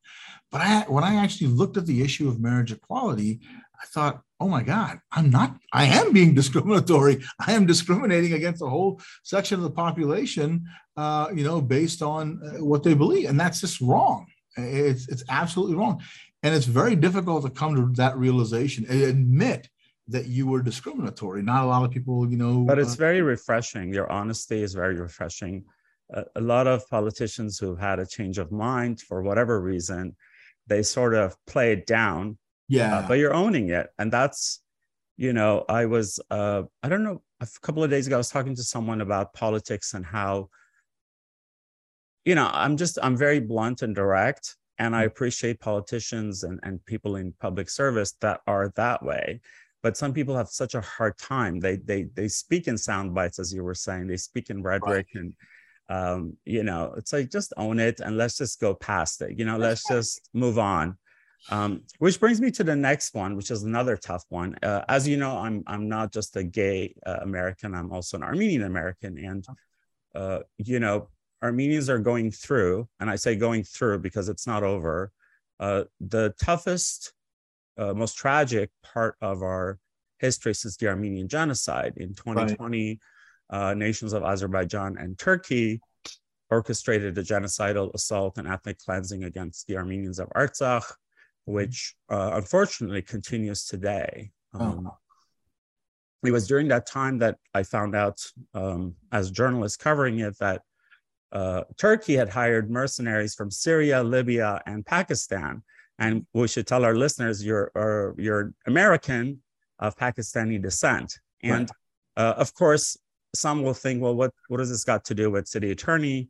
But 0.52 0.62
I, 0.62 0.82
when 0.88 1.04
I 1.04 1.16
actually 1.16 1.48
looked 1.48 1.78
at 1.78 1.86
the 1.86 2.02
issue 2.02 2.30
of 2.30 2.40
marriage 2.40 2.72
equality, 2.72 3.42
I 3.82 3.86
thought, 3.88 4.22
oh 4.40 4.48
my 4.48 4.64
God, 4.64 5.00
I'm 5.12 5.30
not, 5.30 5.58
I 5.72 5.86
am 5.86 6.12
being 6.14 6.34
discriminatory. 6.42 7.24
I 7.46 7.54
am 7.54 7.66
discriminating 7.66 8.34
against 8.34 8.62
a 8.62 8.70
whole 8.70 9.02
section 9.24 9.58
of 9.58 9.64
the 9.64 9.72
population, 9.72 10.66
uh, 10.98 11.30
you 11.34 11.44
know, 11.44 11.62
based 11.62 12.02
on 12.02 12.42
uh, 12.44 12.64
what 12.64 12.84
they 12.84 12.94
believe. 12.94 13.30
And 13.30 13.40
that's 13.40 13.62
just 13.62 13.82
wrong. 13.82 14.28
It's, 14.58 15.08
it's 15.10 15.24
absolutely 15.30 15.76
wrong. 15.76 16.02
And 16.44 16.54
it's 16.54 16.66
very 16.66 16.96
difficult 16.96 17.44
to 17.44 17.50
come 17.50 17.76
to 17.76 18.02
that 18.02 18.18
realization 18.18 18.86
and 18.88 19.02
admit 19.02 19.68
that 20.08 20.28
you 20.28 20.48
were 20.48 20.62
discriminatory. 20.62 21.42
Not 21.42 21.64
a 21.64 21.68
lot 21.68 21.84
of 21.84 21.92
people, 21.92 22.30
you 22.30 22.38
know. 22.38 22.64
But 22.64 22.80
it's 22.80 22.94
uh, 22.94 22.98
very 22.98 23.22
refreshing. 23.22 23.94
Your 23.94 24.12
honesty 24.12 24.62
is 24.62 24.74
very 24.74 24.96
refreshing. 24.96 25.66
Uh, 26.14 26.24
a 26.36 26.42
lot 26.42 26.68
of 26.68 26.88
politicians 26.90 27.58
who've 27.58 27.80
had 27.80 28.00
a 28.00 28.06
change 28.06 28.38
of 28.38 28.52
mind 28.52 29.02
for 29.02 29.24
whatever 29.24 29.60
reason, 29.60 30.16
they 30.68 30.84
sort 30.84 31.16
of 31.16 31.36
play 31.48 31.72
it 31.74 31.88
down. 31.88 32.38
Yeah. 32.68 32.98
Uh, 32.98 33.08
but 33.08 33.20
you're 33.20 33.34
owning 33.34 33.70
it. 33.70 33.88
And 33.98 34.12
that's, 34.12 34.62
you 35.18 35.34
know, 35.34 35.66
I 35.70 35.86
was, 35.86 36.20
uh, 36.32 36.64
I 36.84 36.90
don't 36.90 37.04
know, 37.04 37.22
a 37.42 37.48
couple 37.62 37.84
of 37.84 37.90
days 37.90 38.08
ago, 38.08 38.16
I 38.16 38.18
was 38.18 38.30
talking 38.30 38.56
to 38.56 38.64
someone 38.64 39.02
about 39.02 39.34
politics 39.34 39.94
and 39.94 40.06
how, 40.06 40.50
you 42.24 42.36
know, 42.36 42.50
I'm 42.52 42.78
just, 42.78 42.98
I'm 43.02 43.16
very 43.16 43.40
blunt 43.40 43.82
and 43.82 43.94
direct. 43.94 44.56
And 44.78 44.96
I 44.96 45.04
mm. 45.04 45.08
appreciate 45.08 45.60
politicians 45.60 46.44
and, 46.44 46.60
and 46.64 46.86
people 46.86 47.16
in 47.16 47.34
public 47.40 47.70
service 47.70 48.14
that 48.22 48.42
are 48.48 48.74
that 48.76 49.04
way 49.04 49.42
but 49.86 49.96
some 49.96 50.14
people 50.14 50.36
have 50.36 50.50
such 50.50 50.74
a 50.74 50.82
hard 50.82 51.16
time 51.16 51.60
they 51.60 51.76
they 51.76 52.06
they 52.16 52.28
speak 52.28 52.68
in 52.68 52.76
sound 52.76 53.14
bites 53.14 53.38
as 53.38 53.54
you 53.54 53.64
were 53.64 53.76
saying 53.76 54.08
they 54.08 54.18
speak 54.18 54.50
in 54.50 54.64
rhetoric 54.64 55.06
right. 55.14 55.22
and 55.22 55.34
um, 55.90 56.36
you 56.44 56.64
know 56.64 56.92
it's 56.98 57.14
like 57.14 57.30
just 57.30 57.54
own 57.56 57.78
it 57.78 58.00
and 58.00 58.18
let's 58.18 58.36
just 58.36 58.60
go 58.60 58.74
past 58.74 59.22
it 59.22 59.38
you 59.38 59.46
know 59.46 59.58
let's 59.58 59.88
just 59.88 60.28
move 60.34 60.58
on 60.58 60.98
um, 61.50 61.82
which 62.00 62.20
brings 62.20 62.42
me 62.42 62.50
to 62.52 62.64
the 62.64 62.76
next 62.76 63.14
one 63.14 63.36
which 63.36 63.52
is 63.52 63.64
another 63.64 63.98
tough 63.98 64.24
one 64.30 64.56
uh, 64.64 64.84
as 64.90 65.08
you 65.08 65.18
know 65.18 65.38
i'm 65.38 65.64
i'm 65.68 65.88
not 65.88 66.12
just 66.12 66.36
a 66.36 66.44
gay 66.44 66.94
uh, 67.06 67.20
american 67.22 67.74
i'm 67.76 67.92
also 67.92 68.18
an 68.18 68.24
armenian 68.24 68.64
american 68.64 69.18
and 69.18 69.46
uh, 70.16 70.40
you 70.58 70.80
know 70.80 71.10
armenians 71.44 71.90
are 71.90 72.00
going 72.00 72.32
through 72.32 72.88
and 73.00 73.10
i 73.10 73.16
say 73.16 73.36
going 73.36 73.64
through 73.64 74.00
because 74.00 74.30
it's 74.30 74.48
not 74.48 74.64
over 74.64 75.12
uh, 75.60 75.84
the 76.00 76.34
toughest 76.40 77.14
uh, 77.78 77.94
most 77.94 78.18
tragic 78.18 78.70
part 78.84 79.16
of 79.22 79.42
our 79.42 79.80
history 80.20 80.54
since 80.54 80.78
the 80.78 80.88
Armenian 80.88 81.28
genocide. 81.28 81.94
In 81.98 82.14
2020, 82.14 83.00
right. 83.52 83.70
uh, 83.70 83.74
nations 83.74 84.14
of 84.14 84.24
Azerbaijan 84.24 84.98
and 84.98 85.18
Turkey 85.18 85.82
orchestrated 86.50 87.18
a 87.18 87.24
genocidal 87.24 87.94
assault 87.94 88.38
and 88.38 88.48
ethnic 88.48 88.80
cleansing 88.80 89.24
against 89.24 89.68
the 89.68 89.78
Armenians 89.78 90.20
of 90.20 90.30
Artsakh, 90.30 90.92
which 91.46 91.96
uh, 92.10 92.32
unfortunately 92.34 93.02
continues 93.02 93.66
today. 93.66 94.32
Oh. 94.54 94.60
Um, 94.60 94.88
oh. 94.88 94.98
It 96.24 96.32
was 96.32 96.48
during 96.48 96.68
that 96.70 96.88
time 96.88 97.20
that 97.20 97.38
I 97.54 97.62
found 97.62 97.96
out, 97.96 98.20
um, 98.56 98.96
as 99.12 99.30
a 99.30 99.32
journalist 99.32 99.78
covering 99.80 100.20
it, 100.20 100.36
that 100.40 100.64
uh, 101.32 101.64
Turkey 101.78 102.16
had 102.16 102.30
hired 102.30 102.72
mercenaries 102.72 103.36
from 103.36 103.52
Syria, 103.52 104.04
Libya, 104.04 104.60
and 104.66 104.84
Pakistan 104.84 105.62
and 106.00 106.26
we 106.34 106.48
should 106.48 106.68
tell 106.68 106.84
our 106.84 106.96
listeners 106.96 107.46
you're 107.46 107.72
or 107.76 108.16
you're 108.18 108.54
American 108.68 109.42
of 109.80 109.96
Pakistani 109.96 110.62
descent. 110.62 111.20
And 111.44 111.70
right. 112.18 112.26
uh, 112.26 112.34
of 112.38 112.54
course, 112.54 112.98
some 113.34 113.64
will 113.64 113.74
think, 113.74 114.02
well, 114.02 114.16
what 114.16 114.32
what 114.48 114.58
does 114.58 114.70
this 114.70 114.84
got 114.84 115.06
to 115.06 115.16
do 115.16 115.32
with 115.32 115.48
city 115.48 115.72
attorney? 115.72 116.30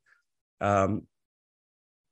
Um, 0.61 1.07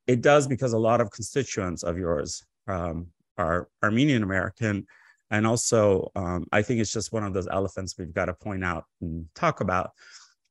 it 0.07 0.21
does 0.21 0.47
because 0.47 0.73
a 0.73 0.77
lot 0.77 0.99
of 0.99 1.11
constituents 1.11 1.83
of 1.83 1.97
yours 1.97 2.43
um, 2.67 3.07
are 3.37 3.67
Armenian 3.83 4.23
American. 4.23 4.85
And 5.31 5.47
also, 5.47 6.11
um, 6.15 6.45
I 6.51 6.61
think 6.61 6.79
it's 6.79 6.93
just 6.93 7.11
one 7.11 7.23
of 7.23 7.33
those 7.33 7.47
elephants 7.47 7.95
we've 7.97 8.13
got 8.13 8.25
to 8.25 8.33
point 8.33 8.63
out 8.63 8.85
and 9.01 9.27
talk 9.33 9.61
about. 9.61 9.91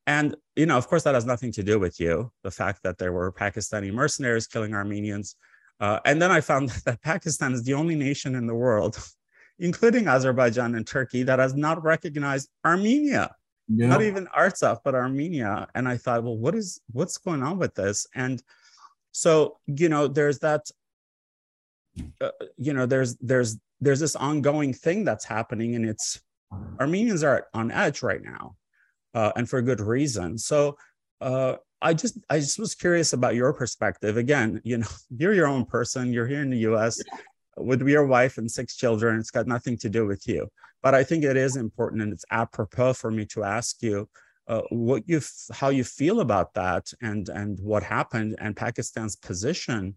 And, 0.06 0.34
you 0.56 0.66
know, 0.66 0.76
of 0.76 0.88
course, 0.88 1.04
that 1.04 1.14
has 1.14 1.24
nothing 1.24 1.52
to 1.52 1.62
do 1.62 1.78
with 1.78 2.00
you. 2.00 2.32
The 2.42 2.50
fact 2.50 2.82
that 2.82 2.98
there 2.98 3.12
were 3.12 3.30
Pakistani 3.32 3.92
mercenaries 3.92 4.48
killing 4.48 4.74
Armenians 4.74 5.36
uh, 5.82 5.98
and 6.04 6.22
then 6.22 6.30
I 6.30 6.40
found 6.40 6.68
that 6.86 7.02
Pakistan 7.02 7.52
is 7.52 7.64
the 7.64 7.74
only 7.74 7.96
nation 7.96 8.36
in 8.36 8.46
the 8.46 8.54
world, 8.54 8.96
including 9.58 10.06
Azerbaijan 10.06 10.76
and 10.76 10.86
Turkey, 10.86 11.24
that 11.24 11.40
has 11.40 11.54
not 11.54 11.82
recognized 11.82 12.48
Armenia. 12.64 13.34
Yeah. 13.68 13.88
Not 13.88 14.02
even 14.02 14.26
Artsakh, 14.26 14.78
but 14.84 14.94
Armenia. 14.94 15.68
And 15.74 15.88
I 15.88 15.96
thought, 15.96 16.24
well, 16.24 16.36
what 16.36 16.54
is 16.54 16.80
what's 16.92 17.18
going 17.18 17.42
on 17.42 17.58
with 17.58 17.74
this? 17.74 18.06
And 18.14 18.42
so, 19.12 19.58
you 19.66 19.88
know, 19.88 20.08
there's 20.08 20.38
that. 20.40 20.70
Uh, 22.20 22.30
you 22.56 22.72
know, 22.72 22.86
there's 22.86 23.16
there's 23.16 23.58
there's 23.80 24.00
this 24.00 24.16
ongoing 24.16 24.72
thing 24.72 25.04
that's 25.04 25.24
happening, 25.24 25.74
and 25.74 25.84
it's 25.84 26.20
Armenians 26.80 27.22
are 27.22 27.46
on 27.54 27.70
edge 27.70 28.02
right 28.02 28.22
now, 28.22 28.56
uh, 29.14 29.32
and 29.36 29.48
for 29.48 29.60
good 29.62 29.80
reason. 29.80 30.38
So, 30.38 30.76
uh, 31.20 31.56
I 31.80 31.94
just 31.94 32.18
I 32.30 32.38
just 32.38 32.58
was 32.58 32.74
curious 32.74 33.12
about 33.12 33.34
your 33.34 33.52
perspective. 33.52 34.16
Again, 34.16 34.60
you 34.64 34.78
know, 34.78 34.86
you're 35.16 35.34
your 35.34 35.48
own 35.48 35.64
person. 35.64 36.12
You're 36.12 36.26
here 36.26 36.42
in 36.42 36.50
the 36.50 36.58
U.S. 36.58 37.02
with 37.56 37.82
your 37.82 38.06
wife 38.06 38.38
and 38.38 38.50
six 38.50 38.76
children. 38.76 39.18
It's 39.18 39.30
got 39.30 39.46
nothing 39.46 39.76
to 39.78 39.88
do 39.88 40.06
with 40.06 40.26
you. 40.26 40.48
But 40.82 40.94
I 40.94 41.04
think 41.04 41.24
it 41.24 41.36
is 41.36 41.56
important, 41.56 42.02
and 42.02 42.12
it's 42.12 42.24
apropos 42.30 42.94
for 42.94 43.10
me 43.10 43.24
to 43.26 43.44
ask 43.44 43.82
you 43.82 44.08
uh, 44.48 44.62
what 44.70 45.02
you 45.06 45.20
how 45.52 45.68
you 45.68 45.84
feel 45.84 46.20
about 46.20 46.54
that, 46.54 46.92
and 47.00 47.28
and 47.28 47.58
what 47.60 47.82
happened, 47.82 48.36
and 48.38 48.56
Pakistan's 48.56 49.16
position 49.16 49.94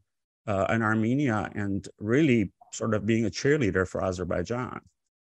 uh, 0.48 0.66
in 0.70 0.82
Armenia, 0.82 1.52
and 1.56 1.88
really 2.00 2.52
sort 2.72 2.93
of 2.93 3.06
being 3.06 3.26
a 3.26 3.30
cheerleader 3.30 3.88
for 3.88 4.04
Azerbaijan. 4.04 4.82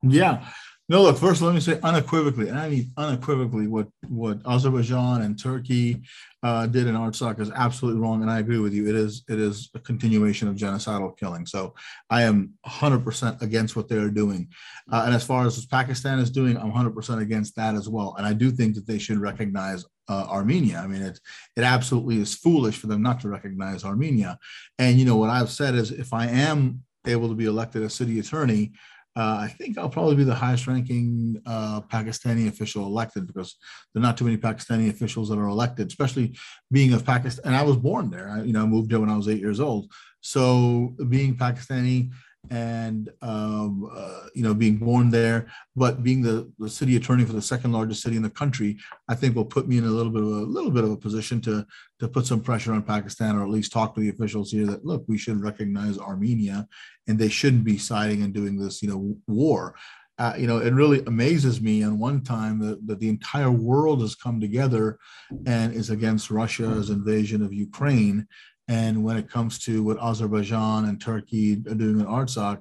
Yeah. 0.03 0.47
No, 0.89 1.03
look, 1.03 1.18
first 1.18 1.43
let 1.43 1.53
me 1.53 1.59
say 1.59 1.80
unequivocally, 1.82 2.49
and 2.49 2.57
I 2.57 2.68
mean 2.68 2.93
unequivocally, 2.97 3.66
what, 3.66 3.89
what 4.07 4.39
Azerbaijan 4.47 5.22
and 5.22 5.37
Turkey 5.37 6.03
uh, 6.45 6.68
did 6.68 6.87
in 6.87 6.95
Artsakh 6.95 7.41
is 7.41 7.51
absolutely 7.51 8.01
wrong. 8.01 8.22
And 8.22 8.30
I 8.30 8.39
agree 8.39 8.61
with 8.61 8.72
you. 8.72 8.89
It 8.89 8.95
is 8.95 9.24
it 9.28 9.41
is 9.41 9.68
a 9.74 9.80
continuation 9.80 10.47
of 10.47 10.55
genocidal 10.55 11.18
killing. 11.18 11.45
So 11.45 11.74
I 12.09 12.22
am 12.22 12.53
100% 12.64 13.43
against 13.43 13.74
what 13.74 13.89
they're 13.89 14.11
doing. 14.11 14.49
Uh, 14.93 15.03
and 15.07 15.14
as 15.14 15.26
far 15.26 15.45
as 15.45 15.66
Pakistan 15.66 16.20
is 16.20 16.30
doing, 16.30 16.57
I'm 16.57 16.70
100% 16.70 17.20
against 17.20 17.57
that 17.57 17.74
as 17.74 17.89
well. 17.89 18.14
And 18.16 18.24
I 18.24 18.32
do 18.32 18.53
think 18.53 18.76
that 18.76 18.87
they 18.87 18.99
should 19.01 19.18
recognize 19.18 19.84
uh, 20.09 20.26
Armenia. 20.28 20.78
I 20.78 20.87
mean, 20.87 21.03
it 21.03 21.18
it 21.57 21.64
absolutely 21.64 22.20
is 22.20 22.37
foolish 22.37 22.76
for 22.76 22.87
them 22.87 23.03
not 23.03 23.20
to 23.22 23.28
recognize 23.28 23.84
Armenia. 23.84 24.39
And 24.78 25.01
you 25.01 25.05
know 25.05 25.16
what 25.16 25.30
I've 25.30 25.51
said 25.51 25.74
is, 25.74 25.91
if 25.91 26.12
I 26.12 26.28
am 26.28 26.84
able 27.07 27.28
to 27.28 27.34
be 27.34 27.47
elected 27.47 27.82
as 27.82 27.95
city 27.95 28.20
attorney, 28.20 28.72
uh, 29.17 29.39
I 29.41 29.49
think 29.49 29.79
I'll 29.79 29.89
probably 29.89 30.14
be 30.14 30.25
the 30.25 30.35
highest 30.35 30.67
ranking 30.67 31.41
uh, 31.47 31.81
Pakistani 31.81 32.49
official 32.49 32.85
elected 32.85 33.27
because 33.27 33.57
there 33.93 34.03
are 34.03 34.07
not 34.07 34.19
too 34.19 34.27
many 34.27 34.37
Pakistani 34.37 34.91
officials 34.91 35.31
that 35.31 35.39
are 35.39 35.49
elected, 35.49 35.87
especially 35.87 36.37
being 36.71 36.93
of 36.93 37.05
Pakistan. 37.05 37.47
And 37.47 37.57
I 37.57 37.62
was 37.62 37.79
born 37.79 38.11
there. 38.11 38.29
I, 38.29 38.43
you 38.43 38.53
know, 38.53 38.62
I 38.62 38.67
moved 38.67 38.91
there 38.91 39.01
when 39.01 39.09
I 39.09 39.17
was 39.17 39.29
eight 39.29 39.41
years 39.41 39.59
old. 39.59 39.91
So 40.21 40.95
being 41.09 41.35
Pakistani, 41.35 42.11
and 42.51 43.11
um, 43.22 43.90
uh, 43.94 44.26
you 44.34 44.42
know 44.42 44.55
being 44.55 44.76
born 44.76 45.11
there. 45.11 45.47
But 45.74 46.03
being 46.03 46.22
the, 46.22 46.51
the 46.59 46.70
city 46.70 46.97
attorney 46.97 47.24
for 47.24 47.32
the 47.32 47.42
second 47.42 47.72
largest 47.72 48.03
city 48.03 48.16
in 48.16 48.22
the 48.22 48.30
country 48.30 48.78
i 49.09 49.14
think 49.14 49.34
will 49.34 49.44
put 49.44 49.68
me 49.68 49.78
in 49.78 49.84
a 49.84 49.88
little 49.88 50.12
bit 50.12 50.22
of 50.22 50.28
a 50.28 50.51
little 50.57 50.70
bit 50.70 50.84
of 50.84 50.90
a 50.90 50.97
position 50.97 51.40
to 51.42 51.66
to 51.99 52.09
put 52.09 52.26
some 52.26 52.40
pressure 52.40 52.72
on 52.72 52.82
pakistan 52.82 53.36
or 53.36 53.42
at 53.42 53.51
least 53.51 53.72
talk 53.72 53.94
to 53.94 54.01
the 54.01 54.09
officials 54.09 54.51
here 54.51 54.66
that 54.66 54.84
look 54.84 55.05
we 55.07 55.18
should 55.18 55.40
recognize 55.40 55.99
armenia 55.99 56.66
and 57.07 57.18
they 57.18 57.28
shouldn't 57.28 57.64
be 57.64 57.78
siding 57.78 58.22
and 58.22 58.34
doing 58.34 58.59
this 58.59 58.82
you 58.82 58.88
know 58.88 59.16
war. 59.26 59.74
Uh, 60.18 60.32
you 60.38 60.47
know, 60.47 60.57
it 60.57 60.72
really 60.72 61.03
amazes 61.07 61.61
me 61.61 61.82
on 61.82 61.99
one 61.99 62.22
time 62.22 62.59
that, 62.59 62.86
that 62.86 62.99
the 63.01 63.09
entire 63.09 63.51
world 63.51 64.01
has 64.01 64.14
come 64.14 64.40
together 64.40 64.99
and 65.44 65.74
is 65.74 65.90
against 65.90 66.30
Russia's 66.30 66.88
invasion 66.88 67.42
of 67.42 67.53
Ukraine 67.53 68.26
and 68.69 69.05
when 69.05 69.17
it 69.17 69.31
comes 69.31 69.59
to 69.61 69.83
what 69.83 70.03
Azerbaijan 70.03 70.87
and 70.87 71.01
Turkey 71.01 71.53
are 71.53 71.75
doing 71.75 72.01
in 72.01 72.07
Artsakh, 72.07 72.61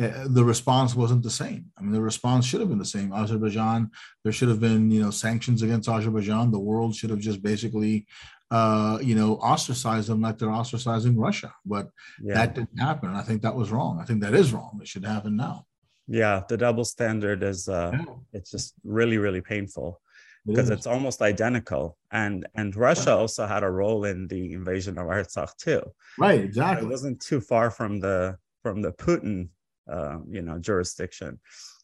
uh, 0.00 0.26
the 0.26 0.44
response 0.44 0.96
wasn't 0.96 1.22
the 1.22 1.30
same. 1.30 1.66
I 1.78 1.82
mean, 1.82 1.92
the 1.92 2.00
response 2.02 2.44
should 2.44 2.60
have 2.60 2.68
been 2.68 2.78
the 2.78 2.84
same. 2.84 3.12
Azerbaijan, 3.12 3.90
there 4.24 4.32
should 4.32 4.48
have 4.48 4.58
been, 4.58 4.90
you 4.90 5.00
know, 5.00 5.10
sanctions 5.10 5.62
against 5.62 5.88
Azerbaijan. 5.88 6.50
The 6.50 6.58
world 6.58 6.96
should 6.96 7.10
have 7.10 7.20
just 7.20 7.42
basically, 7.42 8.06
uh, 8.50 8.98
you 9.00 9.14
know, 9.14 9.36
ostracized 9.36 10.08
them 10.08 10.22
like 10.22 10.38
they're 10.38 10.48
ostracizing 10.48 11.14
Russia. 11.16 11.54
But 11.64 11.90
yeah. 12.20 12.34
that 12.34 12.54
didn't 12.56 12.78
happen. 12.78 13.10
I 13.10 13.22
think 13.22 13.42
that 13.42 13.54
was 13.54 13.70
wrong. 13.70 14.00
I 14.00 14.04
think 14.04 14.20
that 14.22 14.34
is 14.34 14.52
wrong. 14.52 14.80
It 14.82 14.88
should 14.88 15.04
happen 15.04 15.36
now. 15.36 15.66
Yeah, 16.08 16.42
the 16.48 16.56
double 16.56 16.84
standard 16.84 17.44
is 17.44 17.68
uh, 17.68 17.92
yeah. 17.94 18.14
it's 18.32 18.50
just 18.50 18.74
really, 18.82 19.16
really 19.16 19.40
painful 19.40 20.00
because 20.46 20.70
it's 20.70 20.86
almost 20.86 21.22
identical. 21.22 21.96
And 22.10 22.46
and 22.54 22.74
Russia 22.76 23.16
also 23.16 23.46
had 23.46 23.62
a 23.62 23.70
role 23.70 24.04
in 24.04 24.28
the 24.28 24.52
invasion 24.52 24.98
of 24.98 25.06
Artsakh 25.06 25.56
too. 25.56 25.82
Right, 26.18 26.40
exactly. 26.40 26.86
It 26.86 26.90
wasn't 26.90 27.20
too 27.20 27.40
far 27.40 27.70
from 27.70 28.00
the 28.00 28.36
from 28.62 28.82
the 28.82 28.92
Putin 28.92 29.48
uh, 29.90 30.18
you 30.28 30.42
know 30.42 30.58
jurisdiction. 30.58 31.40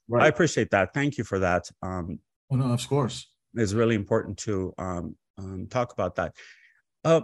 Right. 0.09 0.25
I 0.25 0.29
appreciate 0.29 0.71
that. 0.71 0.93
Thank 0.93 1.19
you 1.19 1.25
for 1.25 1.39
that. 1.39 1.71
Um, 1.83 2.19
oh, 2.51 2.57
no, 2.57 2.73
of 2.73 2.89
course. 2.89 3.29
It's 3.55 3.73
really 3.73 3.95
important 3.95 4.39
to 4.39 4.75
um, 4.77 5.17
um, 5.39 5.69
talk 5.71 5.93
about 5.93 6.17
that. 6.17 6.35
Uh, 7.05 7.23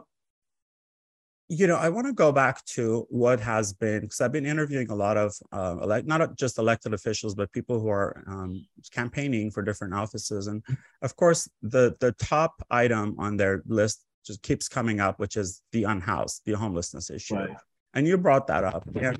you 1.48 1.66
know, 1.66 1.76
I 1.76 1.88
want 1.88 2.06
to 2.08 2.12
go 2.12 2.32
back 2.32 2.64
to 2.64 3.06
what 3.08 3.38
has 3.40 3.72
been 3.72 4.00
because 4.00 4.20
I've 4.20 4.32
been 4.32 4.46
interviewing 4.46 4.90
a 4.90 4.94
lot 4.94 5.16
of 5.16 5.34
uh, 5.52 5.76
elect, 5.80 6.06
not 6.06 6.36
just 6.36 6.58
elected 6.58 6.92
officials, 6.92 7.34
but 7.34 7.52
people 7.52 7.78
who 7.78 7.88
are 7.88 8.24
um, 8.26 8.66
campaigning 8.90 9.50
for 9.50 9.62
different 9.62 9.94
offices. 9.94 10.48
And 10.48 10.62
of 11.02 11.14
course, 11.14 11.48
the 11.62 11.96
the 12.00 12.12
top 12.12 12.54
item 12.70 13.14
on 13.18 13.36
their 13.36 13.62
list 13.66 14.04
just 14.26 14.42
keeps 14.42 14.68
coming 14.68 14.98
up, 14.98 15.20
which 15.20 15.36
is 15.36 15.62
the 15.70 15.84
unhoused, 15.84 16.42
the 16.44 16.52
homelessness 16.52 17.10
issue. 17.10 17.36
Right. 17.36 17.56
And 17.94 18.08
you 18.08 18.18
brought 18.18 18.48
that 18.48 18.64
up. 18.64 18.84
And 18.96 19.18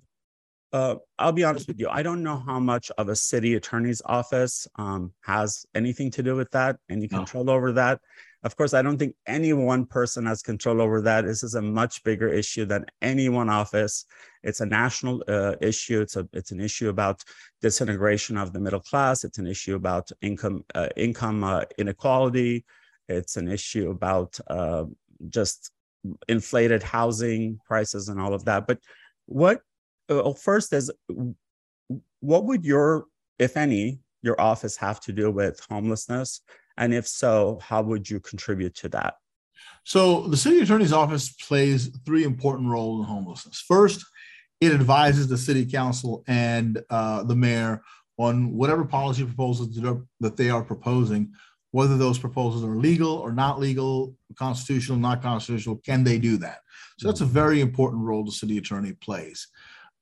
uh, 0.73 0.97
I'll 1.19 1.33
be 1.33 1.45
honest 1.45 1.69
with 1.69 1.79
you. 1.79 1.89
I 1.89 2.03
don't 2.03 2.25
know 2.25 2.37
how 2.37 2.59
much 2.59 2.91
of 2.99 3.09
a 3.09 3.17
city 3.17 3.55
attorney's 3.55 4.03
office 4.05 4.67
um, 4.77 5.13
has 5.21 5.65
anything 5.75 6.11
to 6.11 6.23
do 6.23 6.35
with 6.35 6.51
that, 6.51 6.77
any 6.91 7.07
control 7.07 7.45
no. 7.45 7.53
over 7.53 7.73
that. 7.73 8.01
Of 8.47 8.57
course, 8.57 8.75
I 8.75 8.83
don't 8.83 8.97
think 8.97 9.17
any 9.27 9.53
one 9.53 9.87
person 9.87 10.27
has 10.27 10.41
control 10.41 10.81
over 10.81 11.01
that. 11.03 11.25
This 11.25 11.43
is 11.43 11.57
a 11.57 11.63
much 11.63 12.05
bigger 12.05 12.29
issue 12.29 12.65
than 12.65 12.87
any 13.03 13.29
one 13.29 13.51
office. 13.51 14.05
It's 14.45 14.61
a 14.61 14.67
national 14.67 15.25
uh, 15.27 15.57
issue. 15.61 16.01
It's 16.01 16.15
a 16.15 16.29
it's 16.33 16.53
an 16.53 16.61
issue 16.61 16.89
about 16.89 17.25
disintegration 17.61 18.37
of 18.37 18.53
the 18.53 18.61
middle 18.61 18.85
class. 18.91 19.25
It's 19.25 19.39
an 19.39 19.49
issue 19.49 19.75
about 19.75 20.13
income 20.23 20.65
uh, 20.77 20.91
income 20.97 21.43
uh, 21.43 21.65
inequality. 21.77 22.65
It's 23.09 23.37
an 23.37 23.49
issue 23.49 23.91
about 23.91 24.39
uh, 24.47 24.85
just 25.29 25.73
inflated 26.29 26.85
housing 26.85 27.59
prices 27.67 28.09
and 28.09 28.21
all 28.21 28.33
of 28.33 28.45
that. 28.45 28.69
But 28.69 28.79
what 29.27 29.61
well, 30.09 30.35
first 30.35 30.73
is 30.73 30.93
what 32.21 32.45
would 32.45 32.65
your, 32.65 33.07
if 33.39 33.57
any, 33.57 34.01
your 34.23 34.41
office 34.41 34.77
have 34.77 35.01
to 35.01 35.13
do 35.13 35.33
with 35.33 35.61
homelessness? 35.69 36.43
And 36.77 36.93
if 36.93 37.07
so, 37.07 37.59
how 37.63 37.83
would 37.83 38.09
you 38.09 38.21
contribute 38.21 38.75
to 38.77 38.89
that? 38.91 39.15
So, 39.85 40.27
the 40.27 40.37
city 40.37 40.61
attorney's 40.61 40.93
office 40.93 41.31
plays 41.31 41.97
three 42.05 42.25
important 42.25 42.69
roles 42.69 43.01
in 43.01 43.07
homelessness. 43.07 43.61
First, 43.67 44.05
it 44.61 44.73
advises 44.73 45.29
the 45.29 45.39
city 45.39 45.65
council 45.65 46.25
and 46.27 46.83
uh, 46.91 47.23
the 47.23 47.37
mayor 47.37 47.83
on 48.19 48.53
whatever 48.53 48.85
policy 48.85 49.25
proposals 49.25 49.79
that 50.21 50.37
they 50.37 50.51
are 50.51 50.65
proposing, 50.65 51.33
whether 51.71 51.97
those 51.97 52.19
proposals 52.19 52.65
are 52.65 52.77
legal 52.77 53.13
or 53.13 53.31
not 53.31 53.61
legal, 53.61 54.17
constitutional, 54.37 54.99
not 54.99 55.23
constitutional, 55.23 55.77
can 55.77 56.03
they 56.03 56.19
do 56.19 56.37
that? 56.39 56.59
So, 56.99 57.07
that's 57.09 57.21
a 57.21 57.27
very 57.27 57.61
important 57.61 58.03
role 58.03 58.25
the 58.25 58.33
city 58.33 58.59
attorney 58.59 58.93
plays. 58.93 59.47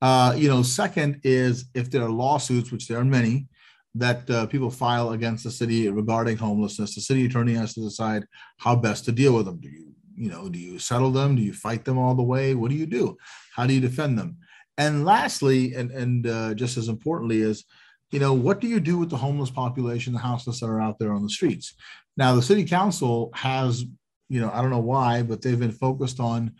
Uh, 0.01 0.33
you 0.35 0.49
know, 0.49 0.63
second 0.63 1.21
is 1.23 1.65
if 1.73 1.91
there 1.91 2.03
are 2.03 2.09
lawsuits, 2.09 2.71
which 2.71 2.87
there 2.87 2.99
are 2.99 3.05
many, 3.05 3.47
that 3.95 4.29
uh, 4.29 4.45
people 4.47 4.69
file 4.69 5.11
against 5.11 5.43
the 5.43 5.51
city 5.51 5.89
regarding 5.89 6.37
homelessness, 6.37 6.95
the 6.95 7.01
city 7.01 7.25
attorney 7.25 7.53
has 7.53 7.73
to 7.73 7.81
decide 7.81 8.25
how 8.57 8.75
best 8.75 9.05
to 9.05 9.11
deal 9.11 9.33
with 9.33 9.45
them. 9.45 9.59
Do 9.59 9.69
you, 9.69 9.93
you 10.15 10.29
know, 10.29 10.49
do 10.49 10.59
you 10.59 10.79
settle 10.79 11.11
them? 11.11 11.35
Do 11.35 11.41
you 11.41 11.53
fight 11.53 11.85
them 11.85 11.97
all 11.97 12.13
the 12.13 12.23
way? 12.23 12.55
What 12.55 12.71
do 12.71 12.75
you 12.75 12.85
do? 12.85 13.17
How 13.55 13.65
do 13.65 13.73
you 13.73 13.81
defend 13.81 14.19
them? 14.19 14.37
And 14.77 15.05
lastly, 15.05 15.73
and 15.73 15.91
and 15.91 16.27
uh, 16.27 16.53
just 16.53 16.77
as 16.77 16.89
importantly, 16.89 17.41
is 17.41 17.63
you 18.11 18.19
know 18.19 18.33
what 18.33 18.59
do 18.59 18.67
you 18.67 18.81
do 18.81 18.97
with 18.97 19.09
the 19.09 19.17
homeless 19.17 19.49
population, 19.49 20.11
the 20.11 20.19
houseless 20.19 20.59
that 20.59 20.67
are 20.67 20.81
out 20.81 20.99
there 20.99 21.13
on 21.13 21.23
the 21.23 21.29
streets? 21.29 21.73
Now, 22.17 22.35
the 22.35 22.41
city 22.41 22.65
council 22.65 23.31
has, 23.33 23.85
you 24.29 24.41
know, 24.41 24.51
I 24.53 24.61
don't 24.61 24.71
know 24.71 24.79
why, 24.79 25.23
but 25.23 25.41
they've 25.41 25.59
been 25.59 25.71
focused 25.71 26.19
on 26.19 26.51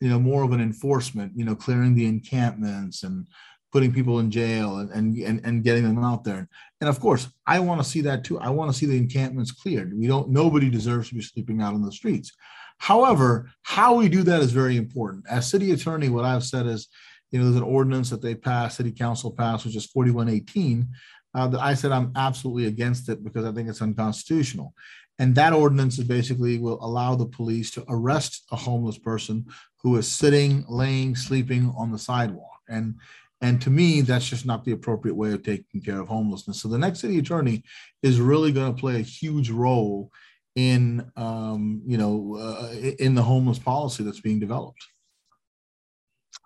you 0.00 0.08
know 0.08 0.18
more 0.18 0.42
of 0.42 0.52
an 0.52 0.60
enforcement 0.60 1.32
you 1.34 1.44
know 1.44 1.54
clearing 1.54 1.94
the 1.94 2.06
encampments 2.06 3.04
and 3.04 3.26
putting 3.74 3.92
people 3.92 4.20
in 4.20 4.30
jail 4.30 4.78
and 4.78 5.18
and 5.18 5.44
and, 5.44 5.64
getting 5.64 5.82
them 5.82 5.98
out 5.98 6.22
there. 6.22 6.48
And 6.80 6.88
of 6.88 7.00
course 7.00 7.26
i 7.44 7.58
want 7.58 7.82
to 7.82 7.88
see 7.88 8.02
that 8.02 8.22
too. 8.22 8.38
I 8.38 8.48
want 8.50 8.70
to 8.70 8.78
see 8.78 8.86
the 8.86 8.96
encampments 8.96 9.50
cleared. 9.50 9.98
We 9.98 10.06
don't 10.06 10.30
nobody 10.30 10.70
deserves 10.70 11.08
to 11.08 11.16
be 11.16 11.22
sleeping 11.22 11.60
out 11.60 11.74
on 11.74 11.82
the 11.82 11.90
streets. 11.90 12.30
However 12.78 13.50
how 13.62 13.96
we 13.96 14.08
do 14.08 14.22
that 14.22 14.40
is 14.40 14.52
very 14.52 14.76
important. 14.76 15.24
As 15.28 15.50
city 15.50 15.72
attorney 15.72 16.08
what 16.08 16.24
i've 16.24 16.44
said 16.44 16.66
is 16.66 16.86
you 17.32 17.38
know 17.38 17.46
there's 17.46 17.56
an 17.56 17.74
ordinance 17.78 18.10
that 18.10 18.22
they 18.22 18.36
passed 18.36 18.76
city 18.76 18.92
council 18.92 19.32
passed 19.32 19.64
which 19.64 19.74
is 19.74 19.86
4118 19.86 20.86
uh, 21.34 21.48
that 21.48 21.60
i 21.60 21.74
said 21.74 21.90
i'm 21.90 22.12
absolutely 22.14 22.66
against 22.66 23.08
it 23.08 23.24
because 23.24 23.44
i 23.44 23.50
think 23.50 23.68
it's 23.68 23.82
unconstitutional. 23.82 24.72
And 25.18 25.34
that 25.36 25.52
ordinance 25.52 25.98
is 25.98 26.04
basically 26.04 26.58
will 26.58 26.84
allow 26.84 27.14
the 27.14 27.26
police 27.26 27.70
to 27.72 27.84
arrest 27.88 28.44
a 28.50 28.56
homeless 28.56 28.98
person 28.98 29.46
who 29.80 29.96
is 29.96 30.08
sitting, 30.08 30.64
laying, 30.68 31.14
sleeping 31.14 31.72
on 31.76 31.92
the 31.92 31.98
sidewalk. 31.98 32.60
And 32.68 32.96
and 33.44 33.60
to 33.60 33.68
me, 33.68 34.00
that's 34.00 34.26
just 34.26 34.46
not 34.46 34.64
the 34.64 34.72
appropriate 34.72 35.14
way 35.14 35.34
of 35.34 35.42
taking 35.42 35.82
care 35.82 36.00
of 36.00 36.08
homelessness. 36.08 36.62
So 36.62 36.68
the 36.68 36.78
next 36.78 37.00
city 37.00 37.18
attorney 37.18 37.62
is 38.02 38.18
really 38.18 38.52
going 38.52 38.74
to 38.74 38.80
play 38.80 38.96
a 38.96 39.02
huge 39.02 39.50
role 39.50 40.10
in 40.54 41.10
um, 41.16 41.82
you 41.84 41.98
know 41.98 42.38
uh, 42.40 42.72
in 42.98 43.14
the 43.14 43.22
homeless 43.22 43.58
policy 43.58 44.02
that's 44.02 44.20
being 44.20 44.40
developed. 44.40 44.82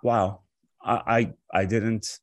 Wow, 0.02 0.40
I 0.84 1.34
I 1.54 1.66
didn't 1.66 2.18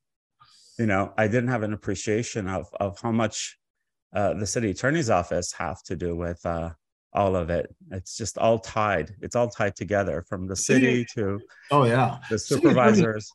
you 0.78 0.88
know 0.88 1.14
I 1.18 1.28
didn't 1.28 1.50
have 1.50 1.64
an 1.64 1.72
appreciation 1.72 2.50
of 2.50 2.68
of 2.78 3.00
how 3.00 3.14
much 3.14 3.58
uh, 4.14 4.34
the 4.34 4.46
city 4.46 4.72
attorney's 4.72 5.10
office 5.10 5.54
have 5.54 5.84
to 5.84 5.96
do 5.96 6.18
with 6.18 6.46
uh, 6.46 6.72
all 7.14 7.38
of 7.38 7.50
it. 7.50 7.74
It's 7.92 8.18
just 8.18 8.38
all 8.38 8.60
tied. 8.60 9.16
It's 9.22 9.38
all 9.38 9.48
tied 9.48 9.78
together 9.78 10.26
from 10.28 10.48
the 10.48 10.56
city 10.58 11.06
to 11.16 11.40
oh 11.72 11.86
yeah 11.86 12.18
the 12.30 12.38
supervisors. 12.38 13.32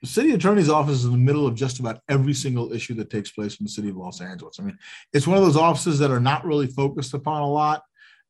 The 0.00 0.06
city 0.06 0.32
attorney's 0.32 0.68
office 0.68 0.98
is 0.98 1.04
in 1.04 1.12
the 1.12 1.18
middle 1.18 1.46
of 1.46 1.54
just 1.54 1.80
about 1.80 2.00
every 2.08 2.32
single 2.32 2.72
issue 2.72 2.94
that 2.94 3.10
takes 3.10 3.30
place 3.30 3.58
in 3.58 3.64
the 3.64 3.70
city 3.70 3.88
of 3.88 3.96
Los 3.96 4.20
Angeles. 4.20 4.58
I 4.60 4.62
mean, 4.62 4.78
it's 5.12 5.26
one 5.26 5.38
of 5.38 5.44
those 5.44 5.56
offices 5.56 5.98
that 5.98 6.10
are 6.10 6.20
not 6.20 6.44
really 6.44 6.68
focused 6.68 7.14
upon 7.14 7.42
a 7.42 7.48
lot, 7.48 7.82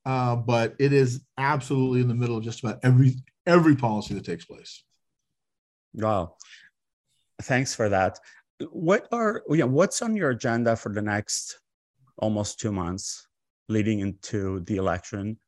uh, 0.06 0.36
but 0.36 0.74
it 0.78 0.92
is 0.92 1.22
absolutely 1.36 2.00
in 2.00 2.08
the 2.08 2.14
middle 2.14 2.38
of 2.38 2.44
just 2.44 2.60
about 2.60 2.78
every 2.82 3.16
every 3.46 3.76
policy 3.76 4.14
that 4.14 4.24
takes 4.24 4.44
place. 4.44 4.82
Wow, 5.92 6.36
thanks 7.42 7.74
for 7.74 7.90
that. 7.90 8.18
What 8.70 9.06
are 9.12 9.42
yeah? 9.50 9.64
What's 9.64 10.00
on 10.00 10.16
your 10.16 10.30
agenda 10.30 10.74
for 10.74 10.92
the 10.92 11.02
next 11.02 11.60
almost 12.16 12.58
two 12.58 12.72
months 12.72 13.26
leading 13.68 14.00
into 14.00 14.60
the 14.60 14.76
election? 14.76 15.38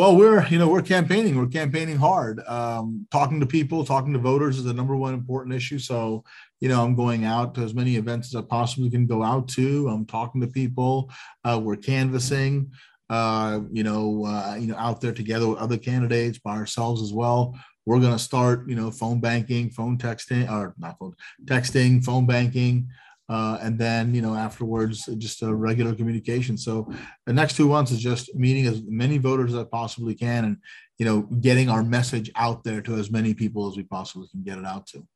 Well, 0.00 0.16
we're 0.16 0.46
you 0.46 0.58
know 0.58 0.66
we're 0.66 0.80
campaigning. 0.80 1.36
We're 1.36 1.46
campaigning 1.46 1.98
hard. 1.98 2.40
Um, 2.48 3.06
talking 3.10 3.38
to 3.40 3.44
people, 3.44 3.84
talking 3.84 4.14
to 4.14 4.18
voters 4.18 4.56
is 4.56 4.64
the 4.64 4.72
number 4.72 4.96
one 4.96 5.12
important 5.12 5.54
issue. 5.54 5.78
So, 5.78 6.24
you 6.58 6.70
know, 6.70 6.82
I'm 6.82 6.94
going 6.94 7.26
out 7.26 7.54
to 7.56 7.60
as 7.60 7.74
many 7.74 7.96
events 7.96 8.34
as 8.34 8.36
I 8.36 8.46
possibly 8.46 8.88
can 8.88 9.06
go 9.06 9.22
out 9.22 9.46
to. 9.48 9.88
I'm 9.88 10.06
talking 10.06 10.40
to 10.40 10.46
people. 10.46 11.10
Uh, 11.44 11.60
we're 11.62 11.76
canvassing. 11.76 12.72
Uh, 13.10 13.60
you 13.70 13.82
know, 13.82 14.24
uh, 14.24 14.56
you 14.58 14.68
know, 14.68 14.76
out 14.76 15.02
there 15.02 15.12
together 15.12 15.46
with 15.46 15.58
other 15.58 15.76
candidates, 15.76 16.38
by 16.38 16.56
ourselves 16.56 17.02
as 17.02 17.12
well. 17.12 17.54
We're 17.84 18.00
going 18.00 18.14
to 18.14 18.18
start, 18.18 18.70
you 18.70 18.76
know, 18.76 18.90
phone 18.90 19.20
banking, 19.20 19.68
phone 19.68 19.98
texting, 19.98 20.50
or 20.50 20.74
not 20.78 20.98
phone 20.98 21.12
texting, 21.44 22.02
phone 22.02 22.24
banking 22.24 22.88
uh, 23.30 23.58
and 23.62 23.78
then 23.78 24.12
you 24.12 24.20
know 24.20 24.34
afterwards 24.34 25.06
just 25.18 25.42
a 25.42 25.54
regular 25.54 25.94
communication. 25.94 26.58
So 26.58 26.92
the 27.26 27.32
next 27.32 27.56
two 27.56 27.68
months 27.68 27.92
is 27.92 28.02
just 28.02 28.34
meeting 28.34 28.66
as 28.66 28.82
many 28.82 29.18
voters 29.18 29.54
as 29.54 29.60
i 29.60 29.64
possibly 29.64 30.14
can 30.14 30.44
and 30.44 30.56
you 30.98 31.06
know 31.06 31.22
getting 31.40 31.70
our 31.70 31.84
message 31.84 32.28
out 32.34 32.64
there 32.64 32.82
to 32.82 32.96
as 32.96 33.10
many 33.10 33.32
people 33.32 33.68
as 33.68 33.76
we 33.76 33.84
possibly 33.84 34.26
can 34.28 34.42
get 34.42 34.58
it 34.58 34.66
out 34.66 34.86
to. 34.88 35.06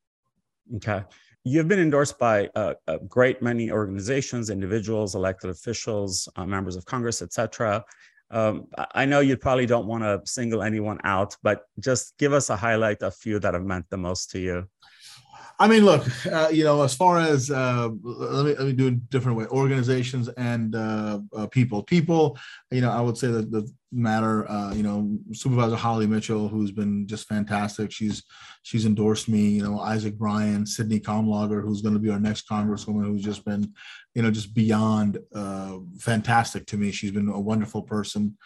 Okay. 0.76 1.02
You've 1.46 1.68
been 1.68 1.80
endorsed 1.80 2.18
by 2.18 2.48
a, 2.54 2.76
a 2.86 2.98
great 3.00 3.42
many 3.42 3.70
organizations 3.70 4.48
individuals 4.48 5.14
elected 5.14 5.50
officials 5.50 6.26
uh, 6.36 6.46
members 6.46 6.76
of 6.76 6.86
congress 6.86 7.20
etc 7.20 7.84
um, 8.30 8.66
i 8.94 9.04
know 9.04 9.20
you 9.20 9.36
probably 9.36 9.66
don't 9.66 9.86
want 9.86 10.02
to 10.02 10.22
single 10.24 10.62
anyone 10.62 10.98
out 11.04 11.36
but 11.42 11.66
just 11.80 12.16
give 12.16 12.32
us 12.32 12.48
a 12.48 12.56
highlight 12.56 13.02
of 13.02 13.14
few 13.14 13.38
that 13.38 13.52
have 13.52 13.66
meant 13.66 13.84
the 13.90 13.96
most 13.98 14.30
to 14.30 14.38
you 14.38 14.66
I 15.58 15.68
mean, 15.68 15.84
look, 15.84 16.04
uh, 16.26 16.48
you 16.52 16.64
know, 16.64 16.82
as 16.82 16.94
far 16.94 17.18
as 17.18 17.50
uh, 17.50 17.88
let 18.02 18.44
me 18.44 18.54
let 18.54 18.66
me 18.66 18.72
do 18.72 18.88
it 18.88 19.10
different 19.10 19.38
way. 19.38 19.46
Organizations 19.46 20.28
and 20.30 20.74
uh, 20.74 21.20
uh 21.36 21.46
people, 21.46 21.82
people, 21.82 22.36
you 22.70 22.80
know, 22.80 22.90
I 22.90 23.00
would 23.00 23.16
say 23.16 23.28
that 23.28 23.50
the 23.50 23.70
matter. 23.94 24.50
Uh, 24.50 24.74
you 24.74 24.82
know, 24.82 25.16
Supervisor 25.32 25.76
Holly 25.76 26.06
Mitchell, 26.06 26.48
who's 26.48 26.72
been 26.72 27.06
just 27.06 27.28
fantastic. 27.28 27.92
She's 27.92 28.24
she's 28.62 28.84
endorsed 28.84 29.28
me. 29.28 29.50
You 29.50 29.62
know, 29.62 29.78
Isaac 29.78 30.18
Bryan, 30.18 30.66
Sydney 30.66 31.00
Kamlager, 31.00 31.62
who's 31.62 31.82
going 31.82 31.94
to 31.94 32.00
be 32.00 32.10
our 32.10 32.20
next 32.20 32.48
Congresswoman, 32.48 33.06
who's 33.06 33.22
just 33.22 33.44
been, 33.44 33.72
you 34.14 34.22
know, 34.22 34.30
just 34.30 34.54
beyond 34.54 35.18
uh, 35.34 35.78
fantastic 35.98 36.66
to 36.66 36.76
me. 36.76 36.90
She's 36.90 37.12
been 37.12 37.28
a 37.28 37.40
wonderful 37.40 37.82
person 37.82 38.36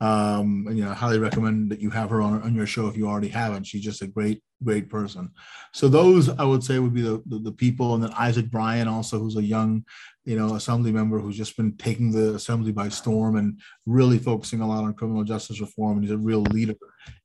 um 0.00 0.64
and, 0.68 0.78
you 0.78 0.84
know 0.84 0.94
highly 0.94 1.18
recommend 1.18 1.70
that 1.70 1.80
you 1.80 1.90
have 1.90 2.10
her 2.10 2.22
on, 2.22 2.40
on 2.42 2.54
your 2.54 2.66
show 2.66 2.86
if 2.86 2.96
you 2.96 3.08
already 3.08 3.28
haven't 3.28 3.64
she's 3.64 3.82
just 3.82 4.02
a 4.02 4.06
great 4.06 4.42
great 4.62 4.88
person. 4.88 5.30
So 5.72 5.88
those 5.88 6.28
i 6.28 6.44
would 6.44 6.64
say 6.64 6.78
would 6.78 6.94
be 6.94 7.02
the, 7.02 7.22
the, 7.26 7.38
the 7.38 7.52
people. 7.52 7.94
And 7.94 8.02
then 8.02 8.12
isaac 8.18 8.50
bryan 8.50 8.88
also 8.88 9.18
who's 9.18 9.36
a 9.36 9.42
young 9.42 9.84
you 10.24 10.36
know 10.36 10.54
assembly 10.54 10.92
member 10.92 11.18
who's 11.18 11.36
just 11.36 11.56
been 11.56 11.76
taking 11.76 12.10
the 12.12 12.34
assembly 12.34 12.72
by 12.72 12.88
storm 12.88 13.36
and 13.36 13.60
really 13.86 14.18
focusing 14.18 14.60
a 14.60 14.68
lot 14.68 14.84
on 14.84 14.94
criminal 14.94 15.24
justice 15.24 15.60
reform. 15.60 15.98
And 15.98 16.04
he's 16.04 16.12
a 16.12 16.18
real 16.18 16.48
leader 16.48 16.74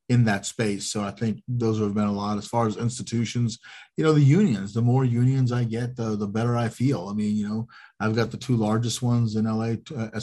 in 0.09 0.25
that 0.25 0.45
space. 0.45 0.91
So 0.91 1.03
i 1.03 1.11
think 1.11 1.43
those 1.47 1.79
have 1.79 1.93
been 1.93 2.05
a 2.05 2.11
lot. 2.11 2.37
As 2.37 2.47
far 2.47 2.67
as 2.67 2.77
institutions 2.77 3.59
you 3.97 4.03
know 4.03 4.13
the 4.13 4.21
unions 4.21 4.73
the 4.73 4.81
more 4.81 5.05
unions 5.05 5.51
i 5.51 5.63
get 5.63 5.95
the 5.95 6.15
the 6.15 6.27
better 6.27 6.57
i 6.57 6.69
feel. 6.69 7.07
I 7.07 7.13
mean 7.13 7.35
you 7.35 7.47
know 7.47 7.67
i've 7.99 8.15
got 8.15 8.31
the 8.31 8.37
two 8.37 8.55
largest 8.55 9.01
ones 9.01 9.35
in 9.35 9.45
la 9.45 9.65
uh, 9.65 9.75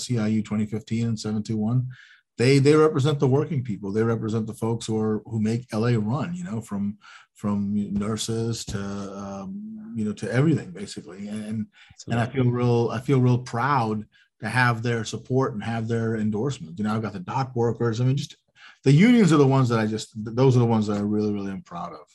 SEIU 0.02 0.44
2015 0.44 1.06
and 1.06 1.18
721 1.18 1.88
they 2.40 2.58
they 2.58 2.74
represent 2.74 3.20
the 3.20 3.28
working 3.28 3.62
people. 3.62 3.92
They 3.92 4.02
represent 4.02 4.46
the 4.46 4.54
folks 4.54 4.86
who 4.86 4.98
are 4.98 5.22
who 5.26 5.38
make 5.40 5.66
LA 5.74 5.92
run. 5.98 6.34
You 6.34 6.44
know, 6.44 6.62
from 6.62 6.96
from 7.34 7.92
nurses 7.92 8.64
to 8.66 8.78
um, 8.78 9.92
you 9.94 10.06
know 10.06 10.14
to 10.14 10.32
everything 10.32 10.70
basically. 10.70 11.28
And 11.28 11.66
and 12.08 12.18
I 12.18 12.26
feel 12.26 12.50
real 12.50 12.88
I 12.90 13.00
feel 13.00 13.20
real 13.20 13.38
proud 13.38 14.06
to 14.40 14.48
have 14.48 14.82
their 14.82 15.04
support 15.04 15.52
and 15.52 15.62
have 15.62 15.86
their 15.86 16.16
endorsement. 16.16 16.78
You 16.78 16.84
know, 16.84 16.94
I've 16.94 17.02
got 17.02 17.12
the 17.12 17.20
dock 17.20 17.54
workers. 17.54 18.00
I 18.00 18.04
mean, 18.04 18.16
just 18.16 18.36
the 18.84 18.92
unions 18.92 19.34
are 19.34 19.36
the 19.36 19.46
ones 19.46 19.68
that 19.68 19.78
I 19.78 19.86
just 19.86 20.08
those 20.16 20.56
are 20.56 20.60
the 20.60 20.72
ones 20.76 20.86
that 20.86 20.96
I 20.96 21.00
really 21.00 21.34
really 21.34 21.52
am 21.52 21.60
proud 21.60 21.92
of. 21.92 22.06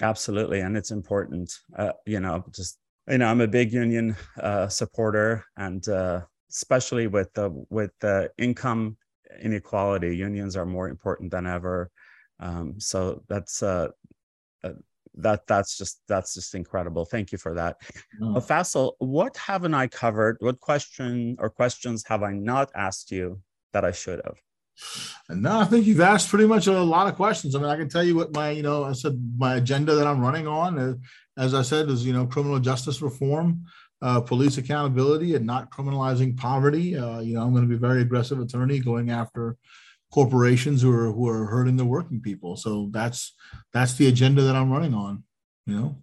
Absolutely, 0.00 0.60
and 0.60 0.76
it's 0.76 0.92
important. 0.92 1.52
Uh, 1.76 1.92
you 2.06 2.20
know, 2.20 2.44
just 2.54 2.78
you 3.08 3.18
know, 3.18 3.26
I'm 3.26 3.40
a 3.40 3.48
big 3.48 3.72
union 3.72 4.14
uh, 4.40 4.68
supporter, 4.68 5.44
and 5.56 5.86
uh, 5.88 6.20
especially 6.50 7.06
with 7.06 7.32
the 7.34 7.50
with 7.70 7.92
the 8.00 8.30
income 8.38 8.96
inequality, 9.40 10.16
unions 10.16 10.56
are 10.56 10.66
more 10.66 10.88
important 10.88 11.30
than 11.30 11.46
ever. 11.46 11.90
Um, 12.40 12.80
so 12.80 13.22
that's 13.28 13.62
uh, 13.62 13.88
uh, 14.64 14.72
that 15.14 15.46
that's 15.46 15.76
just 15.76 16.02
that's 16.08 16.34
just 16.34 16.54
incredible. 16.54 17.04
Thank 17.04 17.32
you 17.32 17.38
for 17.38 17.54
that. 17.54 17.76
Mm. 18.20 18.36
Uh, 18.36 18.40
Faisal, 18.40 18.92
what 18.98 19.36
haven't 19.36 19.74
I 19.74 19.86
covered? 19.86 20.36
What 20.40 20.60
question 20.60 21.36
or 21.38 21.50
questions 21.50 22.04
have 22.06 22.22
I 22.22 22.32
not 22.32 22.70
asked 22.74 23.10
you 23.10 23.40
that 23.72 23.84
I 23.84 23.92
should 23.92 24.20
have? 24.24 24.38
No, 25.28 25.60
I 25.60 25.64
think 25.64 25.86
you've 25.86 26.00
asked 26.00 26.30
pretty 26.30 26.46
much 26.46 26.66
a 26.66 26.80
lot 26.80 27.06
of 27.06 27.14
questions. 27.14 27.54
I 27.54 27.58
mean, 27.58 27.68
I 27.68 27.76
can 27.76 27.88
tell 27.88 28.02
you 28.02 28.16
what 28.16 28.32
my, 28.32 28.50
you 28.50 28.62
know, 28.62 28.84
I 28.84 28.92
said 28.92 29.20
my 29.36 29.56
agenda 29.56 29.94
that 29.94 30.06
I'm 30.06 30.20
running 30.20 30.46
on, 30.46 30.78
uh, 30.78 30.94
as 31.36 31.54
I 31.54 31.62
said, 31.62 31.88
is, 31.88 32.04
you 32.04 32.12
know, 32.12 32.26
criminal 32.26 32.58
justice 32.58 33.02
reform, 33.02 33.66
uh, 34.02 34.20
police 34.20 34.58
accountability 34.58 35.34
and 35.34 35.46
not 35.46 35.70
criminalizing 35.70 36.36
poverty. 36.36 36.96
Uh, 36.96 37.20
you 37.20 37.34
know, 37.34 37.42
I'm 37.42 37.52
going 37.52 37.64
to 37.64 37.68
be 37.68 37.74
a 37.74 37.78
very 37.78 38.02
aggressive 38.02 38.40
attorney 38.40 38.78
going 38.78 39.10
after 39.10 39.56
corporations 40.10 40.82
who 40.82 40.90
are 40.92 41.12
who 41.12 41.28
are 41.28 41.46
hurting 41.46 41.76
the 41.76 41.84
working 41.84 42.20
people. 42.20 42.56
So 42.56 42.88
that's 42.90 43.34
that's 43.72 43.94
the 43.94 44.08
agenda 44.08 44.42
that 44.42 44.56
I'm 44.56 44.70
running 44.70 44.94
on. 44.94 45.24
You 45.66 45.74
know. 45.74 45.96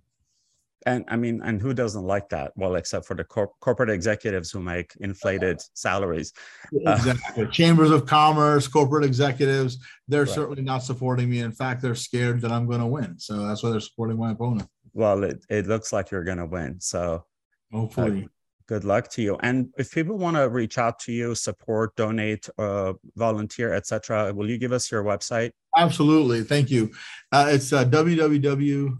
And 0.85 1.03
I 1.09 1.17
mean, 1.17 1.41
and 1.43 1.61
who 1.61 1.73
doesn't 1.73 2.03
like 2.03 2.29
that? 2.29 2.53
Well, 2.55 2.75
except 2.75 3.05
for 3.05 3.13
the 3.13 3.25
cor- 3.25 3.51
corporate 3.59 3.89
executives 3.89 4.51
who 4.51 4.61
make 4.61 4.93
inflated 5.01 5.61
salaries. 5.73 6.31
Exactly. 6.71 7.43
Uh, 7.43 7.47
Chambers 7.49 7.91
of 7.91 8.05
commerce, 8.05 8.69
corporate 8.69 9.03
executives, 9.03 9.79
they're 10.07 10.23
right. 10.23 10.29
certainly 10.29 10.61
not 10.61 10.83
supporting 10.83 11.29
me. 11.29 11.39
In 11.39 11.51
fact, 11.51 11.81
they're 11.81 11.93
scared 11.93 12.39
that 12.39 12.53
I'm 12.53 12.67
going 12.67 12.79
to 12.79 12.85
win. 12.85 13.19
So 13.19 13.45
that's 13.47 13.63
why 13.63 13.71
they're 13.71 13.81
supporting 13.81 14.17
my 14.17 14.31
opponent. 14.31 14.69
Well, 14.93 15.25
it, 15.25 15.43
it 15.49 15.67
looks 15.67 15.91
like 15.91 16.09
you're 16.09 16.23
going 16.23 16.37
to 16.37 16.45
win. 16.45 16.79
So 16.79 17.25
Hopefully. 17.71 18.25
Uh, 18.25 18.27
good 18.67 18.83
luck 18.83 19.07
to 19.09 19.21
you. 19.21 19.37
And 19.41 19.69
if 19.77 19.91
people 19.91 20.17
want 20.17 20.35
to 20.37 20.49
reach 20.49 20.77
out 20.77 20.99
to 20.99 21.11
you, 21.11 21.33
support, 21.35 21.95
donate, 21.95 22.47
uh, 22.57 22.93
volunteer, 23.15 23.73
etc., 23.73 24.33
will 24.33 24.49
you 24.49 24.57
give 24.57 24.73
us 24.73 24.91
your 24.91 25.03
website? 25.03 25.51
Absolutely. 25.75 26.43
Thank 26.43 26.69
you. 26.69 26.91
Uh, 27.31 27.47
it's 27.49 27.71
uh, 27.71 27.85
www.gill, 27.85 28.97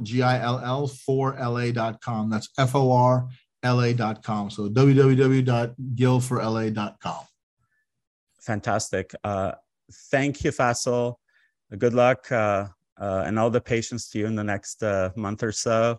G-I-L-L, 0.00 0.86
for 0.86 1.36
la.com. 1.38 2.30
That's 2.30 2.48
F-O-R 2.58 3.28
la.com. 3.64 4.50
So 4.50 4.68
www.gillforla.com. 4.68 7.24
Fantastic. 8.40 9.14
Uh, 9.22 9.52
thank 10.10 10.44
you, 10.44 10.52
Faisal. 10.52 11.14
Good 11.76 11.92
luck 11.92 12.32
uh, 12.32 12.68
uh, 12.98 13.24
and 13.26 13.38
all 13.38 13.50
the 13.50 13.60
patience 13.60 14.08
to 14.10 14.18
you 14.18 14.24
in 14.26 14.36
the 14.36 14.44
next 14.44 14.82
uh, 14.82 15.10
month 15.16 15.42
or 15.42 15.52
so 15.52 15.98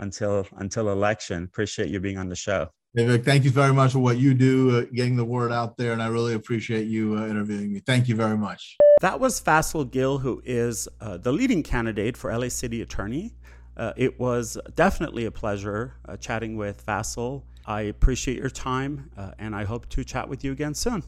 until 0.00 0.46
until 0.56 0.90
election. 0.90 1.44
Appreciate 1.44 1.88
you 1.88 2.00
being 2.00 2.18
on 2.18 2.28
the 2.28 2.36
show. 2.36 2.68
David, 2.94 3.24
thank 3.24 3.44
you 3.44 3.50
very 3.50 3.72
much 3.72 3.92
for 3.92 4.00
what 4.00 4.18
you 4.18 4.34
do, 4.34 4.78
uh, 4.78 4.84
getting 4.92 5.14
the 5.14 5.24
word 5.24 5.52
out 5.52 5.76
there, 5.76 5.92
and 5.92 6.02
I 6.02 6.08
really 6.08 6.34
appreciate 6.34 6.88
you 6.88 7.16
uh, 7.16 7.28
interviewing 7.28 7.72
me. 7.72 7.80
Thank 7.86 8.08
you 8.08 8.16
very 8.16 8.36
much. 8.36 8.76
That 9.00 9.20
was 9.20 9.40
Faisal 9.40 9.88
Gill, 9.88 10.18
who 10.18 10.42
is 10.44 10.88
uh, 11.00 11.16
the 11.16 11.32
leading 11.32 11.62
candidate 11.62 12.16
for 12.16 12.36
LA 12.36 12.48
City 12.48 12.82
Attorney. 12.82 13.36
Uh, 13.76 13.92
it 13.96 14.18
was 14.18 14.58
definitely 14.74 15.24
a 15.24 15.30
pleasure 15.30 15.94
uh, 16.08 16.16
chatting 16.16 16.56
with 16.56 16.84
Faisal. 16.84 17.44
I 17.64 17.82
appreciate 17.82 18.38
your 18.38 18.50
time, 18.50 19.10
uh, 19.16 19.30
and 19.38 19.54
I 19.54 19.64
hope 19.64 19.88
to 19.90 20.02
chat 20.02 20.28
with 20.28 20.42
you 20.42 20.50
again 20.50 20.74
soon. 20.74 21.04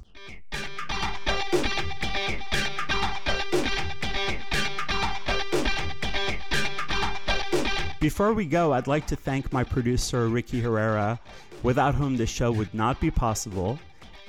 Before 8.02 8.34
we 8.34 8.46
go, 8.46 8.72
I'd 8.72 8.88
like 8.88 9.06
to 9.06 9.14
thank 9.14 9.52
my 9.52 9.62
producer, 9.62 10.26
Ricky 10.26 10.60
Herrera, 10.60 11.20
without 11.62 11.94
whom 11.94 12.16
this 12.16 12.28
show 12.28 12.50
would 12.50 12.74
not 12.74 12.98
be 13.00 13.12
possible, 13.12 13.78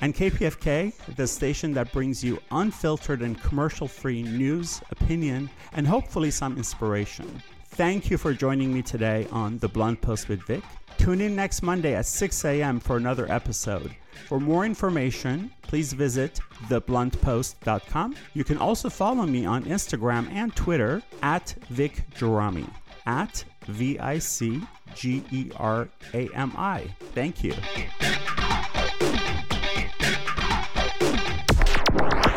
and 0.00 0.14
KPFK, 0.14 0.94
the 1.16 1.26
station 1.26 1.74
that 1.74 1.90
brings 1.90 2.22
you 2.22 2.38
unfiltered 2.52 3.20
and 3.20 3.36
commercial 3.42 3.88
free 3.88 4.22
news, 4.22 4.80
opinion, 4.92 5.50
and 5.72 5.88
hopefully 5.88 6.30
some 6.30 6.56
inspiration. 6.56 7.42
Thank 7.70 8.12
you 8.12 8.16
for 8.16 8.32
joining 8.32 8.72
me 8.72 8.80
today 8.80 9.26
on 9.32 9.58
The 9.58 9.66
Blunt 9.66 10.00
Post 10.00 10.28
with 10.28 10.46
Vic. 10.46 10.62
Tune 10.96 11.20
in 11.20 11.34
next 11.34 11.60
Monday 11.60 11.96
at 11.96 12.06
6 12.06 12.44
a.m. 12.44 12.78
for 12.78 12.96
another 12.96 13.28
episode. 13.28 13.92
For 14.28 14.38
more 14.38 14.64
information, 14.64 15.50
please 15.62 15.92
visit 15.92 16.38
thebluntpost.com. 16.68 18.14
You 18.34 18.44
can 18.44 18.58
also 18.58 18.88
follow 18.88 19.26
me 19.26 19.44
on 19.44 19.64
Instagram 19.64 20.30
and 20.30 20.54
Twitter 20.54 21.02
at 21.22 21.56
Vic 21.70 22.04
Gerami. 22.14 22.70
At 23.06 23.44
V 23.66 23.98
I 23.98 24.18
C 24.18 24.60
G 24.94 25.22
E 25.30 25.50
R 25.56 25.88
A 26.12 26.28
M 26.34 26.52
I. 26.56 26.94
Thank 27.14 27.44
you. 27.44 27.54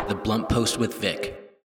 The 0.08 0.16
Blunt 0.24 0.50
Post 0.50 0.78
with 0.78 0.94
Vic. 0.96 1.47